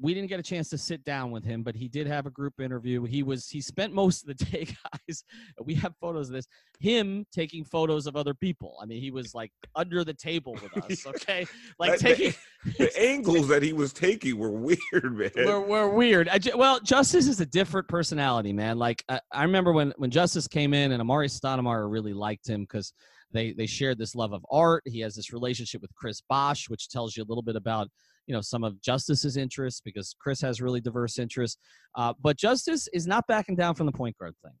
we 0.00 0.12
didn't 0.12 0.28
get 0.28 0.40
a 0.40 0.42
chance 0.42 0.68
to 0.70 0.78
sit 0.78 1.04
down 1.04 1.30
with 1.30 1.44
him, 1.44 1.62
but 1.62 1.74
he 1.76 1.86
did 1.88 2.06
have 2.06 2.26
a 2.26 2.30
group 2.30 2.60
interview. 2.60 3.04
He 3.04 3.22
was 3.22 3.48
he 3.48 3.60
spent 3.60 3.92
most 3.92 4.22
of 4.22 4.36
the 4.36 4.44
day, 4.50 4.66
guys. 4.66 5.24
We 5.64 5.74
have 5.74 5.94
photos 6.00 6.28
of 6.28 6.34
this. 6.34 6.46
Him 6.80 7.24
taking 7.32 7.64
photos 7.64 8.06
of 8.06 8.16
other 8.16 8.34
people. 8.34 8.76
I 8.82 8.86
mean, 8.86 9.00
he 9.00 9.10
was 9.10 9.34
like 9.34 9.52
under 9.76 10.02
the 10.04 10.14
table 10.14 10.54
with 10.54 10.84
us. 10.84 11.06
Okay, 11.14 11.46
like 11.78 11.92
That- 11.92 12.00
taking 12.00 12.34
the, 12.64 12.72
the 12.86 13.00
angles 13.02 13.46
that 13.48 13.62
he 13.62 13.72
was 13.72 13.92
taking 13.92 14.36
were 14.38 14.50
weird, 14.52 14.78
man. 15.16 15.30
we're, 15.36 15.60
we're 15.60 15.88
weird. 15.88 16.28
I 16.28 16.40
well, 16.56 16.80
Justice 16.80 17.28
is 17.28 17.40
a 17.40 17.46
different 17.46 17.86
personality, 17.88 18.52
man. 18.52 18.78
Like 18.78 19.04
I, 19.08 19.20
I 19.32 19.42
remember 19.44 19.72
when 19.72 19.92
when 19.96 20.10
Justice 20.10 20.48
came 20.48 20.74
in, 20.74 20.92
and 20.92 21.02
Amar'e 21.02 21.26
Stoudemire 21.30 21.90
really 21.90 22.12
liked 22.14 22.48
him 22.48 22.62
because 22.62 22.92
they 23.32 23.52
they 23.52 23.66
shared 23.66 23.98
this 23.98 24.14
love 24.14 24.32
of 24.32 24.44
art. 24.50 24.82
He 24.86 25.00
has 25.00 25.14
this 25.14 25.32
relationship 25.32 25.82
with 25.82 25.94
Chris 25.94 26.20
Bosh, 26.28 26.68
which 26.68 26.88
tells 26.88 27.16
you 27.16 27.22
a 27.22 27.28
little 27.28 27.42
bit 27.42 27.56
about 27.56 27.88
you 28.26 28.34
know 28.34 28.40
some 28.40 28.64
of 28.64 28.80
Justice's 28.80 29.36
interests 29.36 29.80
because 29.84 30.14
Chris 30.18 30.40
has 30.40 30.60
really 30.60 30.80
diverse 30.80 31.18
interests. 31.18 31.58
Uh, 31.96 32.12
but 32.22 32.36
Justice 32.36 32.88
is 32.92 33.06
not 33.06 33.26
backing 33.26 33.56
down 33.56 33.74
from 33.74 33.86
the 33.86 33.92
point 33.92 34.16
guard 34.18 34.34
thing. 34.42 34.54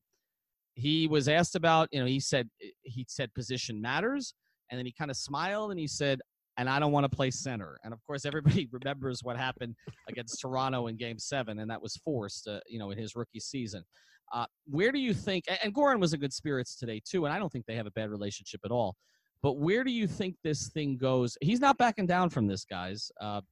He 0.74 1.06
was 1.06 1.28
asked 1.28 1.54
about, 1.54 1.88
you 1.92 2.00
know, 2.00 2.06
he 2.06 2.20
said 2.20 2.48
he 2.82 3.06
said 3.08 3.32
position 3.34 3.80
matters, 3.80 4.34
and 4.70 4.78
then 4.78 4.86
he 4.86 4.92
kind 4.92 5.10
of 5.10 5.16
smiled 5.16 5.70
and 5.70 5.78
he 5.78 5.86
said, 5.86 6.20
and 6.56 6.68
I 6.68 6.78
don't 6.78 6.92
want 6.92 7.10
to 7.10 7.14
play 7.14 7.30
center. 7.30 7.78
And 7.84 7.92
of 7.92 8.00
course, 8.06 8.24
everybody 8.24 8.68
remembers 8.72 9.20
what 9.22 9.36
happened 9.36 9.74
against 10.08 10.40
Toronto 10.40 10.86
in 10.86 10.96
Game 10.96 11.18
Seven, 11.18 11.58
and 11.58 11.70
that 11.70 11.82
was 11.82 11.96
forced, 12.04 12.48
uh, 12.48 12.60
you 12.66 12.78
know, 12.78 12.90
in 12.90 12.98
his 12.98 13.16
rookie 13.16 13.40
season. 13.40 13.84
Uh, 14.32 14.46
where 14.66 14.90
do 14.90 14.98
you 14.98 15.14
think? 15.14 15.44
And, 15.48 15.58
and 15.64 15.74
Goran 15.74 16.00
was 16.00 16.12
in 16.12 16.20
good 16.20 16.32
spirits 16.32 16.76
today 16.76 17.00
too, 17.04 17.24
and 17.24 17.34
I 17.34 17.38
don't 17.38 17.50
think 17.50 17.66
they 17.66 17.76
have 17.76 17.86
a 17.86 17.92
bad 17.92 18.10
relationship 18.10 18.60
at 18.64 18.70
all. 18.70 18.96
But 19.42 19.58
where 19.58 19.84
do 19.84 19.90
you 19.90 20.06
think 20.06 20.36
this 20.42 20.70
thing 20.70 20.96
goes? 20.96 21.36
He's 21.42 21.60
not 21.60 21.76
backing 21.76 22.06
down 22.06 22.30
from 22.30 22.46
this, 22.46 22.64
guys. 22.64 23.12
Uh, 23.20 23.42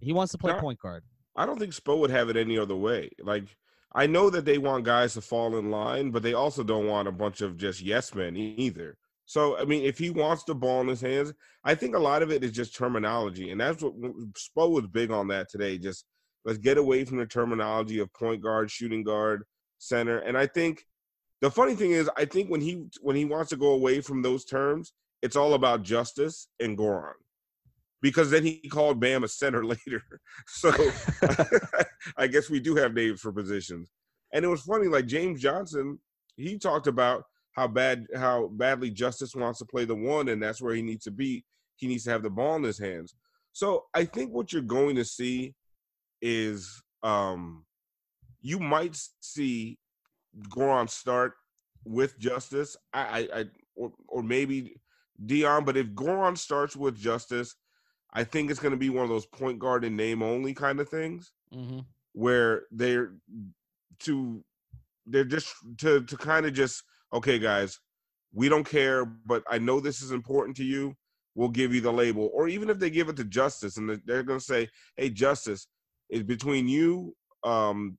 he 0.00 0.12
wants 0.12 0.32
to 0.32 0.38
play 0.38 0.52
No. 0.52 0.60
point 0.60 0.78
guard. 0.78 1.02
I 1.36 1.46
don't 1.46 1.58
think 1.58 1.72
Spo 1.72 1.98
would 1.98 2.10
have 2.10 2.28
it 2.28 2.36
any 2.36 2.58
other 2.58 2.76
way. 2.76 3.10
Like 3.22 3.44
I 3.92 4.06
know 4.06 4.30
that 4.30 4.44
they 4.44 4.58
want 4.58 4.84
guys 4.84 5.14
to 5.14 5.20
fall 5.20 5.56
in 5.56 5.70
line, 5.70 6.10
but 6.10 6.22
they 6.22 6.34
also 6.34 6.62
don't 6.62 6.86
want 6.86 7.08
a 7.08 7.12
bunch 7.12 7.40
of 7.40 7.56
just 7.56 7.80
yes 7.80 8.14
men 8.14 8.36
either. 8.36 8.96
So 9.26 9.56
I 9.58 9.64
mean, 9.64 9.84
if 9.84 9.98
he 9.98 10.10
wants 10.10 10.44
the 10.44 10.54
ball 10.54 10.80
in 10.80 10.88
his 10.88 11.00
hands, 11.00 11.32
I 11.64 11.74
think 11.74 11.94
a 11.94 12.00
lot 12.00 12.22
of 12.22 12.30
it 12.30 12.42
is 12.42 12.52
just 12.52 12.74
terminology, 12.74 13.50
and 13.50 13.60
that's 13.60 13.82
what 13.82 13.94
Spo 14.34 14.70
was 14.70 14.86
big 14.86 15.10
on 15.10 15.28
that 15.28 15.48
today. 15.48 15.78
Just 15.78 16.04
let's 16.44 16.58
get 16.58 16.78
away 16.78 17.04
from 17.04 17.18
the 17.18 17.26
terminology 17.26 18.00
of 18.00 18.12
point 18.12 18.42
guard, 18.42 18.70
shooting 18.70 19.04
guard, 19.04 19.44
center, 19.78 20.18
and 20.18 20.36
I 20.36 20.46
think 20.46 20.84
the 21.40 21.50
funny 21.50 21.74
thing 21.74 21.92
is, 21.92 22.10
I 22.16 22.26
think 22.26 22.50
when 22.50 22.60
he 22.60 22.84
when 23.00 23.16
he 23.16 23.24
wants 23.24 23.50
to 23.50 23.56
go 23.56 23.70
away 23.70 24.00
from 24.00 24.20
those 24.20 24.44
terms, 24.44 24.92
it's 25.22 25.36
all 25.36 25.54
about 25.54 25.82
justice 25.82 26.48
and 26.60 26.76
Goran. 26.76 27.14
Because 28.02 28.30
then 28.30 28.44
he 28.44 28.60
called 28.68 29.00
Bam 29.00 29.24
a 29.24 29.28
center 29.28 29.64
later. 29.74 30.02
So 30.46 30.72
I 32.16 32.26
guess 32.26 32.48
we 32.48 32.60
do 32.60 32.76
have 32.76 32.94
names 32.94 33.20
for 33.20 33.32
positions. 33.32 33.90
And 34.32 34.44
it 34.44 34.48
was 34.48 34.62
funny, 34.62 34.86
like 34.86 35.06
James 35.06 35.40
Johnson, 35.40 35.98
he 36.36 36.58
talked 36.58 36.86
about 36.86 37.24
how 37.52 37.66
bad 37.66 38.06
how 38.14 38.48
badly 38.48 38.90
Justice 38.90 39.34
wants 39.34 39.58
to 39.58 39.64
play 39.64 39.84
the 39.84 39.94
one, 39.94 40.28
and 40.28 40.42
that's 40.42 40.62
where 40.62 40.74
he 40.74 40.82
needs 40.82 41.04
to 41.04 41.10
be. 41.10 41.44
He 41.76 41.88
needs 41.88 42.04
to 42.04 42.10
have 42.10 42.22
the 42.22 42.30
ball 42.30 42.56
in 42.56 42.62
his 42.62 42.78
hands. 42.78 43.14
So 43.52 43.86
I 43.94 44.04
think 44.04 44.32
what 44.32 44.52
you're 44.52 44.62
going 44.62 44.96
to 44.96 45.04
see 45.04 45.54
is 46.22 46.82
um 47.02 47.64
you 48.42 48.58
might 48.58 48.96
see 49.20 49.78
Goran 50.48 50.88
start 50.88 51.32
with 51.84 52.18
Justice. 52.18 52.76
I, 52.92 53.00
I, 53.00 53.40
I 53.40 53.44
or, 53.74 53.92
or 54.08 54.22
maybe 54.22 54.74
Dion, 55.24 55.64
but 55.64 55.76
if 55.76 55.88
Goran 55.88 56.36
starts 56.38 56.76
with 56.76 56.96
Justice, 56.96 57.54
I 58.12 58.24
think 58.24 58.50
it's 58.50 58.60
going 58.60 58.72
to 58.72 58.78
be 58.78 58.90
one 58.90 59.04
of 59.04 59.10
those 59.10 59.26
point 59.26 59.58
guard 59.58 59.84
and 59.84 59.96
name 59.96 60.22
only 60.22 60.54
kind 60.54 60.80
of 60.80 60.88
things 60.88 61.32
Mm-hmm. 61.54 61.80
where 62.12 62.62
they're 62.70 63.12
to 64.00 64.44
they're 65.06 65.24
just 65.24 65.52
to 65.78 66.02
to 66.04 66.16
kind 66.16 66.46
of 66.46 66.52
just 66.52 66.84
okay 67.12 67.38
guys 67.38 67.80
we 68.32 68.48
don't 68.48 68.64
care 68.68 69.04
but 69.04 69.42
i 69.50 69.58
know 69.58 69.80
this 69.80 70.00
is 70.00 70.12
important 70.12 70.56
to 70.56 70.64
you 70.64 70.94
we'll 71.34 71.48
give 71.48 71.74
you 71.74 71.80
the 71.80 71.92
label 71.92 72.30
or 72.32 72.46
even 72.48 72.70
if 72.70 72.78
they 72.78 72.88
give 72.90 73.08
it 73.08 73.16
to 73.16 73.24
justice 73.24 73.76
and 73.76 74.00
they're- 74.06 74.22
going 74.22 74.38
to 74.38 74.44
say 74.44 74.68
hey 74.96 75.10
justice 75.10 75.66
is 76.08 76.22
between 76.22 76.68
you 76.68 77.14
um 77.44 77.98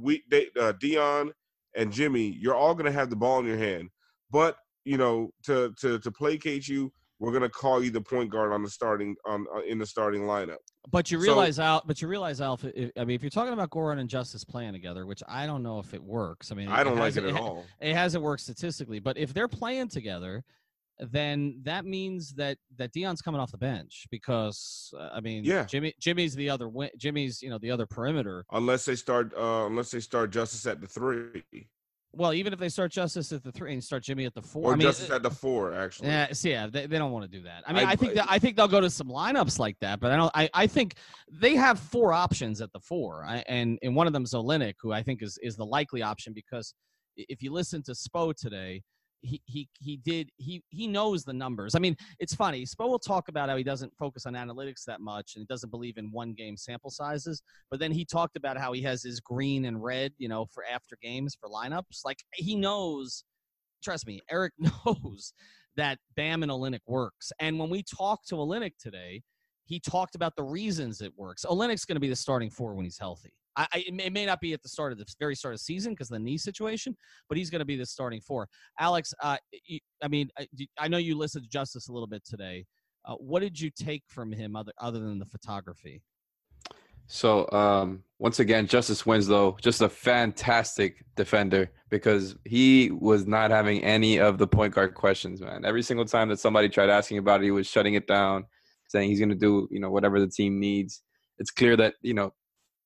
we 0.00 0.22
they, 0.30 0.46
uh, 0.60 0.72
dion 0.80 1.32
and 1.76 1.92
jimmy 1.92 2.36
you're 2.40 2.54
all 2.54 2.74
going 2.74 2.86
to 2.86 2.92
have 2.92 3.10
the 3.10 3.16
ball 3.16 3.40
in 3.40 3.46
your 3.46 3.58
hand 3.58 3.88
but 4.30 4.56
you 4.84 4.96
know 4.96 5.30
to 5.42 5.72
to 5.80 5.98
to 5.98 6.10
placate 6.12 6.68
you 6.68 6.92
we're 7.22 7.30
going 7.30 7.42
to 7.42 7.48
call 7.48 7.82
you 7.84 7.90
the 7.92 8.00
point 8.00 8.28
guard 8.30 8.52
on 8.52 8.64
the 8.64 8.68
starting 8.68 9.14
on 9.24 9.46
uh, 9.54 9.60
in 9.62 9.78
the 9.78 9.86
starting 9.86 10.22
lineup 10.22 10.56
But 10.90 11.08
you 11.12 11.18
So- 11.18 11.22
realize, 11.22 11.60
Al. 11.60 11.80
But 11.86 12.02
you 12.02 12.08
realize, 12.08 12.40
Alf. 12.40 12.64
If, 12.64 12.90
I 12.98 13.04
mean, 13.04 13.14
if 13.14 13.22
you're 13.22 13.30
talking 13.30 13.52
about 13.52 13.70
Goran 13.70 14.00
and 14.00 14.10
Justice 14.10 14.42
playing 14.44 14.72
together, 14.72 15.06
which 15.06 15.22
I 15.28 15.46
don't 15.46 15.62
know 15.62 15.78
if 15.78 15.94
it 15.94 16.02
works. 16.02 16.50
I 16.50 16.56
mean, 16.56 16.68
i 16.68 16.82
don't 16.82 16.98
like 16.98 17.16
it 17.16 17.24
at 17.24 17.36
all 17.36 17.64
It 17.80 17.94
hasn't 17.94 18.24
worked 18.24 18.42
statistically, 18.42 18.98
but 18.98 19.16
if 19.16 19.32
they're 19.32 19.46
playing 19.48 19.88
together, 19.88 20.42
then 20.98 21.60
that 21.62 21.84
means 21.84 22.32
that 22.34 22.58
that 22.76 22.92
Dion's 22.92 23.22
coming 23.22 23.40
off 23.40 23.52
the 23.52 23.58
bench 23.58 24.06
because 24.10 24.92
uh, 24.98 25.10
I 25.12 25.20
mean, 25.20 25.44
Yeah. 25.44 25.64
Jimmy 25.64 25.94
Jimmy's 26.00 26.34
the 26.34 26.50
other 26.50 26.68
Jimmy's 26.98 27.40
you 27.40 27.50
know 27.50 27.58
the 27.58 27.70
other 27.70 27.86
perimeter. 27.86 28.44
unless 28.52 28.84
they 28.84 28.96
start 28.96 29.32
uh 29.36 29.66
unless 29.66 29.90
they 29.92 30.00
start 30.00 30.30
justice 30.32 30.66
at 30.66 30.80
the 30.80 30.86
three 30.88 31.42
Well, 32.14 32.34
even 32.34 32.52
if 32.52 32.58
they 32.58 32.68
start 32.68 32.92
Justice 32.92 33.32
at 33.32 33.42
the 33.42 33.50
three 33.50 33.72
and 33.72 33.82
start 33.82 34.02
Jimmy 34.02 34.26
at 34.26 34.34
the 34.34 34.42
four, 34.42 34.70
or 34.70 34.72
I 34.74 34.76
mean, 34.76 34.86
justice 34.86 35.10
uh, 35.10 35.14
at 35.16 35.22
the 35.22 35.30
four 35.30 35.72
actually 35.74 36.08
Yeah, 36.08 36.32
so 36.32 36.48
yeah, 36.48 36.66
they, 36.66 36.86
they 36.86 36.98
don't 36.98 37.10
want 37.10 37.24
to 37.24 37.38
do 37.38 37.42
that. 37.44 37.64
I 37.66 37.72
mean, 37.72 37.86
I, 37.86 37.92
I- 37.92 37.96
think 37.96 38.14
that 38.14 38.26
I 38.28 38.38
think 38.38 38.56
they'll 38.56 38.68
go 38.68 38.80
to 38.80 38.90
some 38.90 39.08
lineups 39.08 39.58
like 39.58 39.76
that, 39.80 39.98
but 39.98 40.12
I 40.12 40.16
don't. 40.16 40.30
I, 40.34 40.50
I 40.52 40.66
think 40.66 40.96
they 41.30 41.54
have 41.54 41.78
four 41.78 42.12
options 42.12 42.60
at 42.60 42.70
the 42.72 42.80
four, 42.80 43.24
I, 43.24 43.42
and 43.48 43.78
and 43.82 43.96
one 43.96 44.06
of 44.06 44.12
them 44.12 44.24
is 44.24 44.34
Olynyk, 44.34 44.74
who 44.80 44.92
I 44.92 45.02
think 45.02 45.22
is 45.22 45.38
is 45.42 45.56
the 45.56 45.64
likely 45.64 46.02
option 46.02 46.34
because 46.34 46.74
if 47.16 47.42
you 47.42 47.52
listen 47.52 47.82
to 47.84 47.92
Spo 47.92 48.34
today, 48.34 48.82
he 49.22 49.40
he 49.44 49.68
he 49.80 49.96
did 49.96 50.30
he 50.36 50.62
he 50.70 50.86
knows 50.86 51.24
the 51.24 51.32
numbers. 51.32 51.74
I 51.74 51.78
mean, 51.78 51.96
it's 52.18 52.34
funny. 52.34 52.64
Spo 52.64 52.88
will 52.88 52.98
talk 52.98 53.28
about 53.28 53.48
how 53.48 53.56
he 53.56 53.62
doesn't 53.62 53.92
focus 53.98 54.26
on 54.26 54.34
analytics 54.34 54.84
that 54.86 55.00
much 55.00 55.32
and 55.34 55.42
he 55.42 55.46
doesn't 55.46 55.70
believe 55.70 55.96
in 55.96 56.10
one 56.10 56.34
game 56.34 56.56
sample 56.56 56.90
sizes. 56.90 57.42
But 57.70 57.80
then 57.80 57.92
he 57.92 58.04
talked 58.04 58.36
about 58.36 58.58
how 58.58 58.72
he 58.72 58.82
has 58.82 59.02
his 59.02 59.20
green 59.20 59.64
and 59.64 59.82
red, 59.82 60.12
you 60.18 60.28
know, 60.28 60.46
for 60.52 60.64
after 60.64 60.96
games 61.00 61.36
for 61.38 61.48
lineups. 61.48 62.04
Like 62.04 62.18
he 62.34 62.56
knows. 62.56 63.24
Trust 63.82 64.06
me, 64.06 64.20
Erik 64.30 64.52
knows 64.58 65.32
that 65.76 65.98
Bam 66.16 66.42
and 66.42 66.52
Olynyk 66.52 66.80
works. 66.86 67.32
And 67.40 67.58
when 67.58 67.70
we 67.70 67.82
talked 67.82 68.28
to 68.28 68.36
Olynyk 68.36 68.76
today, 68.78 69.22
he 69.64 69.80
talked 69.80 70.14
about 70.14 70.36
the 70.36 70.42
reasons 70.42 71.00
it 71.00 71.12
works. 71.16 71.44
Olynyk's 71.44 71.84
going 71.84 71.96
to 71.96 72.00
be 72.00 72.08
the 72.08 72.16
starting 72.16 72.50
four 72.50 72.74
when 72.74 72.84
he's 72.84 72.98
healthy. 72.98 73.32
I, 73.56 73.66
I, 73.72 73.84
it 73.86 74.12
may- 74.12 74.26
not 74.26 74.40
be 74.40 74.52
at 74.52 74.62
the 74.62 74.68
start 74.68 74.92
of 74.92 74.98
the 74.98 75.06
very 75.18 75.34
start 75.34 75.54
of 75.54 75.60
the 75.60 75.64
season 75.64 75.92
because 75.92 76.08
the 76.08 76.18
knee 76.18 76.38
situation, 76.38 76.96
but 77.28 77.36
he's 77.36 77.50
going 77.50 77.58
to 77.60 77.64
be 77.64 77.76
the 77.76 77.86
starting 77.86 78.20
four. 78.20 78.48
Alex, 78.78 79.12
uh, 79.22 79.36
I 80.02 80.08
mean, 80.08 80.28
I, 80.38 80.46
I 80.78 80.88
know 80.88 80.98
you 80.98 81.16
listened 81.18 81.44
to 81.44 81.50
Justice 81.50 81.88
a 81.88 81.92
little 81.92 82.06
bit 82.06 82.24
today. 82.24 82.66
Uh, 83.04 83.14
what 83.14 83.40
did 83.40 83.60
you 83.60 83.70
take 83.70 84.04
from 84.06 84.30
him 84.30 84.54
other 84.54 84.72
other 84.78 85.00
than 85.00 85.18
the 85.18 85.26
photography? 85.26 86.02
So 87.08 87.50
um, 87.50 88.04
once 88.18 88.38
again, 88.38 88.66
Justice 88.66 89.04
Winslow, 89.04 89.56
just 89.60 89.82
a 89.82 89.88
fantastic 89.88 91.04
defender 91.16 91.70
because 91.90 92.36
he 92.44 92.90
was 92.90 93.26
not 93.26 93.50
having 93.50 93.82
any 93.82 94.18
of 94.18 94.38
the 94.38 94.46
point 94.46 94.74
guard 94.74 94.94
questions, 94.94 95.40
man. 95.40 95.64
Every 95.64 95.82
single 95.82 96.06
time 96.06 96.28
that 96.28 96.38
somebody 96.38 96.68
tried 96.68 96.90
asking 96.90 97.18
about 97.18 97.42
it, 97.42 97.44
he 97.44 97.50
was 97.50 97.66
shutting 97.66 97.94
it 97.94 98.06
down, 98.06 98.44
saying 98.88 99.10
he's 99.10 99.18
going 99.18 99.28
to 99.30 99.34
do, 99.34 99.68
you 99.70 99.80
know, 99.80 99.90
whatever 99.90 100.20
the 100.20 100.28
team 100.28 100.60
needs. 100.60 101.02
It's 101.38 101.50
clear 101.50 101.76
that 101.76 101.94
you 102.02 102.14
know 102.14 102.32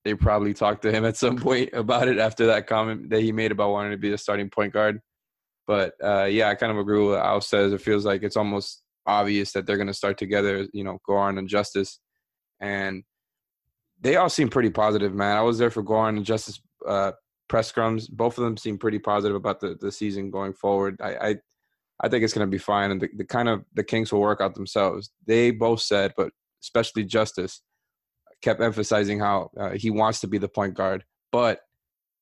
they 0.07 0.14
probably 0.14 0.55
talked 0.55 0.83
to 0.83 0.92
him 0.92 1.05
at 1.05 1.16
some 1.16 1.37
point 1.49 1.71
about 1.73 2.07
it 2.07 2.19
after 2.19 2.47
that 2.47 2.69
comment 2.69 3.11
that 3.11 3.23
he 3.23 3.33
made 3.33 3.51
about 3.51 3.73
wanting 3.73 3.90
to 3.90 3.99
be 3.99 4.09
the 4.09 4.16
starting 4.16 4.49
point 4.49 4.73
guard. 4.73 5.01
But 5.66 5.95
uh, 6.03 6.25
yeah, 6.25 6.49
I 6.49 6.55
kind 6.55 6.71
of 6.71 6.79
agree 6.79 7.01
with 7.01 7.16
what 7.16 7.27
Al 7.27 7.40
says. 7.40 7.73
It 7.73 7.81
feels 7.81 8.05
like 8.05 8.23
it's 8.23 8.37
almost 8.37 8.85
obvious 9.05 9.51
that 9.53 9.66
they're 9.66 9.77
going 9.77 9.88
to 9.88 9.95
start 9.95 10.16
together. 10.16 10.69
You 10.73 10.85
know, 10.85 11.01
Goran 11.09 11.40
and 11.40 11.49
Justice, 11.49 11.99
and 12.61 13.03
they 14.01 14.14
all 14.14 14.29
seem 14.29 14.49
pretty 14.49 14.71
positive, 14.71 15.12
man. 15.12 15.37
I 15.37 15.42
was 15.42 15.59
there 15.59 15.71
for 15.71 15.83
Goran 15.83 16.19
and 16.19 16.25
Justice 16.25 16.61
uh, 16.87 17.11
press 17.48 17.73
scrums. 17.73 18.09
Both 18.09 18.38
of 18.38 18.44
them 18.44 18.57
seem 18.57 18.79
pretty 18.79 19.00
positive 19.00 19.35
about 19.35 19.59
the, 19.59 19.77
the 19.81 19.90
season 19.90 20.31
going 20.31 20.52
forward. 20.52 21.00
I, 21.00 21.17
I 21.17 21.37
I 22.00 22.09
think 22.09 22.23
it's 22.23 22.35
going 22.35 22.46
to 22.46 22.50
be 22.50 22.59
fine, 22.59 22.92
and 22.92 23.00
the, 23.00 23.09
the 23.17 23.25
kind 23.25 23.48
of 23.48 23.65
the 23.75 23.83
Kings 23.83 24.13
will 24.13 24.21
work 24.21 24.40
out 24.40 24.54
themselves. 24.54 25.11
They 25.27 25.50
both 25.50 25.81
said, 25.81 26.13
but 26.17 26.31
especially 26.63 27.02
Justice 27.02 27.61
kept 28.43 28.61
emphasizing 28.61 29.19
how 29.19 29.51
uh, 29.57 29.71
he 29.71 29.91
wants 29.91 30.21
to 30.21 30.27
be 30.27 30.39
the 30.39 30.49
point 30.49 30.75
guard, 30.75 31.05
but 31.33 31.61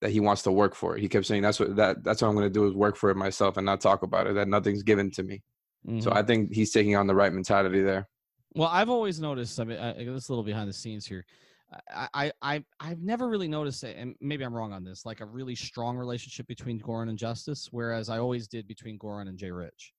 that 0.00 0.10
he 0.10 0.20
wants 0.20 0.42
to 0.42 0.52
work 0.52 0.74
for 0.74 0.96
it. 0.96 1.00
He 1.00 1.08
kept 1.08 1.26
saying 1.26 1.42
that's 1.42 1.58
what 1.58 1.76
that 1.76 2.04
that's 2.04 2.22
what 2.22 2.28
I'm 2.28 2.34
going 2.34 2.46
to 2.46 2.50
do 2.52 2.66
is 2.66 2.74
work 2.74 2.96
for 2.96 3.10
it 3.10 3.16
myself 3.16 3.56
and 3.56 3.64
not 3.64 3.80
talk 3.80 4.02
about 4.02 4.26
it. 4.26 4.34
That 4.34 4.48
nothing's 4.48 4.82
given 4.82 5.10
to 5.12 5.22
me. 5.22 5.42
So 6.00 6.10
Mhm. 6.10 6.16
I 6.16 6.22
think 6.22 6.52
he's 6.52 6.72
taking 6.72 6.96
on 6.96 7.06
the 7.06 7.14
right 7.14 7.32
mentality 7.32 7.82
there. 7.82 8.08
Well, 8.54 8.68
I've 8.68 8.88
always 8.88 9.20
noticed. 9.20 9.58
I 9.60 9.64
mean, 9.64 9.78
I, 9.78 9.92
this 9.92 10.24
is 10.24 10.28
a 10.28 10.32
little 10.32 10.44
behind 10.44 10.68
the 10.68 10.72
scenes 10.72 11.06
here. 11.06 11.26
I, 11.90 12.08
I, 12.14 12.32
I, 12.40 12.64
I've 12.80 13.02
never 13.02 13.28
really 13.28 13.48
noticed 13.48 13.82
it, 13.84 13.96
and 13.98 14.14
maybe 14.20 14.44
I'm 14.44 14.54
wrong 14.54 14.72
on 14.72 14.84
this, 14.84 15.04
like 15.04 15.20
a 15.20 15.26
really 15.26 15.54
strong 15.56 15.96
relationship 15.96 16.46
between 16.46 16.80
Goran 16.80 17.08
and 17.08 17.18
Justice, 17.18 17.68
whereas 17.72 18.08
I 18.08 18.18
always 18.18 18.46
did 18.46 18.68
between 18.68 18.98
Goran 18.98 19.28
and 19.28 19.36
Jay 19.36 19.50
Rich. 19.50 19.92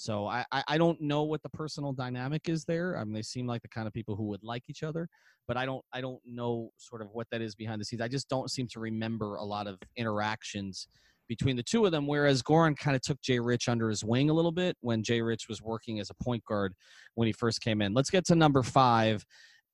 So 0.00 0.26
I, 0.26 0.46
I, 0.50 0.78
don't 0.78 0.98
know 0.98 1.24
what 1.24 1.42
the 1.42 1.50
personal 1.50 1.92
dynamic 1.92 2.48
is 2.48 2.64
there. 2.64 2.96
I 2.96 3.04
mean, 3.04 3.12
they 3.12 3.20
seem 3.20 3.46
like 3.46 3.60
the 3.60 3.68
kind 3.68 3.86
of 3.86 3.92
people 3.92 4.16
who 4.16 4.28
would 4.28 4.42
like 4.42 4.62
each 4.66 4.82
other, 4.82 5.06
but 5.46 5.58
I 5.58 5.66
don't 5.66 5.84
I 5.92 6.00
don't 6.00 6.22
know 6.24 6.70
sort 6.78 7.02
of 7.02 7.08
what 7.12 7.26
that 7.30 7.42
is 7.42 7.54
behind 7.54 7.82
the 7.82 7.84
scenes. 7.84 8.00
I 8.00 8.08
just 8.08 8.26
don't 8.30 8.50
seem 8.50 8.66
to 8.68 8.80
remember 8.80 9.34
a 9.34 9.44
lot 9.44 9.66
of 9.66 9.76
interactions 9.98 10.88
between 11.28 11.54
the 11.54 11.62
two 11.62 11.84
of 11.84 11.92
them. 11.92 12.06
Whereas 12.06 12.42
Goran 12.42 12.78
kind 12.78 12.96
of 12.96 13.02
took 13.02 13.20
Jay 13.20 13.38
Rich 13.38 13.68
under 13.68 13.90
his 13.90 14.02
wing 14.02 14.30
a 14.30 14.32
little 14.32 14.52
bit 14.52 14.74
when 14.80 15.02
Jay 15.02 15.20
Rich 15.20 15.48
was 15.50 15.60
working 15.60 16.00
as 16.00 16.08
a 16.08 16.24
point 16.24 16.46
guard 16.46 16.72
when 17.16 17.26
he 17.26 17.32
first 17.32 17.60
came 17.60 17.82
in. 17.82 17.92
Let's 17.92 18.08
get 18.08 18.24
to 18.28 18.34
number 18.34 18.62
five. 18.62 19.22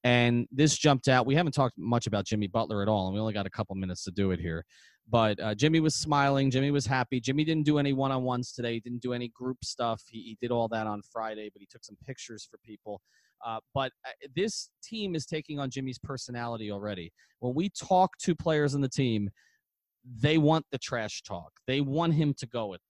And 0.02 0.48
this 0.50 0.76
jumped 0.76 1.06
out. 1.06 1.24
We 1.24 1.36
haven't 1.36 1.52
talked 1.52 1.78
much 1.78 2.08
about 2.08 2.26
Jimmy 2.26 2.48
Butler 2.48 2.82
at 2.82 2.88
all, 2.88 3.06
and 3.06 3.14
we 3.14 3.20
only 3.20 3.32
got 3.32 3.46
a 3.46 3.50
couple 3.50 3.76
minutes 3.76 4.02
to 4.04 4.10
do 4.10 4.32
it 4.32 4.40
here. 4.40 4.64
But 5.08 5.38
uh, 5.40 5.54
Jimmy 5.54 5.80
was 5.80 5.94
smiling. 5.94 6.50
Jimmy 6.50 6.72
was 6.72 6.86
happy. 6.86 7.20
Jimmy 7.20 7.44
didn't 7.44 7.64
do 7.64 7.78
any 7.78 7.92
one 7.92 8.10
on 8.10 8.24
ones 8.24 8.52
today. 8.52 8.74
He 8.74 8.80
didn't 8.80 9.02
do 9.02 9.12
any 9.12 9.28
group 9.28 9.58
stuff. 9.62 10.02
He, 10.08 10.18
he 10.20 10.38
did 10.40 10.50
all 10.50 10.66
that 10.68 10.86
on 10.86 11.02
Friday, 11.12 11.48
but 11.52 11.60
he 11.60 11.66
took 11.70 11.84
some 11.84 11.96
pictures 12.04 12.46
for 12.50 12.58
people. 12.58 13.00
Uh, 13.46 13.60
but 13.74 13.92
uh, 14.04 14.10
this 14.34 14.70
team 14.82 15.14
is 15.14 15.26
taking 15.26 15.60
on 15.60 15.70
Jimmy's 15.70 15.98
personality 15.98 16.72
already. 16.72 17.12
When 17.38 17.54
we 17.54 17.68
talk 17.68 18.16
to 18.22 18.34
players 18.34 18.74
in 18.74 18.80
the 18.80 18.88
team, 18.88 19.30
they 20.20 20.38
want 20.38 20.64
the 20.72 20.78
trash 20.78 21.22
talk. 21.22 21.52
They 21.66 21.80
want 21.80 22.14
him 22.14 22.34
to 22.38 22.46
go 22.46 22.66
with. 22.66 22.80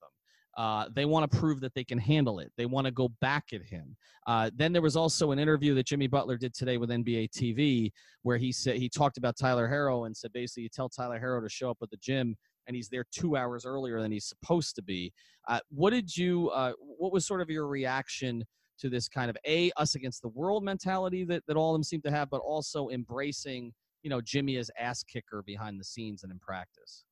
Uh, 0.57 0.87
they 0.95 1.05
want 1.05 1.31
to 1.31 1.39
prove 1.39 1.61
that 1.61 1.75
they 1.75 1.85
can 1.85 1.99
handle 1.99 2.39
it. 2.39 2.51
They 2.57 2.67
want 2.67 2.87
to 2.87 2.91
go 2.91 3.11
back 3.21 3.45
at 3.53 3.63
him. 3.63 3.97
Uh, 4.27 4.51
then 4.57 4.73
there 4.73 4.83
was 4.83 4.97
also 4.97 5.31
an 5.33 5.39
interview 5.39 5.75
that 5.75 5.87
Jimmy 5.87 6.07
Butler 6.07 6.39
did 6.39 6.55
today 6.55 6.79
with 6.79 6.91
NBA 6.91 7.31
TV 7.31 7.91
where 8.23 8.39
he 8.39 8.53
said 8.53 8.77
he 8.77 8.89
talked 8.89 9.19
about 9.19 9.37
Tyler 9.37 9.69
Herro 9.69 10.07
and 10.07 10.17
said 10.17 10.33
basically 10.33 10.65
you 10.65 10.69
tell 10.71 10.89
Tyler 10.89 11.21
Herro 11.21 11.43
to 11.43 11.49
show 11.49 11.71
up 11.71 11.79
at 11.83 11.91
the 11.91 11.99
gym 11.99 12.37
and 12.67 12.75
he's 12.75 12.89
there 12.89 13.05
two 13.13 13.37
hours 13.37 13.65
earlier 13.65 14.01
than 14.01 14.11
he's 14.11 14.27
supposed 14.27 14.75
to 14.77 14.83
be. 14.83 15.13
Uh, 15.47 15.61
what 15.71 15.91
did 15.91 16.17
you? 16.17 16.51
Uh, 16.51 16.73
what 16.79 17.13
was 17.13 17.27
sort 17.27 17.41
of 17.41 17.51
your 17.51 17.67
reaction 17.69 18.45
to 18.79 18.89
this 18.89 19.09
kind 19.09 19.31
of 19.31 19.37
a 19.47 19.71
us 19.77 19.95
against 19.95 20.23
the 20.23 20.29
world 20.29 20.65
mentality 20.65 21.25
that 21.25 21.43
that 21.47 21.57
all 21.57 21.75
of 21.75 21.75
them 21.75 21.85
seem 21.85 22.03
to 22.03 22.11
have, 22.11 22.29
but 22.31 22.41
also 22.41 22.89
embracing 22.89 23.73
you 24.03 24.11
know 24.11 24.21
Jimmy 24.21 24.57
as 24.57 24.71
ass 24.79 25.03
kicker 25.03 25.43
behind 25.43 25.79
the 25.79 25.85
scenes 25.85 26.23
and 26.23 26.33
in 26.33 26.39
practice? 26.39 27.05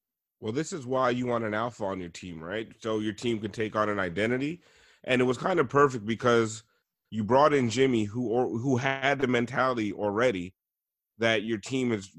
Well, 0.44 0.52
this 0.52 0.74
is 0.74 0.86
why 0.86 1.08
you 1.08 1.24
want 1.24 1.44
an 1.44 1.54
alpha 1.54 1.84
on 1.84 2.00
your 2.00 2.10
team, 2.10 2.38
right? 2.38 2.68
So 2.78 2.98
your 2.98 3.14
team 3.14 3.40
can 3.40 3.50
take 3.50 3.74
on 3.74 3.88
an 3.88 3.98
identity. 3.98 4.60
And 5.04 5.22
it 5.22 5.24
was 5.24 5.38
kind 5.38 5.58
of 5.58 5.70
perfect 5.70 6.04
because 6.04 6.64
you 7.08 7.24
brought 7.24 7.54
in 7.54 7.70
Jimmy, 7.70 8.04
who 8.04 8.28
or 8.28 8.50
who 8.50 8.76
had 8.76 9.20
the 9.20 9.26
mentality 9.26 9.94
already 9.94 10.52
that 11.16 11.44
your 11.44 11.56
team 11.56 11.92
has 11.92 12.10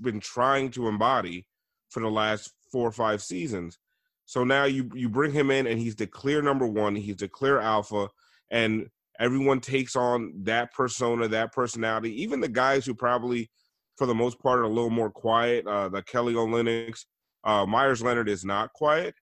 been 0.00 0.18
trying 0.18 0.72
to 0.72 0.88
embody 0.88 1.46
for 1.90 2.00
the 2.00 2.10
last 2.10 2.50
four 2.72 2.88
or 2.88 2.90
five 2.90 3.22
seasons. 3.22 3.78
So 4.26 4.42
now 4.42 4.64
you 4.64 4.90
you 4.92 5.08
bring 5.08 5.30
him 5.30 5.52
in, 5.52 5.68
and 5.68 5.78
he's 5.78 5.94
the 5.94 6.08
clear 6.08 6.42
number 6.42 6.66
one. 6.66 6.96
He's 6.96 7.18
the 7.18 7.28
clear 7.28 7.60
alpha, 7.60 8.08
and 8.50 8.88
everyone 9.20 9.60
takes 9.60 9.94
on 9.94 10.32
that 10.42 10.74
persona, 10.74 11.28
that 11.28 11.52
personality. 11.52 12.22
Even 12.22 12.40
the 12.40 12.48
guys 12.48 12.84
who 12.86 12.94
probably, 12.94 13.52
for 13.96 14.06
the 14.06 14.16
most 14.16 14.40
part, 14.40 14.58
are 14.58 14.64
a 14.64 14.68
little 14.68 14.90
more 14.90 15.10
quiet. 15.10 15.64
Uh, 15.64 15.88
the 15.88 16.02
Kelly 16.02 16.34
Olynyk's, 16.34 17.06
uh, 17.48 17.66
Meyers 17.66 18.02
Leonard 18.02 18.28
is 18.28 18.44
not 18.44 18.72
quiet. 18.72 19.14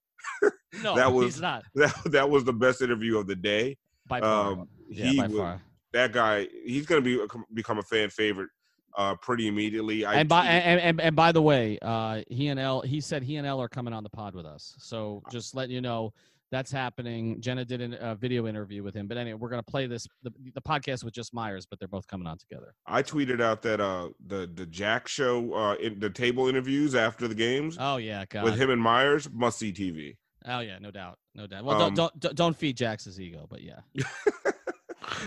No, 0.82 0.94
that 0.94 1.10
was 1.10 1.36
he's 1.36 1.40
not 1.40 1.64
that, 1.74 1.94
that 2.06 2.28
was 2.28 2.44
the 2.44 2.52
best 2.52 2.82
interview 2.82 3.16
of 3.16 3.26
the 3.26 3.36
day. 3.36 3.78
by 4.06 4.20
far. 4.20 4.52
Um, 4.52 4.68
yeah, 4.90 5.22
by 5.22 5.26
was- 5.28 5.38
far. 5.38 5.62
That 5.92 6.12
guy, 6.12 6.48
he's 6.66 6.84
going 6.84 7.02
to 7.02 7.26
be 7.26 7.42
become 7.54 7.78
a 7.78 7.82
fan 7.82 8.10
favorite 8.10 8.50
uh, 8.96 9.14
pretty 9.14 9.46
immediately. 9.46 10.04
I 10.04 10.14
and 10.14 10.28
by 10.28 10.44
and, 10.44 10.80
and, 10.80 11.00
and 11.00 11.16
by 11.16 11.32
the 11.32 11.40
way, 11.40 11.78
uh, 11.80 12.22
he 12.28 12.48
and 12.48 12.60
L 12.60 12.82
he 12.82 13.00
said 13.00 13.22
he 13.22 13.36
and 13.36 13.46
L 13.46 13.62
are 13.62 13.68
coming 13.68 13.94
on 13.94 14.02
the 14.02 14.10
pod 14.10 14.34
with 14.34 14.44
us. 14.44 14.74
So 14.78 15.22
just 15.30 15.54
letting 15.54 15.74
you 15.74 15.80
know 15.80 16.12
that's 16.52 16.70
happening. 16.70 17.40
Jenna 17.40 17.64
did 17.64 17.80
a 17.80 18.00
uh, 18.02 18.14
video 18.14 18.46
interview 18.46 18.82
with 18.82 18.94
him, 18.94 19.08
but 19.08 19.16
anyway, 19.16 19.38
we're 19.38 19.48
gonna 19.48 19.62
play 19.62 19.86
this 19.86 20.06
the, 20.22 20.30
the 20.54 20.60
podcast 20.62 21.04
with 21.04 21.14
just 21.14 21.34
Meyers, 21.34 21.66
but 21.66 21.78
they're 21.78 21.88
both 21.88 22.06
coming 22.06 22.26
on 22.26 22.38
together. 22.38 22.74
I 22.86 23.02
tweeted 23.02 23.40
out 23.40 23.62
that 23.62 23.80
uh, 23.80 24.10
the 24.26 24.50
the 24.52 24.66
Jack 24.66 25.08
show, 25.08 25.52
uh, 25.54 25.74
in 25.74 25.98
the 25.98 26.10
table 26.10 26.48
interviews 26.48 26.94
after 26.94 27.26
the 27.28 27.34
games 27.34 27.76
Oh 27.80 27.96
yeah, 27.96 28.24
God. 28.28 28.44
with 28.44 28.54
him 28.56 28.70
and 28.70 28.80
Meyers, 28.80 29.28
must 29.32 29.58
see 29.58 29.72
TV. 29.72 30.16
Oh 30.48 30.60
yeah, 30.60 30.78
no 30.78 30.90
doubt, 30.92 31.18
no 31.34 31.46
doubt. 31.48 31.64
Well, 31.64 31.82
Um, 31.82 31.94
don't, 31.94 32.20
don't 32.20 32.36
don't 32.36 32.56
feed 32.56 32.76
Jax's 32.76 33.20
ego, 33.20 33.46
but 33.50 33.62
yeah. 33.62 33.80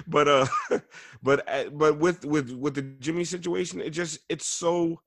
but 0.08 0.28
uh, 0.28 0.48
but 1.24 1.48
uh, 1.50 1.70
but 1.72 1.98
with 1.98 2.26
with 2.26 2.52
with 2.52 2.76
the 2.76 2.82
Jimmy 2.82 3.24
situation, 3.26 3.82
it 3.82 3.92
just 3.92 4.20
it's 4.30 4.48
so, 4.48 5.02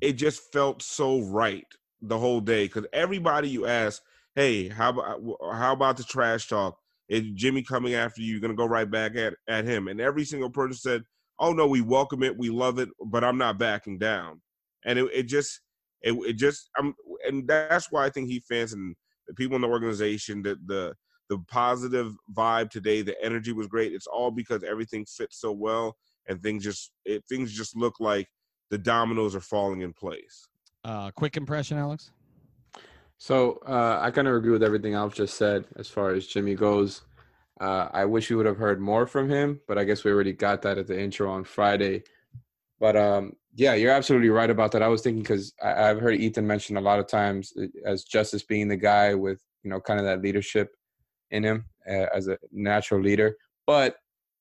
it 0.00 0.14
just 0.14 0.52
felt 0.52 0.82
so 0.82 1.20
right 1.22 1.66
the 2.00 2.18
whole 2.18 2.40
day 2.40 2.64
because 2.64 2.86
everybody 2.92 3.48
you 3.48 3.66
ask, 3.66 4.02
hey, 4.34 4.68
how 4.68 4.90
about 4.90 5.20
uh, 5.20 5.32
uh, 5.44 5.52
how 5.54 5.72
about 5.72 5.96
the 5.96 6.04
trash 6.04 6.48
talk? 6.48 6.78
Is 7.08 7.24
Jimmy 7.34 7.62
coming 7.62 7.94
after 7.94 8.22
you? 8.22 8.32
You're 8.32 8.40
gonna 8.40 8.54
go 8.54 8.66
right 8.66 8.90
back 8.90 9.16
at 9.16 9.34
at 9.48 9.64
him, 9.64 9.88
and 9.88 10.00
every 10.00 10.24
single 10.24 10.50
person 10.50 10.76
said, 10.76 11.02
oh 11.38 11.52
no, 11.52 11.66
we 11.66 11.80
welcome 11.80 12.22
it, 12.22 12.36
we 12.36 12.50
love 12.50 12.78
it, 12.78 12.88
but 13.06 13.24
I'm 13.24 13.38
not 13.38 13.58
backing 13.58 13.98
down, 13.98 14.40
and 14.84 14.98
it, 14.98 15.08
it 15.12 15.22
just 15.24 15.60
it, 16.02 16.12
it 16.26 16.34
just 16.34 16.70
I'm 16.76 16.94
and 17.26 17.46
that's 17.46 17.90
why 17.90 18.04
I 18.04 18.10
think 18.10 18.28
he 18.28 18.40
fans 18.40 18.72
and 18.72 18.94
the 19.28 19.34
people 19.34 19.56
in 19.56 19.62
the 19.62 19.68
organization 19.68 20.42
that 20.42 20.66
the 20.66 20.94
the 21.28 21.38
positive 21.48 22.14
vibe 22.34 22.70
today, 22.70 23.00
the 23.00 23.16
energy 23.24 23.52
was 23.52 23.66
great. 23.66 23.92
It's 23.92 24.06
all 24.06 24.30
because 24.30 24.62
everything 24.64 25.06
fits 25.06 25.40
so 25.40 25.52
well, 25.52 25.96
and 26.26 26.40
things 26.42 26.64
just 26.64 26.92
it, 27.04 27.24
things 27.28 27.52
just 27.52 27.76
look 27.76 28.00
like 28.00 28.28
the 28.70 28.78
dominoes 28.78 29.34
are 29.34 29.40
falling 29.40 29.82
in 29.82 29.92
place. 29.92 30.46
Uh, 30.84 31.10
quick 31.10 31.36
impression, 31.36 31.78
Alex. 31.78 32.10
So 33.22 33.60
uh, 33.68 34.00
I 34.02 34.10
kind 34.10 34.26
of 34.26 34.34
agree 34.34 34.50
with 34.50 34.64
everything 34.64 34.94
Alf 34.94 35.14
just 35.14 35.36
said 35.36 35.64
as 35.76 35.86
far 35.86 36.10
as 36.10 36.26
Jimmy 36.26 36.56
goes. 36.56 37.02
Uh, 37.60 37.86
I 37.92 38.04
wish 38.04 38.28
we 38.28 38.34
would 38.34 38.46
have 38.46 38.56
heard 38.56 38.80
more 38.80 39.06
from 39.06 39.30
him, 39.30 39.60
but 39.68 39.78
I 39.78 39.84
guess 39.84 40.02
we 40.02 40.10
already 40.10 40.32
got 40.32 40.60
that 40.62 40.76
at 40.76 40.88
the 40.88 41.00
intro 41.00 41.30
on 41.30 41.44
Friday. 41.44 42.02
But 42.80 42.96
um, 42.96 43.34
yeah, 43.54 43.74
you're 43.74 43.92
absolutely 43.92 44.30
right 44.30 44.50
about 44.50 44.72
that. 44.72 44.82
I 44.82 44.88
was 44.88 45.02
thinking 45.02 45.22
because 45.22 45.54
I've 45.62 46.00
heard 46.00 46.16
Ethan 46.16 46.44
mention 46.44 46.76
a 46.76 46.80
lot 46.80 46.98
of 46.98 47.06
times 47.06 47.52
uh, 47.56 47.66
as 47.86 48.02
Justice 48.02 48.42
being 48.42 48.66
the 48.66 48.76
guy 48.76 49.14
with 49.14 49.40
you 49.62 49.70
know 49.70 49.78
kind 49.78 50.00
of 50.00 50.06
that 50.06 50.20
leadership 50.20 50.74
in 51.30 51.44
him 51.44 51.66
uh, 51.88 52.06
as 52.12 52.26
a 52.26 52.36
natural 52.50 53.00
leader. 53.00 53.36
But 53.68 53.98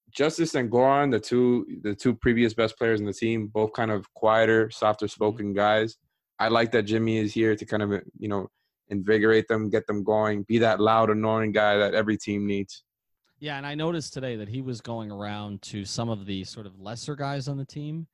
Justice 0.10 0.56
and 0.56 0.72
Goran, 0.72 1.12
the 1.12 1.20
two 1.20 1.68
the 1.84 1.94
two 1.94 2.16
previous 2.16 2.56
best 2.56 2.80
players 2.80 3.00
in 3.00 3.06
the 3.06 3.14
team, 3.14 3.46
both 3.46 3.74
kind 3.74 3.92
of 3.92 4.12
quieter, 4.16 4.72
softer 4.72 5.08
spoken 5.08 5.54
guys. 5.54 5.98
I 6.40 6.48
like 6.48 6.72
that 6.72 6.88
Jimmy 6.88 7.20
is 7.20 7.32
here 7.32 7.56
to 7.56 7.64
kind 7.64 7.84
of 7.84 7.92
you 8.18 8.28
know 8.28 8.50
invigorate 8.92 9.48
them, 9.48 9.70
get 9.70 9.88
them 9.88 10.04
going, 10.04 10.44
be 10.44 10.60
that 10.60 10.80
loud, 10.80 11.10
annoying 11.10 11.52
guy 11.52 11.78
that 11.78 11.94
every 11.94 12.18
team 12.18 12.46
needs. 12.46 12.84
Yeah, 13.40 13.58
and 13.58 13.66
I 13.66 13.74
noticed 13.74 14.14
today 14.14 14.36
that 14.36 14.48
he 14.48 14.62
was 14.62 14.82
going 14.82 15.12
around 15.12 15.64
to 15.64 15.84
some 15.84 16.10
of 16.10 16.28
the 16.28 16.44
sort 16.44 16.68
of 16.68 16.80
lesser 16.80 17.16
guys 17.16 17.48
on 17.48 17.58
the 17.58 17.66
team 17.66 18.06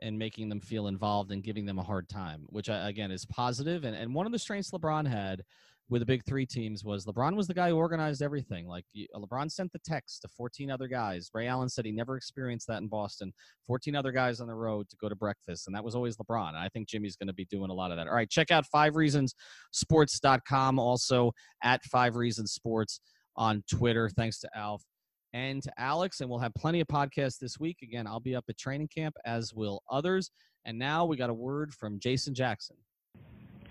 and 0.00 0.18
making 0.18 0.48
them 0.48 0.60
feel 0.60 0.86
involved 0.86 1.30
and 1.32 1.42
giving 1.42 1.66
them 1.66 1.78
a 1.78 1.82
hard 1.82 2.08
time, 2.08 2.46
which 2.46 2.70
I, 2.70 2.88
again 2.88 3.10
is 3.10 3.26
positive. 3.26 3.84
And 3.84 3.94
and 3.94 4.14
one 4.14 4.24
of 4.24 4.32
the 4.32 4.38
strengths 4.38 4.70
LeBron 4.70 5.06
had 5.06 5.44
with 5.90 6.00
the 6.00 6.06
big 6.06 6.24
three 6.24 6.46
teams 6.46 6.84
was 6.84 7.04
LeBron 7.04 7.34
was 7.34 7.48
the 7.48 7.54
guy 7.54 7.68
who 7.68 7.76
organized 7.76 8.22
everything. 8.22 8.66
Like 8.66 8.84
uh, 8.96 9.18
LeBron 9.18 9.50
sent 9.50 9.72
the 9.72 9.80
text 9.80 10.22
to 10.22 10.28
14 10.28 10.70
other 10.70 10.86
guys. 10.86 11.28
Ray 11.34 11.48
Allen 11.48 11.68
said 11.68 11.84
he 11.84 11.92
never 11.92 12.16
experienced 12.16 12.68
that 12.68 12.80
in 12.80 12.88
Boston. 12.88 13.32
14 13.66 13.96
other 13.96 14.12
guys 14.12 14.40
on 14.40 14.46
the 14.46 14.54
road 14.54 14.88
to 14.88 14.96
go 14.96 15.08
to 15.08 15.16
breakfast, 15.16 15.66
and 15.66 15.74
that 15.74 15.84
was 15.84 15.94
always 15.94 16.16
LeBron. 16.16 16.54
I 16.54 16.68
think 16.68 16.88
Jimmy's 16.88 17.16
going 17.16 17.26
to 17.26 17.34
be 17.34 17.44
doing 17.46 17.70
a 17.70 17.74
lot 17.74 17.90
of 17.90 17.96
that. 17.96 18.06
All 18.06 18.14
right, 18.14 18.30
check 18.30 18.50
out 18.50 18.64
Five 18.66 18.96
Reasons 18.96 19.34
Sports.com, 19.72 20.78
also 20.78 21.32
at 21.62 21.82
Five 21.84 22.16
Reasons 22.16 22.52
Sports 22.52 23.00
on 23.36 23.62
Twitter. 23.68 24.08
Thanks 24.08 24.38
to 24.40 24.48
Alf 24.56 24.84
and 25.32 25.62
to 25.62 25.72
Alex. 25.78 26.20
And 26.20 26.30
we'll 26.30 26.38
have 26.38 26.54
plenty 26.54 26.80
of 26.80 26.86
podcasts 26.86 27.38
this 27.38 27.58
week. 27.58 27.78
Again, 27.82 28.06
I'll 28.06 28.20
be 28.20 28.36
up 28.36 28.44
at 28.48 28.58
training 28.58 28.88
camp, 28.94 29.16
as 29.24 29.52
will 29.54 29.82
others. 29.90 30.30
And 30.64 30.78
now 30.78 31.04
we 31.04 31.16
got 31.16 31.30
a 31.30 31.34
word 31.34 31.72
from 31.72 31.98
Jason 31.98 32.34
Jackson. 32.34 32.76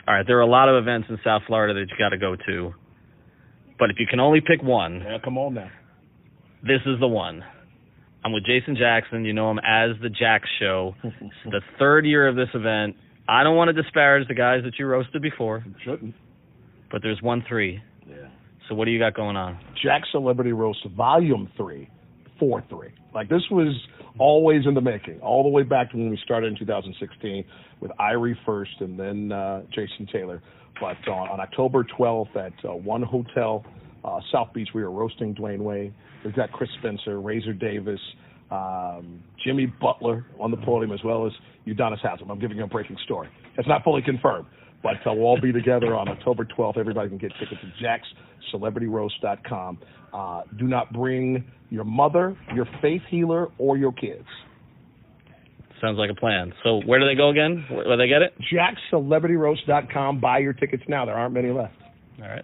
All 0.10 0.16
right, 0.16 0.26
there 0.26 0.38
are 0.39 0.41
a 0.41 0.47
lot 0.47 0.68
of 0.70 0.82
events 0.82 1.07
in 1.10 1.20
South 1.24 1.43
Florida 1.45 1.80
that 1.80 1.88
you 1.91 1.95
got 1.99 2.10
to 2.10 2.18
go 2.18 2.36
to, 2.47 2.74
but 3.78 3.91
if 3.91 3.97
you 3.99 4.07
can 4.10 4.20
only 4.20 4.41
pick 4.41 4.64
one, 4.64 5.01
Yeah, 5.05 5.20
come 5.24 5.38
on 5.38 5.53
now. 5.53 5.70
this 6.64 6.82
is 6.88 6.99
the 6.99 7.07
one. 7.07 7.43
I'm 8.26 8.34
with 8.34 8.43
Jason 8.43 8.76
Jackson. 8.76 9.24
You 9.24 9.34
know 9.34 9.49
him 9.51 9.60
as 9.60 9.91
the 10.01 10.10
Jack 10.10 10.41
Show. 10.60 10.95
It's 11.03 11.16
the 11.45 11.62
third 11.78 12.05
year 12.07 12.28
of 12.28 12.36
this 12.36 12.49
event. 12.55 12.95
I 13.28 13.43
don't 13.43 13.55
want 13.55 13.70
to 13.74 13.80
disparage 13.82 14.28
the 14.28 14.34
guys 14.34 14.64
that 14.64 14.74
you 14.80 14.88
roasted 14.88 15.22
before, 15.22 15.64
Shouldn't. 15.86 16.16
but 16.91 17.01
there's 17.03 17.22
one 17.22 17.45
three. 17.47 17.80
Yeah. 18.10 18.16
So 18.68 18.74
what 18.76 18.86
do 18.86 18.91
you 18.91 18.97
got 18.99 19.14
going 19.14 19.36
on? 19.38 19.60
Jack 19.84 20.01
Celebrity 20.12 20.51
Roast 20.53 20.84
Volume 20.97 21.49
3, 21.55 21.88
4 22.40 22.64
3. 22.70 22.90
Like, 23.14 23.30
this 23.30 23.44
was 23.52 23.76
always 24.18 24.66
in 24.66 24.74
the 24.74 24.82
making, 24.82 25.20
all 25.22 25.44
the 25.44 25.50
way 25.50 25.64
back 25.64 25.92
to 25.92 25.98
when 25.98 26.10
we 26.10 26.20
started 26.24 26.52
in 26.52 26.60
2016 26.60 27.44
with 27.80 27.92
Irie 28.00 28.36
first 28.46 28.72
and 28.80 29.00
then 29.00 29.32
uh, 29.32 29.64
Jason 29.74 30.08
Taylor. 30.12 30.42
But 30.80 30.98
on, 31.08 31.30
on 31.30 31.40
October 31.40 31.86
12th 31.98 32.36
at 32.36 32.54
uh, 32.66 32.74
One 32.74 33.02
Hotel, 33.02 33.66
uh, 34.04 34.20
South 34.32 34.54
Beach, 34.54 34.70
we 34.74 34.84
were 34.84 34.92
roasting 34.92 35.36
Dwyane 35.36 35.60
Wade. 35.60 35.94
We've 36.24 36.36
got 36.36 36.52
Chris 36.52 36.70
Spencer, 36.80 37.20
Razor 37.20 37.54
Davis, 37.54 38.00
um, 38.52 39.24
Jimmy 39.44 39.66
Butler 39.66 40.26
on 40.40 40.52
the 40.52 40.58
podium, 40.58 40.92
as 40.92 41.04
well 41.04 41.26
as 41.26 41.34
Udonis 41.68 42.00
Haslem. 42.02 42.32
I'm 42.32 42.40
giving 42.40 42.58
you 42.58 42.64
a 42.64 42.68
breaking 42.68 42.98
story. 43.06 43.30
It's 43.58 43.68
not 43.68 43.84
fully 43.84 44.02
confirmed. 44.02 44.48
But 44.82 44.96
uh, 45.06 45.14
we'll 45.14 45.26
all 45.26 45.42
be 45.42 45.52
together 45.52 45.96
on 45.96 46.08
October 46.08 46.46
12th. 46.46 46.78
Everybody 46.78 47.10
can 47.10 47.18
get 47.18 47.32
tickets 47.40 47.62
at 47.64 48.02
jackscelebrityroast.com. 48.54 49.80
Uh, 50.14 50.42
do 50.58 50.66
not 50.66 50.94
bring 50.94 51.44
your 51.70 51.84
mother, 51.84 52.38
your 52.56 52.68
faith 52.82 53.02
healer, 53.10 53.48
or 53.58 53.78
your 53.78 53.92
kids. 53.92 54.26
Sounds 55.82 55.98
like 55.98 56.10
a 56.10 56.16
plan. 56.16 56.54
So 56.64 56.82
where 56.86 57.00
do 57.00 57.06
they 57.06 57.16
go 57.16 57.30
again? 57.30 57.66
Where, 57.70 57.88
where 57.88 57.98
they 57.98 58.08
get 58.08 58.22
it? 58.22 58.34
jackscelebrityroast.com. 58.54 60.20
Buy 60.20 60.40
your 60.40 60.54
tickets 60.54 60.84
now. 60.88 61.06
There 61.06 61.16
aren't 61.16 61.34
many 61.34 61.52
left. 61.52 61.74
All 62.22 62.28
right. 62.28 62.44